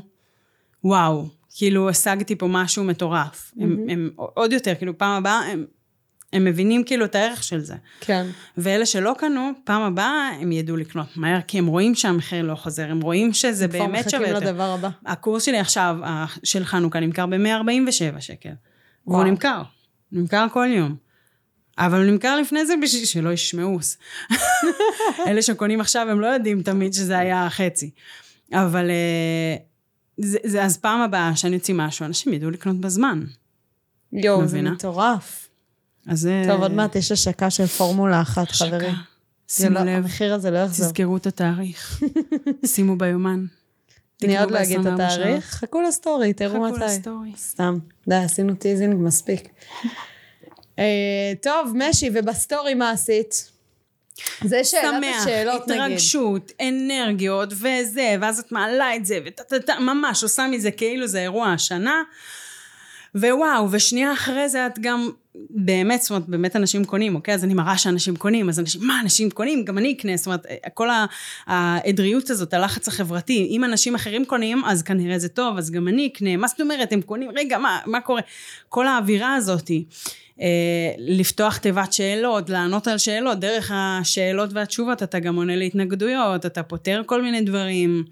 וואו, 0.84 1.26
כאילו 1.56 1.88
השגתי 1.88 2.36
פה 2.36 2.46
משהו 2.50 2.84
מטורף. 2.84 3.52
Mm-hmm. 3.56 3.62
הם, 3.62 3.86
הם 3.88 4.10
עוד 4.16 4.52
יותר, 4.52 4.74
כאילו 4.74 4.98
פעם 4.98 5.12
הבאה, 5.12 5.40
הם, 5.52 5.64
הם 6.32 6.44
מבינים 6.44 6.84
כאילו 6.84 7.04
את 7.04 7.14
הערך 7.14 7.42
של 7.42 7.60
זה. 7.60 7.74
כן. 8.00 8.26
ואלה 8.58 8.86
שלא 8.86 9.14
קנו, 9.18 9.50
פעם 9.64 9.82
הבאה 9.82 10.30
הם 10.40 10.52
ידעו 10.52 10.76
לקנות 10.76 11.06
מהר, 11.16 11.40
כי 11.46 11.58
הם 11.58 11.66
רואים 11.66 11.94
שהמחיר 11.94 12.42
לא 12.42 12.54
חוזר, 12.54 12.90
הם 12.90 13.00
רואים 13.00 13.32
שזה 13.32 13.68
באמת 13.68 14.10
שווה 14.10 14.28
יותר. 14.28 14.30
כבר 14.30 14.38
מחכים 14.38 14.48
לדבר 14.48 14.70
הבא. 14.70 14.88
הקורס 15.06 15.42
שלי 15.42 15.58
עכשיו, 15.58 15.96
של 16.42 16.64
חנוכה, 16.64 17.00
נמכר 17.00 17.26
ב-147 17.26 18.20
שקל. 18.20 18.50
והוא 19.06 19.16
וואו. 19.16 19.30
נמכר. 19.30 19.62
נמכר 20.12 20.46
כל 20.52 20.66
יום. 20.76 20.96
אבל 21.78 21.98
הוא 21.98 22.10
נמכר 22.10 22.40
לפני 22.40 22.66
זה 22.66 22.74
בשביל 22.82 23.04
שלא 23.04 23.32
ישמעו. 23.32 23.78
אלה 25.26 25.42
שקונים 25.42 25.80
עכשיו, 25.80 26.08
הם 26.10 26.20
לא 26.20 26.26
יודעים 26.26 26.62
תמיד 26.62 26.92
שזה 26.92 27.18
היה 27.18 27.50
חצי. 27.50 27.90
אבל 28.52 28.90
אה, 28.90 29.56
זה, 30.16 30.38
זה, 30.44 30.64
אז 30.64 30.76
פעם 30.76 31.00
הבאה 31.00 31.36
שאני 31.36 31.56
אוציא 31.56 31.74
משהו, 31.74 32.06
אנשים 32.06 32.32
ידעו 32.32 32.50
לקנות 32.50 32.80
בזמן. 32.80 33.24
יואו, 34.12 34.46
זה? 34.46 34.62
מטורף. 34.62 35.48
אז 36.06 36.20
זה... 36.20 36.42
טוב, 36.48 36.62
עוד 36.62 36.72
מעט 36.72 36.96
יש 36.96 37.12
השקה 37.12 37.50
של 37.50 37.66
פורמולה 37.66 38.20
אחת, 38.20 38.50
השקה. 38.50 38.66
חברים. 38.66 38.94
שימו 39.48 39.74
לא- 39.74 39.80
לב, 39.80 39.88
המחיר 39.88 40.34
הזה 40.34 40.50
לא 40.50 40.58
יחזור. 40.58 40.86
תזכרו 40.86 41.16
את 41.16 41.26
התאריך. 41.26 42.02
שימו 42.74 42.96
ביומן. 42.98 43.46
אני 44.22 44.38
עוד 44.38 44.50
לא 44.50 44.62
אגיד 44.62 44.78
את 44.78 44.86
ב-24 44.86 44.94
התאריך. 44.94 45.44
חכו 45.44 45.80
לסטורי, 45.82 46.32
תראו 46.32 46.50
חכו 46.50 46.76
מתי. 46.76 46.84
לסטורי. 46.84 47.32
סתם. 47.36 47.78
די, 48.08 48.14
עשינו 48.14 48.54
teasing 48.54 48.94
מספיק. 48.98 49.48
אה, 50.78 51.32
טוב, 51.42 51.72
משי, 51.74 52.10
ובסטורי 52.14 52.74
מה 52.74 52.90
עשית? 52.90 53.50
זה 54.44 54.64
שאלת 54.64 55.02
שמח, 55.04 55.22
השאלות 55.22 55.68
נגיד. 55.68 55.82
התרגשות, 55.82 56.52
אנרגיות, 56.60 57.52
וזה, 57.52 58.16
ואז 58.20 58.38
את 58.38 58.52
מעלה 58.52 58.96
את 58.96 59.06
זה, 59.06 59.18
וטה-טה-טה, 59.26 59.80
ממש 59.80 60.22
עושה 60.22 60.46
מזה 60.46 60.70
כאילו 60.70 61.06
זה 61.06 61.20
אירוע 61.20 61.52
השנה. 61.52 62.02
ווואו, 63.14 63.68
ושנייה 63.70 64.12
אחרי 64.12 64.48
זה 64.48 64.66
את 64.66 64.78
גם, 64.78 65.08
באמת, 65.50 66.02
זאת 66.02 66.10
אומרת, 66.10 66.28
באמת 66.28 66.56
אנשים 66.56 66.84
קונים, 66.84 67.14
אוקיי? 67.14 67.34
אז 67.34 67.44
אני 67.44 67.54
מראה 67.54 67.78
שאנשים 67.78 68.16
קונים, 68.16 68.48
אז 68.48 68.60
אנשים, 68.60 68.80
מה, 68.84 69.00
אנשים 69.02 69.30
קונים? 69.30 69.64
גם 69.64 69.78
אני 69.78 69.92
אקנה, 69.92 70.16
זאת 70.16 70.26
אומרת, 70.26 70.46
כל 70.74 70.90
ה- 70.90 71.06
העדריות 71.46 72.30
הזאת, 72.30 72.54
הלחץ 72.54 72.88
החברתי, 72.88 73.48
אם 73.50 73.64
אנשים 73.64 73.94
אחרים 73.94 74.24
קונים, 74.24 74.64
אז 74.64 74.82
כנראה 74.82 75.18
זה 75.18 75.28
טוב, 75.28 75.58
אז 75.58 75.70
גם 75.70 75.88
אני 75.88 76.06
אקנה, 76.06 76.36
מה 76.36 76.48
זאת 76.48 76.60
אומרת, 76.60 76.92
הם 76.92 77.02
קונים, 77.02 77.30
רגע, 77.34 77.58
מה, 77.58 77.78
מה 77.86 78.00
קורה? 78.00 78.20
כל 78.68 78.86
האווירה 78.86 79.34
הזאתי. 79.34 79.84
אה, 80.40 80.46
לפתוח 80.98 81.56
תיבת 81.56 81.92
שאלות, 81.92 82.50
לענות 82.50 82.88
על 82.88 82.98
שאלות, 82.98 83.40
דרך 83.40 83.70
השאלות 83.74 84.50
והתשובות 84.52 85.02
אתה 85.02 85.18
גם 85.18 85.36
עונה 85.36 85.56
להתנגדויות, 85.56 86.46
אתה 86.46 86.62
פותר 86.62 87.02
כל 87.06 87.22
מיני 87.22 87.40
דברים 87.40 88.04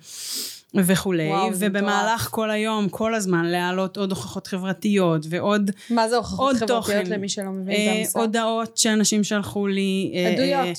וכולי, 0.74 1.28
וואו, 1.28 1.50
ובמהלך. 1.58 2.28
כל 2.30 2.50
היום, 2.50 2.88
כל 2.88 3.14
הזמן, 3.14 3.44
להעלות 3.44 3.96
עוד 3.96 4.10
הוכחות 4.10 4.46
חברתיות 4.46 5.26
ועוד 5.28 5.70
מה 5.90 6.08
זה 6.08 6.16
הוכחות 6.16 6.38
עוד 6.38 6.56
חברתיות 6.56 6.78
תוכן. 6.78 7.06
למי 7.06 7.28
שלא 7.28 7.50
מבין 7.50 7.76
אה, 7.76 7.92
את 7.92 7.96
המושג? 7.96 8.20
הודעות 8.20 8.76
שאנשים 8.76 9.24
שלחו 9.24 9.66
לי. 9.66 10.12
אה, 10.14 10.32
עדויות. 10.32 10.66
אה, 10.66 10.72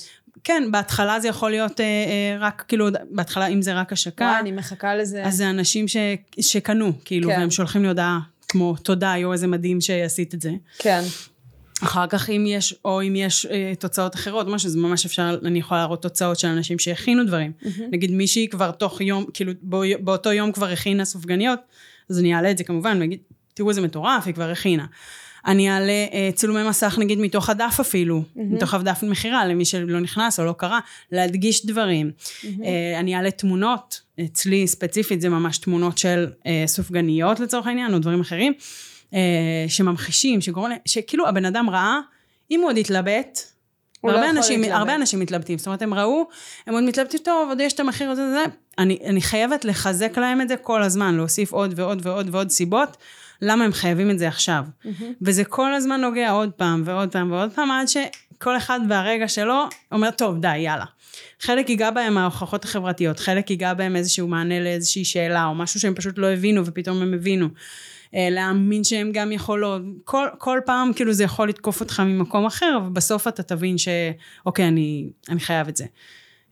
כן, 0.44 0.64
בהתחלה 0.72 1.20
זה 1.20 1.28
יכול 1.28 1.52
להיות 1.52 1.80
אה, 1.80 1.86
אה, 1.86 2.38
רק, 2.40 2.66
כאילו, 2.68 2.88
בהתחלה 3.12 3.48
אם 3.48 3.62
זה 3.62 3.74
רק 3.74 3.94
השקה, 3.94 4.26
וואי, 4.26 4.40
אני 4.40 4.52
מחכה 4.52 4.96
לזה. 4.96 5.26
אז 5.26 5.36
זה 5.36 5.50
אנשים 5.50 5.88
ש, 5.88 5.98
שקנו, 6.40 6.92
כאילו, 7.06 7.30
כן. 7.30 7.40
והם 7.40 7.52
שולחים 7.52 7.82
לי 7.82 7.88
הודעה 7.88 8.20
כמו, 8.48 8.76
תודה, 8.84 9.14
יואו, 9.18 9.34
איזה 9.34 9.48
מדהים 9.48 9.82
שעשית 9.82 10.34
את 10.34 10.42
זה. 10.42 10.52
כן. 10.78 11.02
אחר 11.82 12.08
כך 12.08 12.30
אם 12.30 12.46
יש, 12.48 12.76
או 12.86 13.02
אם 13.02 13.16
יש 13.16 13.46
אה, 13.46 13.74
תוצאות 13.80 14.16
אחרות, 14.16 14.48
משהו, 14.48 14.70
זה 14.70 14.78
ממש 14.78 15.06
אפשר, 15.06 15.38
אני 15.46 15.60
יכולה 15.60 15.80
להראות 15.80 16.02
תוצאות 16.02 16.40
של 16.40 16.48
אנשים 16.48 16.80
שהכינו 16.80 17.24
דברים. 17.24 17.52
נגיד 17.92 18.12
מישהי 18.12 18.48
כבר 18.48 18.72
תוך 18.72 19.02
יום, 19.02 19.26
כאילו 19.34 19.52
בו, 19.62 19.82
באותו 20.00 20.32
יום 20.32 20.52
כבר 20.52 20.70
הכינה 20.70 21.06
סופגניות, 21.06 21.60
אז 22.10 22.20
אני 22.20 22.36
אעלה 22.36 22.52
את 22.52 22.58
זה 22.58 22.64
כמובן, 22.64 22.98
ואגיד, 23.02 23.20
תראו 23.54 23.70
איזה 23.70 23.82
מטורף, 23.82 24.26
היא 24.26 24.34
כבר 24.34 24.50
הכינה. 24.50 24.86
אני 25.46 25.70
אעלה 25.72 26.06
אה, 26.14 26.30
צילומי 26.36 26.70
מסך 26.70 26.98
נגיד 27.00 27.20
מתוך 27.20 27.50
הדף 27.50 27.78
אפילו, 27.82 28.24
מתוך 28.36 28.74
הדף 28.74 29.04
מכירה, 29.04 29.46
למי 29.46 29.66
שלא 29.66 30.00
נכנס 30.00 30.40
או 30.40 30.46
לא 30.46 30.56
קרא, 30.58 30.80
להדגיש 31.12 31.66
דברים. 31.66 32.12
אה, 32.64 33.00
אני 33.00 33.16
אעלה 33.16 33.32
תמונות, 33.32 34.02
אצלי 34.26 34.68
ספציפית 34.68 35.22
זה 35.22 35.30
ממש 35.30 35.58
תמונות 35.58 35.98
של 35.98 36.28
אה, 36.46 36.64
סופגניות 36.68 37.40
לצורך 37.40 37.68
העניין, 37.68 37.94
או 37.94 38.00
דברים 38.00 38.22
אחרים, 38.22 38.54
שממחישים, 39.68 40.42
שגורם, 40.42 40.72
שכאילו 40.86 41.28
הבן 41.28 41.46
אדם 41.46 41.70
ראה, 41.70 42.00
אם 42.52 42.60
הוא 42.60 42.70
עוד 42.70 42.78
יתלבט, 42.78 43.40
הוא 44.02 44.12
לא 44.12 44.30
אנשים, 44.30 44.62
להתלבט. 44.62 44.80
הרבה 44.80 44.96
אנשים 44.96 45.20
מתלבטים, 45.20 45.58
זאת 45.58 45.68
אומרת 45.68 45.82
הם 45.82 45.94
ראו, 45.94 46.28
הם 46.68 46.74
עוד 46.74 46.84
מתלבטים 46.84 47.20
טוב, 47.24 47.50
עוד 47.50 47.62
יש 47.62 47.74
את 47.74 47.80
המחיר 47.80 48.10
הזה, 48.10 48.32
זה, 48.32 48.44
אני, 48.78 48.98
אני 49.06 49.22
חייבת 49.22 49.66
לחזק 49.66 50.18
להם 50.18 50.42
את 50.42 50.48
זה 50.48 50.58
כל 50.58 50.84
הזמן, 50.84 51.16
להוסיף 51.16 51.52
עוד 51.52 51.74
ועוד 51.76 52.06
ועוד 52.06 52.30
ועוד 52.32 52.50
סיבות, 52.50 52.98
למה 53.42 53.64
הם 53.66 53.74
חייבים 53.74 54.12
את 54.12 54.20
זה 54.20 54.28
עכשיו. 54.28 54.64
וזה 55.22 55.44
כל 55.44 55.74
הזמן 55.74 56.02
נוגע 56.02 56.32
עוד 56.32 56.52
פעם 56.52 56.82
ועוד 56.86 57.12
פעם 57.12 57.32
ועוד 57.32 57.52
פעם, 57.52 57.72
עד 57.72 57.88
שכל 57.88 58.58
אחד 58.58 58.80
והרגע 58.90 59.28
שלו 59.28 59.64
אומר, 59.92 60.12
טוב, 60.12 60.40
די, 60.40 60.58
יאללה. 60.58 60.86
חלק 61.40 61.70
ייגע 61.70 61.92
בהם 61.92 62.18
ההוכחות 62.18 62.66
החברתיות, 62.66 63.20
חלק 63.20 63.50
ייגע 63.50 63.74
בהם 63.74 63.96
איזשהו 63.96 64.28
מענה 64.28 64.60
לאיזושהי 64.60 65.06
שאלה, 65.06 65.46
או 65.46 65.56
משהו 65.56 65.80
שהם 65.80 65.96
פשוט 65.96 66.18
לא 66.18 66.28
הבינו 66.28 66.66
ופתאום 66.66 67.02
הם 67.02 67.14
הבינו. 67.14 67.48
אה, 68.16 68.28
להאמין 68.32 68.84
שהם 68.84 69.12
גם 69.14 69.32
יכולות, 69.32 69.82
כל, 70.04 70.28
כל 70.38 70.60
פעם 70.66 70.94
כאילו 70.94 71.14
זה 71.14 71.24
יכול 71.24 71.50
לתקוף 71.50 71.80
אותך 71.80 72.00
ממקום 72.00 72.46
אחר, 72.46 72.80
ובסוף 72.86 73.28
אתה 73.28 73.44
תבין 73.44 73.76
שאוקיי, 73.78 74.68
אני, 74.68 75.10
אני 75.30 75.40
חייב 75.40 75.68
את 75.68 75.78
זה. 75.78 75.86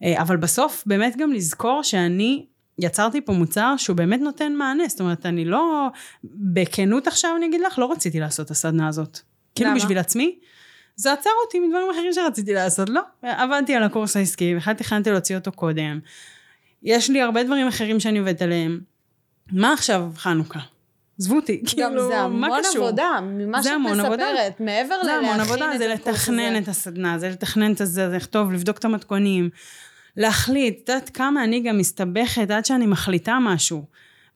אה, 0.03 0.22
אבל 0.22 0.38
בסוף 0.38 0.84
באמת 0.86 1.18
גם 1.18 1.34
לזכור 1.34 1.84
שאני 1.84 2.45
יצרתי 2.80 3.22
פה 3.22 3.34
מוצר 3.34 3.74
שהוא 3.78 3.95
באמת 3.95 4.20
נותן 4.20 4.53
מענה, 4.53 4.84
זאת 4.88 5.01
אומרת, 5.01 5.26
אני 5.26 5.45
לא, 5.45 5.88
בכנות 6.24 7.07
עכשיו 7.07 7.32
אני 7.38 7.45
אגיד 7.45 7.62
לך, 7.62 7.80
לא 7.80 7.91
רציתי 7.91 8.20
לעשות 8.20 8.45
את 8.45 8.51
הסדנה 8.51 8.88
הזאת. 8.88 9.20
כאילו 9.55 9.70
למה? 9.70 9.80
בשביל 9.80 9.97
עצמי, 9.97 10.39
זה 10.95 11.14
עצר 11.14 11.30
אותי 11.45 11.59
מדברים 11.59 11.88
אחרים 11.91 12.14
שרציתי 12.14 12.53
לעשות, 12.53 12.89
לא. 12.89 13.01
עבדתי 13.22 13.76
על 13.76 13.84
הקורס 13.84 14.18
העסקי, 14.18 14.55
בכלל 14.55 14.74
תכננתי 14.74 15.12
להוציא 15.12 15.36
אותו 15.36 15.51
קודם. 15.51 15.99
יש 16.84 17.09
לי 17.09 17.22
הרבה 17.22 17.43
דברים 17.43 17.68
אחרים 17.68 17.99
שאני 17.99 18.20
עובדת 18.20 18.41
עליהם. 18.41 18.80
מה 19.51 19.74
עכשיו 19.74 20.12
חנוכה? 20.16 20.59
עזבו 21.22 21.36
אותי, 21.36 21.61
כאילו, 21.65 22.07
זה 22.07 22.15
מה 22.15 22.24
המון 22.24 22.49
קשור? 22.69 22.88
עבודה, 22.88 23.19
ממה 23.22 23.61
זה 23.61 23.69
שאת 23.69 23.76
המון 23.76 23.99
עבודה. 23.99 24.26
מספרת, 24.34 24.59
מעבר 24.59 24.95
זה 25.03 25.13
המון 25.13 25.36
ללהכין 25.36 25.41
עבודה, 25.41 25.74
את 25.74 25.80
זה 25.80 25.88
לתכנן 25.88 26.39
הזה. 26.39 26.57
את 26.57 26.67
הסדנה, 26.67 27.19
זה 27.19 27.30
לתכנן 27.30 27.72
את 27.72 27.78
זה, 27.78 27.86
זה 27.86 28.07
לכתוב, 28.07 28.51
לבדוק 28.51 28.78
את 28.78 28.86
המתכונים, 28.86 29.49
להחליט, 30.17 30.84
את 30.84 30.89
יודעת 30.89 31.09
כמה 31.09 31.43
אני 31.43 31.59
גם 31.59 31.78
מסתבכת 31.78 32.51
עד 32.51 32.65
שאני 32.65 32.86
מחליטה 32.88 33.38
משהו, 33.41 33.84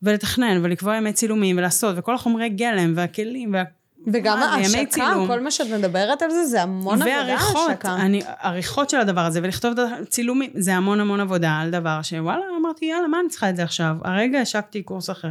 ולתכנן, 0.02 0.64
ולקבוע 0.64 0.96
ימי 0.96 1.12
צילומים, 1.12 1.58
ולעשות, 1.58 1.94
וכל 1.98 2.14
החומרי 2.14 2.48
גלם, 2.48 2.92
והכלים, 2.96 3.54
וה... 3.54 3.62
וגם 4.12 4.38
ההשקה. 4.38 5.14
כל 5.26 5.40
מה 5.40 5.50
שאת 5.50 5.66
מדברת 5.70 6.22
על 6.22 6.30
זה, 6.30 6.44
זה 6.44 6.62
המון 6.62 6.94
עבודה 6.94 7.10
ועריכות, 7.10 7.68
ההשקה. 7.68 7.94
אני, 7.94 8.22
עריכות 8.38 8.90
של 8.90 8.96
הדבר 8.96 9.20
הזה, 9.20 9.40
ולכתוב 9.42 9.78
את 9.78 9.88
הצילומים, 10.02 10.50
זה 10.54 10.74
המון 10.74 11.00
המון 11.00 11.20
עבודה 11.20 11.58
על 11.60 11.70
דבר 11.70 12.02
שוואלה, 12.02 12.44
אמרתי, 12.60 12.84
יאללה, 12.84 13.08
מה 13.08 13.20
אני 13.20 13.28
צריכה 13.28 13.50
את 13.50 13.56
זה 13.56 13.62
עכשיו? 13.62 13.96
הרגע 14.04 14.38
השקתי 14.38 14.82
קורס 14.82 15.10
אחר. 15.10 15.30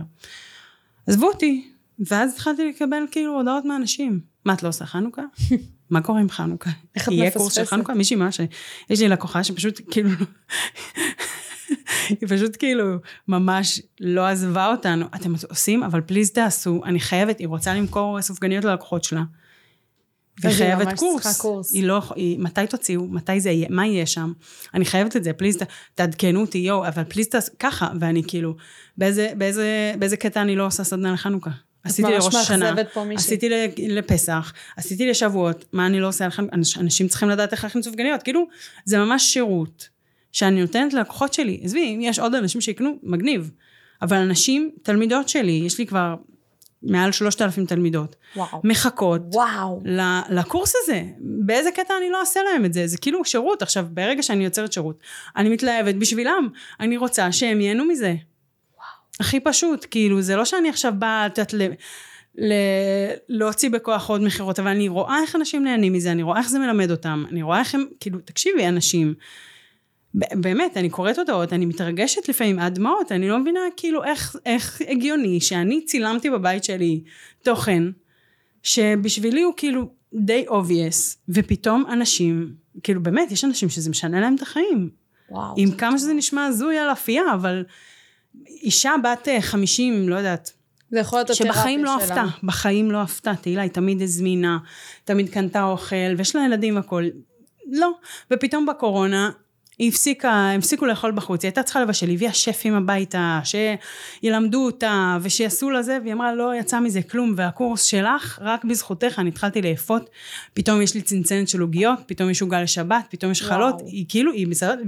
עזבו 1.08 1.28
אותי, 1.28 1.72
ואז 1.99 2.34
התחלתי 2.34 2.70
לקבל 2.70 3.03
כאילו 3.12 3.38
הודעות 3.38 3.66
מאנשים. 3.66 4.20
מה, 4.45 4.53
את 4.53 4.64
לא 4.64 4.70
עושה 4.70 4.86
חנוכה? 4.86 5.22
מה 5.89 6.01
קורה 6.01 6.22
עם 6.22 6.30
חנוכה? 6.30 6.70
איך 6.95 7.08
את 7.08 7.14
יהיה 7.14 7.32
קורס 7.32 7.53
של 7.53 7.62
מפספסת? 7.62 7.76
חנוכה? 7.76 7.93
מישהי 7.93 8.16
ממש, 8.16 8.39
יש 8.89 9.01
לי 9.01 9.08
לקוחה 9.08 9.43
שפשוט 9.43 9.82
כאילו, 9.91 10.10
היא 12.10 12.28
פשוט 12.28 12.56
כאילו 12.60 12.97
ממש 13.28 13.82
לא 13.99 14.28
עזבה 14.28 14.68
אותנו. 14.68 15.06
אתם 15.16 15.34
עושים, 15.49 15.84
אבל 15.84 16.01
פליז 16.01 16.32
תעשו, 16.32 16.82
אני 16.86 16.99
חייבת, 16.99 17.39
היא 17.39 17.47
רוצה 17.47 17.74
למכור 17.74 18.22
סופגניות 18.22 18.66
ללקוחות 18.66 19.03
שלה. 19.03 19.24
והיא 20.41 20.56
חייבת 20.56 20.99
קורס. 20.99 21.41
קורס. 21.41 21.74
היא 21.74 21.84
לא, 21.84 22.01
היא, 22.16 22.39
מתי 22.39 22.68
תוציאו, 22.70 23.08
מתי 23.08 23.39
זה 23.39 23.49
יהיה, 23.49 23.68
מה 23.70 23.88
יהיה 23.88 24.06
שם. 24.06 24.34
אני 24.74 24.86
חייבת 24.86 25.16
את 25.16 25.24
זה, 25.24 25.34
פליז, 25.34 25.58
תעדכנו 25.95 26.41
אותי, 26.41 26.58
יואו, 26.58 26.88
אבל 26.88 27.03
פליז 27.03 27.28
תעשו, 27.28 27.51
ככה, 27.60 27.89
ואני 27.99 28.24
כאילו, 28.28 28.56
באיזה, 28.98 29.32
באיזה, 29.38 29.93
באיזה 30.00 30.18
קטע 30.18 30.41
אני 30.41 30.56
לא 30.56 30.66
עושה 30.66 30.84
סדנה 30.84 31.14
לחנוכה. 31.14 31.52
עשיתי 31.84 32.12
לראש 32.12 32.36
השנה, 32.36 32.74
מישהי. 33.08 33.16
עשיתי 33.16 33.50
לפסח, 33.88 34.54
עשיתי 34.78 35.10
לשבועות, 35.10 35.66
מה 35.74 35.86
אני 35.86 36.00
לא 36.00 36.08
עושה 36.08 36.28
אנש- 36.28 36.80
אנשים 36.80 37.08
צריכים 37.08 37.30
לדעת 37.30 37.52
איך 37.52 37.64
להכין 37.64 37.82
סופגניות, 37.82 38.24
כאילו, 38.24 38.48
זה 38.86 38.98
ממש 38.98 39.24
שירות 39.34 39.89
שאני 40.32 40.62
נותנת 40.62 40.93
ללקוחות 40.93 41.34
שלי. 41.34 41.60
עזבי, 41.64 41.96
אם 41.96 42.00
יש 42.02 42.20
עוד 42.20 42.36
אנשים 42.36 42.62
שיקנו, 42.62 43.00
מגניב. 43.04 43.52
אבל 44.02 44.18
אנשים, 44.18 44.72
תלמידות 44.84 45.30
שלי, 45.30 45.62
יש 45.66 45.80
לי 45.80 45.86
כבר 45.88 46.16
מעל 46.84 47.12
שלושת 47.12 47.41
אלפים 47.41 47.66
תלמידות, 47.66 48.16
וואו. 48.36 48.62
מחכות 48.64 49.22
וואו. 49.34 49.82
לקורס 50.30 50.74
הזה. 50.84 51.04
באיזה 51.20 51.72
קטע 51.72 51.93
אני 52.02 52.10
לא 52.10 52.20
אעשה 52.20 52.39
להם 52.43 52.66
את 52.66 52.74
זה? 52.74 52.88
זה 52.88 52.98
כאילו 52.98 53.26
שירות. 53.26 53.62
עכשיו, 53.62 53.86
ברגע 53.89 54.24
שאני 54.24 54.43
יוצרת 54.43 54.74
שירות, 54.74 55.00
אני 55.36 55.50
מתלהבת 55.50 55.96
בשבילם. 55.96 56.48
אני 56.80 56.98
רוצה 56.98 57.32
שהם 57.32 57.62
ייהנו 57.62 57.86
מזה. 57.86 58.16
הכי 59.20 59.39
פשוט, 59.39 59.86
כאילו, 59.91 60.22
זה 60.22 60.36
לא 60.36 60.45
שאני 60.45 60.70
עכשיו 60.70 60.93
באה, 60.99 61.26
את 61.26 61.38
יודעת, 61.38 61.53
ל- 61.53 61.72
להוציא 63.30 63.70
בכוח 63.70 64.09
עוד 64.09 64.24
מכירות, 64.24 64.59
אבל 64.59 64.68
אני 64.68 64.88
רואה 64.88 65.22
איך 65.22 65.36
אנשים 65.36 65.63
נהנים 65.63 65.93
מזה, 65.93 66.11
אני 66.11 66.24
רואה 66.24 66.39
איך 66.39 66.49
זה 66.49 66.59
מלמד 66.59 66.91
אותם, 66.91 67.24
אני 67.32 67.41
רואה 67.41 67.59
איך 67.59 67.76
הם, 67.76 67.86
כאילו, 67.99 68.20
תקשיבי, 68.20 68.68
אנשים, 68.68 69.13
באמת, 70.13 70.78
אני 70.78 70.89
קוראת 70.89 71.18
הודעות, 71.18 71.53
אני 71.53 71.66
מתרגשת 71.66 72.30
לפעמים 72.30 72.59
עד 72.59 72.76
דמעות, 72.76 73.11
אני 73.11 73.30
לא 73.30 73.39
מבינה 73.39 73.59
כאילו 73.78 74.03
איך, 74.03 74.36
איך 74.45 74.82
הגיוני 74.88 75.41
שאני 75.41 75.86
צילמתי 75.86 76.30
בבית 76.30 76.63
שלי 76.63 77.03
תוכן, 77.43 77.84
שבשבילי 78.63 79.41
הוא 79.41 79.53
כאילו 79.57 79.89
די 80.13 80.45
obvious, 80.49 81.18
ופתאום 81.30 81.84
אנשים, 81.91 82.53
כאילו 82.84 83.03
באמת, 83.03 83.32
יש 83.32 83.43
אנשים 83.43 83.70
שזה 83.70 83.89
משנה 83.89 84.22
להם 84.22 84.36
את 84.36 84.41
החיים. 84.41 84.89
וואו. 85.30 85.53
עם 85.57 85.72
כמה 85.72 85.97
שזה 85.97 86.13
נשמע 86.13 86.45
הזוי 86.45 86.78
על 86.78 86.91
אפייה, 86.91 87.24
אבל 87.34 87.63
אישה 88.47 88.93
בת 89.03 89.27
אה, 89.27 89.41
50, 89.41 90.09
לא 90.09 90.15
יודעת, 90.15 90.51
זה 90.89 90.99
יכול 90.99 91.19
להיות 91.19 91.29
התרפיה 91.29 91.45
שלה. 91.45 91.53
שבחיים 91.53 91.86
לא 91.86 91.95
עפתה, 91.95 92.25
בחיים 92.43 92.91
לא 92.91 93.01
עפתה. 93.01 93.33
תהילה 93.41 93.61
היא 93.61 93.71
תמיד 93.71 94.01
הזמינה, 94.01 94.57
תמיד 95.03 95.29
קנתה 95.29 95.63
אוכל, 95.63 96.15
ויש 96.17 96.36
לה 96.36 96.45
ילדים 96.45 96.75
והכול. 96.75 97.09
לא. 97.71 97.91
ופתאום 98.31 98.65
בקורונה, 98.65 99.29
היא 99.80 99.89
הפסיקה, 99.89 100.51
הפסיקו 100.57 100.86
לאכול 100.86 101.11
בחוץ, 101.11 101.43
היא 101.43 101.49
הייתה 101.49 101.63
צריכה 101.63 101.82
לבשל, 101.82 102.07
היא 102.07 102.15
הביאה 102.15 102.34
שפים 102.34 102.73
הביתה, 102.73 103.39
שילמדו 103.43 104.65
אותה, 104.65 105.17
ושיעשו 105.21 105.69
לה 105.69 105.84
זה, 105.84 105.97
והיא 106.01 106.13
אמרה, 106.13 106.36
לא 106.36 106.55
יצא 106.55 106.80
מזה 106.80 107.01
כלום, 107.01 107.34
והקורס 107.38 107.84
שלך, 107.84 108.39
רק 108.41 108.65
בזכותך, 108.65 109.15
אני 109.17 109.30
התחלתי 109.30 109.61
לאפות, 109.61 110.09
פתאום 110.53 110.82
יש 110.82 110.95
לי 110.95 111.01
צנצנת 111.01 111.49
של 111.49 111.61
עוגיות, 111.61 111.99
פתאום 112.05 112.30
יש 112.30 112.41
עוגה 112.41 112.61
לשבת, 112.61 113.05
פתאום 113.09 113.32
יש 113.32 113.41
חלות, 113.41 113.82
היא 113.86 114.05
כאילו, 114.09 114.32
היא 114.32 114.47
מסרבת, 114.47 114.88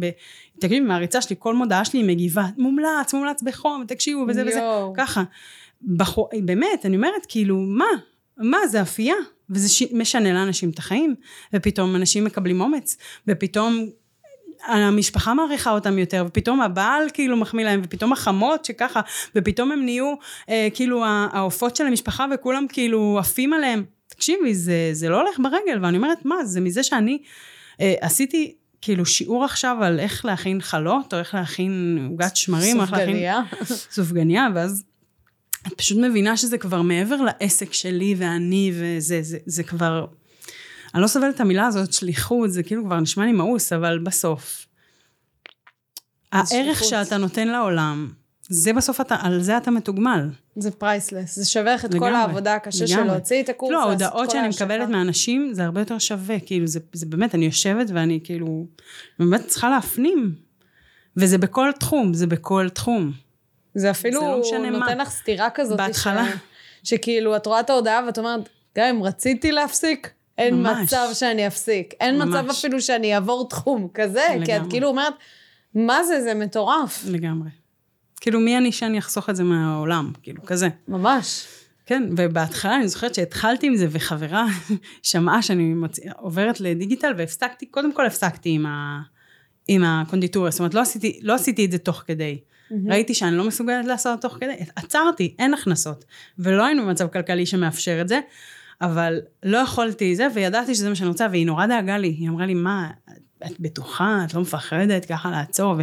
תקשיבי, 0.60 0.80
מעריצה 0.80 1.22
שלי, 1.22 1.36
כל 1.40 1.56
מודעה 1.56 1.86
שלי 1.86 2.00
היא 2.00 2.08
מגיבה, 2.08 2.46
מומלץ, 2.58 3.14
מומלץ 3.14 3.44
בחום, 3.44 3.86
תקשיבו, 3.88 4.26
וזה 4.28 4.44
וזה, 4.48 4.60
ככה. 4.98 5.24
בחור, 5.96 6.30
באמת, 6.44 6.86
אני 6.86 6.96
אומרת, 6.96 7.26
כאילו, 7.28 7.58
מה? 7.58 7.86
מה, 8.38 8.58
זה 8.68 8.82
אפייה, 8.82 9.16
וזה 9.50 9.70
ש... 9.70 9.84
משנה 9.94 10.34
לאנשים 10.34 10.70
את 10.70 10.80
החיים, 10.80 11.16
ופתאום 11.54 11.96
אנשים 11.96 12.24
מקבלים 12.24 12.62
אומץ, 12.62 12.98
ופתאום 13.28 13.90
המשפחה 14.66 15.34
מעריכה 15.34 15.72
אותם 15.72 15.98
יותר, 16.00 16.26
ופתאום 16.28 16.62
הבעל 16.62 17.04
כאילו 17.14 17.38
מחמיא 17.38 17.66
להם, 17.66 17.82
ופתאום 17.84 18.14
החמות 18.14 18.66
שככה, 18.66 19.02
ופתאום 19.36 19.72
הם 19.72 19.86
נהיו 19.86 20.14
אה, 20.50 20.68
כאילו 20.74 21.06
העופות 21.06 21.76
של 21.76 21.86
המשפחה, 21.86 22.26
וכולם 22.34 22.66
כאילו 22.70 23.18
עפים 23.20 23.54
עליהם. 23.54 23.84
תקשיבי, 24.08 24.56
זה, 24.56 24.90
זה 24.92 25.10
לא 25.10 25.22
הולך 25.22 25.40
ברגל, 25.40 25.80
ואני 25.82 25.98
אומרת, 25.98 26.26
מה, 26.26 26.46
זה 26.46 26.62
מזה 26.62 26.84
שאני 26.84 27.18
אה, 27.82 27.94
עשיתי 28.02 28.56
כאילו 28.82 29.06
שיעור 29.06 29.46
עכשיו 29.46 29.78
על 29.82 30.00
איך 30.00 30.26
להכין 30.26 30.62
חלות, 30.62 31.14
או 31.14 31.20
איך 31.20 31.36
להכין 31.36 32.08
עוגת 32.12 32.36
שמרים, 32.36 32.78
או 32.78 32.82
איך 32.82 32.92
להכין... 32.92 33.08
סופגניה. 33.08 33.42
סופגניה, 33.96 34.48
ואז 34.56 34.84
את 35.68 35.74
פשוט 35.74 35.98
מבינה 35.98 36.38
שזה 36.38 36.58
כבר 36.58 36.82
מעבר 36.82 37.16
לעסק 37.16 37.74
שלי 37.74 38.16
ואני, 38.18 38.72
וזה 38.74 39.20
זה, 39.22 39.38
זה 39.46 39.64
כבר... 39.64 40.06
אני 40.98 41.04
לא 41.04 41.08
סובלת 41.08 41.36
את 41.36 41.42
המילה 41.42 41.68
הזאת, 41.68 41.94
שליחות, 41.94 42.52
זה 42.52 42.64
כאילו 42.64 42.84
כבר 42.86 43.00
נשמע 43.00 43.26
לי 43.26 43.32
מאוס, 43.32 43.74
אבל 43.74 44.00
בסוף. 44.00 44.66
הערך 46.32 46.50
שליחות. 46.52 46.88
שאתה 46.88 47.18
נותן 47.18 47.48
לעולם, 47.48 48.12
זה 48.50 48.74
בסוף 48.74 49.02
אתה, 49.02 49.16
על 49.22 49.42
זה 49.42 49.58
אתה 49.58 49.72
מתוגמל. 49.72 50.30
זה 50.56 50.72
priceless, 50.72 51.36
זה 51.36 51.46
שווה 51.46 51.74
לך 51.74 51.86
את 51.86 51.94
לגמרי, 51.94 52.10
כל 52.10 52.16
העבודה 52.16 52.56
הקשה 52.56 52.88
של 52.88 53.04
להוציא 53.04 53.44
את 53.44 53.50
הקורס. 53.50 53.72
לא, 53.72 53.82
ההודעות 53.82 54.32
שאני 54.32 54.48
מקבלת 54.48 54.90
מאנשים, 54.90 55.54
זה 55.54 55.64
הרבה 55.64 55.82
יותר 55.82 56.00
שווה, 56.00 56.40
כאילו, 56.40 56.68
זה, 56.68 56.80
זה 56.94 57.06
באמת, 57.06 57.36
אני 57.36 57.46
יושבת 57.46 57.88
ואני 57.94 58.20
כאילו, 58.24 58.66
באמת 59.20 59.48
צריכה 59.48 59.70
להפנים. 59.70 60.36
וזה 61.18 61.38
בכל 61.38 61.72
תחום, 61.80 62.14
זה 62.14 62.28
בכל 62.28 62.70
תחום. 62.70 63.12
זה 63.76 63.92
אפילו 63.92 64.44
זה 64.44 64.58
לא 64.58 64.70
נותן 64.70 64.98
מה. 64.98 65.04
לך 65.04 65.10
סתירה 65.10 65.50
כזאת. 65.50 65.78
בהתחלה. 65.78 66.26
ש... 66.84 66.90
שכאילו, 66.90 67.36
את 67.36 67.46
רואה 67.46 67.60
את 67.60 67.70
ההודעה 67.70 68.06
ואת 68.06 68.18
אומרת, 68.18 68.50
גם 68.78 68.96
אם 68.96 69.04
רציתי 69.04 69.52
להפסיק, 69.52 70.17
אין 70.38 70.56
ממש. 70.56 70.78
מצב 70.84 71.08
שאני 71.14 71.48
אפסיק. 71.48 71.94
אין 72.00 72.18
ממש. 72.18 72.28
מצב 72.28 72.50
אפילו 72.50 72.82
שאני 72.82 73.16
אעבור 73.16 73.50
תחום 73.50 73.88
כזה, 73.94 74.26
לגמרי. 74.30 74.46
כי 74.46 74.58
את 74.58 74.62
כאילו 74.70 74.88
אומרת, 74.88 75.14
מה 75.76 76.04
זה, 76.04 76.22
זה 76.22 76.34
מטורף. 76.34 77.06
לגמרי. 77.08 77.50
כאילו, 78.22 78.40
מי 78.40 78.58
אני 78.58 78.72
שאני 78.72 79.00
אחסוך 79.00 79.30
את 79.30 79.36
זה 79.36 79.44
מהעולם? 79.44 80.12
כאילו, 80.24 80.46
כזה. 80.46 80.70
ממש. 80.88 81.48
כן, 81.86 82.04
ובהתחלה 82.18 82.76
אני 82.76 82.88
זוכרת 82.88 83.16
שהתחלתי 83.16 83.68
עם 83.68 83.76
זה, 83.76 83.88
וחברה 83.90 84.46
שמעה 85.04 85.42
שאני 85.42 85.64
מצ... 85.64 86.00
עוברת 86.18 86.62
לדיגיטל, 86.62 87.14
והפסקתי, 87.18 87.66
קודם 87.66 87.94
כל 87.94 88.06
הפסקתי 88.06 88.50
עם, 88.50 88.66
ה... 88.66 89.02
עם 89.68 89.84
הקונדיטוריה, 89.84 90.52
זאת 90.52 90.60
אומרת, 90.60 90.74
לא 90.74 90.82
עשיתי, 90.82 91.20
לא 91.22 91.34
עשיתי 91.34 91.66
את 91.66 91.72
זה 91.72 91.78
תוך 91.78 92.04
כדי. 92.08 92.40
Mm-hmm. 92.40 92.74
ראיתי 92.90 93.14
שאני 93.14 93.38
לא 93.38 93.48
מסוגלת 93.48 93.86
לעשות 93.86 94.22
תוך 94.22 94.38
כדי, 94.40 94.54
עצרתי, 94.76 95.36
אין 95.40 95.54
הכנסות. 95.54 96.06
ולא 96.40 96.66
היינו 96.66 96.86
במצב 96.86 97.08
כלכלי 97.08 97.46
שמאפשר 97.46 98.02
את 98.02 98.08
זה, 98.08 98.20
אבל 98.82 99.20
לא 99.44 99.58
יכולתי 99.58 100.16
זה, 100.16 100.28
וידעתי 100.34 100.76
שזה 100.76 100.90
מה 100.90 100.96
שאני 100.96 101.10
רוצה, 101.10 101.28
והיא 101.32 101.46
נורא 101.46 101.66
דאגה 101.66 101.98
לי. 101.98 102.08
היא 102.08 102.30
אמרה 102.30 102.46
לי, 102.46 102.54
מה, 102.54 102.90
את 103.46 103.60
בטוחה, 103.60 104.24
את 104.26 104.34
לא 104.34 104.42
מפחדת 104.42 105.06
ככה 105.06 105.32
לעצור, 105.32 105.76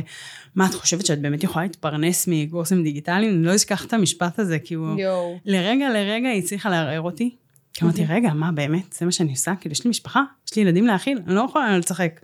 ומה, 0.55 0.66
את 0.66 0.74
חושבת 0.74 1.07
שאת 1.07 1.20
באמת 1.20 1.45
יכולה 1.45 1.64
להתפרנס 1.64 2.28
מקורסים 2.30 2.82
דיגיטליים? 2.82 3.34
אני 3.34 3.45
לא 3.45 3.55
אשכח 3.55 3.84
את 3.84 3.92
המשפט 3.92 4.38
הזה, 4.38 4.59
כי 4.59 4.74
הוא... 4.74 5.01
יו. 5.01 5.36
לרגע 5.45 5.88
לרגע 5.90 6.28
היא 6.28 6.42
הצליחה 6.42 6.70
לערער 6.70 7.01
אותי. 7.01 7.36
אמרתי, 7.82 8.05
רגע, 8.05 8.32
מה 8.32 8.53
באמת, 8.53 8.92
זה 8.92 9.07
מה 9.07 9.12
שאני 9.12 9.30
עושה? 9.30 9.55
כאילו, 9.61 9.72
יש 9.72 9.84
לי 9.84 9.90
משפחה, 9.90 10.22
יש 10.49 10.57
לי 10.57 10.62
ילדים 10.62 10.86
להאכיל, 10.86 11.18
אני 11.26 11.34
לא 11.34 11.40
יכולה 11.49 11.78
לשחק. 11.78 12.20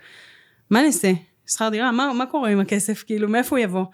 מה 0.71 0.79
אני 0.79 0.87
אעשה? 0.87 1.13
שכר 1.51 1.69
דירה, 1.69 1.93
מה, 1.93 2.13
מה 2.13 2.27
קורה 2.27 2.51
עם 2.51 2.61
הכסף? 2.61 3.03
כאילו, 3.07 3.29
מאיפה 3.29 3.57
הוא 3.57 3.65
יבוא? 3.65 3.85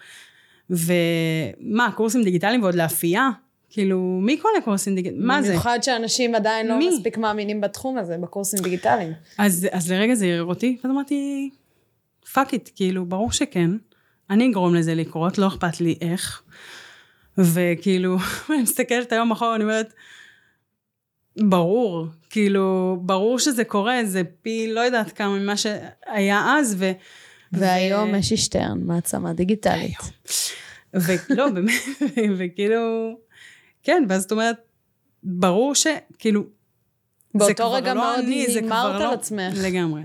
ומה, 0.70 1.90
קורסים 1.94 2.22
דיגיטליים 2.22 2.62
ועוד 2.62 2.74
לאפייה? 2.74 3.30
כאילו, 3.70 3.98
מי 4.22 4.36
קונה 4.36 4.60
קורסים 4.64 4.94
דיגיטליים? 4.94 5.26
מה 5.26 5.42
זה? 5.42 5.48
במיוחד 5.48 5.78
שאנשים 5.82 6.34
עדיין 6.34 6.66
לא 6.66 6.78
מי? 6.78 6.90
מספיק 6.90 7.18
מאמינים 7.18 7.60
בתחום 7.60 7.98
הזה, 7.98 8.16
בקורסים 8.18 8.62
דיגיטליים. 8.62 9.12
אז, 9.38 9.68
אז 9.72 9.92
לרגע 9.92 10.14
זה 10.14 10.26
ערער 10.26 10.44
אותי, 10.44 10.78
ואז 10.84 10.92
אמרתי, 10.92 11.50
fuck 12.32 12.52
it, 12.52 12.70
כאילו, 12.76 13.04
ברור 13.04 13.32
שכן. 13.32 13.70
אני 14.30 14.50
אגרום 14.50 14.74
לזה 14.74 14.94
לקרות, 14.94 15.38
לא 15.38 15.48
אכפת 15.48 15.80
לי 15.80 15.98
איך. 16.00 16.42
וכאילו, 17.38 18.16
אני 18.50 18.62
מסתכלת 18.62 19.12
היום 19.12 19.32
אחורה, 19.32 19.54
אני 19.56 19.64
אומרת, 19.64 19.92
ברור, 21.36 22.06
כאילו, 22.30 22.96
ברור 23.00 23.38
שזה 23.38 23.64
קורה, 23.64 24.00
זה 24.04 24.22
פי 24.42 24.72
לא 24.72 24.80
יודעת 24.80 25.12
כמה 25.12 25.38
ממה 25.38 25.56
שהיה 25.56 26.44
אז, 26.58 26.76
ו... 26.78 26.90
והיום 27.52 28.08
ו... 28.08 28.12
משי 28.12 28.36
שטרן, 28.36 28.80
מעצמה 28.82 29.32
דיגיטלית. 29.32 29.98
ולא, 30.94 31.48
באמת, 31.50 31.82
וכאילו, 32.38 33.16
כן, 33.86 34.04
ואז 34.08 34.22
זאת 34.22 34.32
אומרת, 34.32 34.56
ברור 35.22 35.74
שכאילו, 35.74 36.44
באותו 37.34 37.72
רגע 37.72 37.94
לא 37.94 38.00
מאוד 38.00 38.24
הימרת 38.24 38.94
על 38.94 39.02
לא, 39.02 39.12
עצמך. 39.12 39.54
לגמרי. 39.62 40.02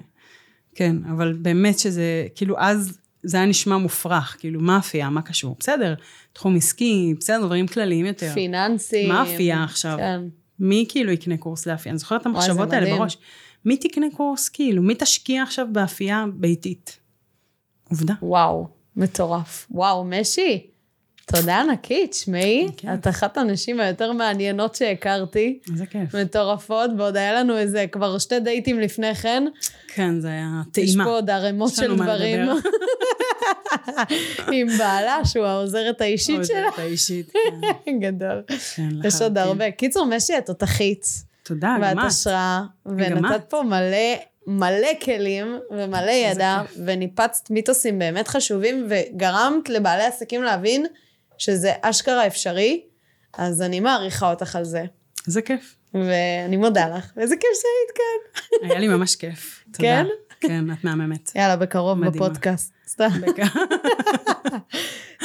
כן, 0.76 0.96
אבל 1.12 1.34
באמת 1.34 1.80
שזה, 1.80 2.28
כאילו 2.36 2.56
אז 2.60 2.98
זה 3.24 3.38
היה 3.38 3.46
נשמע 3.46 3.78
מופרך, 3.78 4.38
כאילו 4.40 4.60
מאפיה, 4.60 5.10
מה 5.10 5.22
קשור? 5.22 5.56
בסדר, 5.60 5.94
תחום 6.34 6.56
עסקי, 6.56 7.14
בסדר, 7.20 7.46
דברים 7.46 7.68
כלליים 7.68 8.06
יותר. 8.06 8.34
פיננסים. 8.34 9.10
מאפיה 9.10 9.64
עכשיו. 9.64 9.98
כן. 9.98 10.22
מי 10.60 10.86
כאילו 10.90 11.12
יקנה 11.12 11.38
קורס 11.38 11.66
לאפייה? 11.66 11.92
אני 11.92 12.00
זוכרת 12.00 12.22
את 12.22 12.26
המחשבות 12.26 12.74
האלה 12.74 12.98
בראש. 12.98 13.18
מי 13.66 13.78
תקנה 13.78 14.08
קורס 14.18 14.50
כאילו? 14.50 14.82
מי 14.84 14.96
תשקיע 14.96 15.44
עכשיו 15.44 15.68
באפייה 15.72 16.26
ביתית? 16.34 17.00
עובדה. 17.90 18.14
וואו, 18.22 18.68
מטורף. 18.96 19.68
וואו, 19.72 20.06
משי, 20.06 20.71
תודה 21.32 21.60
ענקית, 21.60 22.14
שמעי, 22.14 22.68
את 22.94 23.08
אחת 23.08 23.38
הנשים 23.38 23.80
היותר 23.80 24.12
מעניינות 24.12 24.76
שהכרתי. 24.76 25.60
איזה 25.72 25.86
כיף. 25.86 26.16
מטורפות, 26.16 26.92
ועוד 26.98 27.18
היה 27.18 27.34
לנו 27.34 27.58
איזה 27.58 27.86
כבר 27.92 28.18
שתי 28.18 28.40
דייטים 28.40 28.80
לפני 28.80 29.16
כן. 29.16 29.44
כן, 29.88 30.20
זה 30.20 30.28
היה 30.28 30.62
טעימה. 30.72 31.04
יש 31.04 31.08
פה 31.08 31.12
עוד 31.12 31.30
ערימות 31.30 31.74
של 31.76 31.96
דברים. 31.96 32.40
עם 34.52 34.68
בעלה, 34.78 35.26
שהוא 35.26 35.46
העוזרת 35.46 36.02
האישית 36.02 36.46
שלה. 36.46 36.58
העוזרת 36.58 36.80
האישית, 36.80 37.32
כן. 37.86 38.00
גדול. 38.00 38.42
כן, 38.76 38.90
יש 39.04 39.22
עוד 39.22 39.38
הרבה. 39.38 39.72
קיצור, 39.72 40.06
משי, 40.06 40.38
את 40.38 40.46
תותחית. 40.46 41.06
תודה, 41.44 41.76
גם 41.82 41.84
את. 41.84 41.98
ואת 41.98 42.06
השראה, 42.06 42.62
ונתת 42.86 43.44
פה 43.50 43.64
מלא 43.64 44.16
מלא 44.48 44.88
כלים 45.04 45.60
ומלא 45.72 46.12
ידע, 46.12 46.62
וניפצת 46.86 47.50
מיתוסים 47.50 48.00
באמת 48.00 48.28
חשובים, 48.28 48.88
וגרמת 48.90 49.70
לבעלי 49.70 50.04
עסקים 50.04 50.44
להבין 50.44 50.86
שזה 51.42 51.74
אשכרה 51.82 52.28
אפשרי, 52.28 52.82
אז 53.38 53.62
אני 53.62 53.80
מעריכה 53.80 54.30
אותך 54.30 54.56
על 54.56 54.64
זה. 54.64 54.84
איזה 55.28 55.42
כיף. 55.42 55.76
ואני 55.94 56.58
מודה 56.58 56.98
לך, 56.98 57.12
ואיזה 57.18 57.36
כיף 57.36 57.50
שהיית 57.54 57.92
כאן. 57.96 58.70
היה 58.70 58.80
לי 58.80 58.88
ממש 58.88 59.16
כיף. 59.16 59.64
תודה. 59.72 59.78
כן? 59.80 60.06
כן, 60.40 60.72
את 60.72 60.84
מהממת. 60.84 61.32
יאללה, 61.36 61.56
בקרוב 61.56 61.98
מדהימה. 61.98 62.26
בפודקאסט. 62.26 62.74
סתם. 62.88 63.10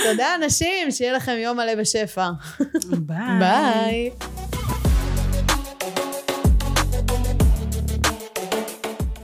תודה, 0.05 0.35
אנשים, 0.35 0.91
שיהיה 0.91 1.13
לכם 1.13 1.37
יום 1.39 1.57
מלא 1.57 1.75
בשפע. 1.75 2.31
ביי. 3.09 3.39
ביי. 3.39 4.11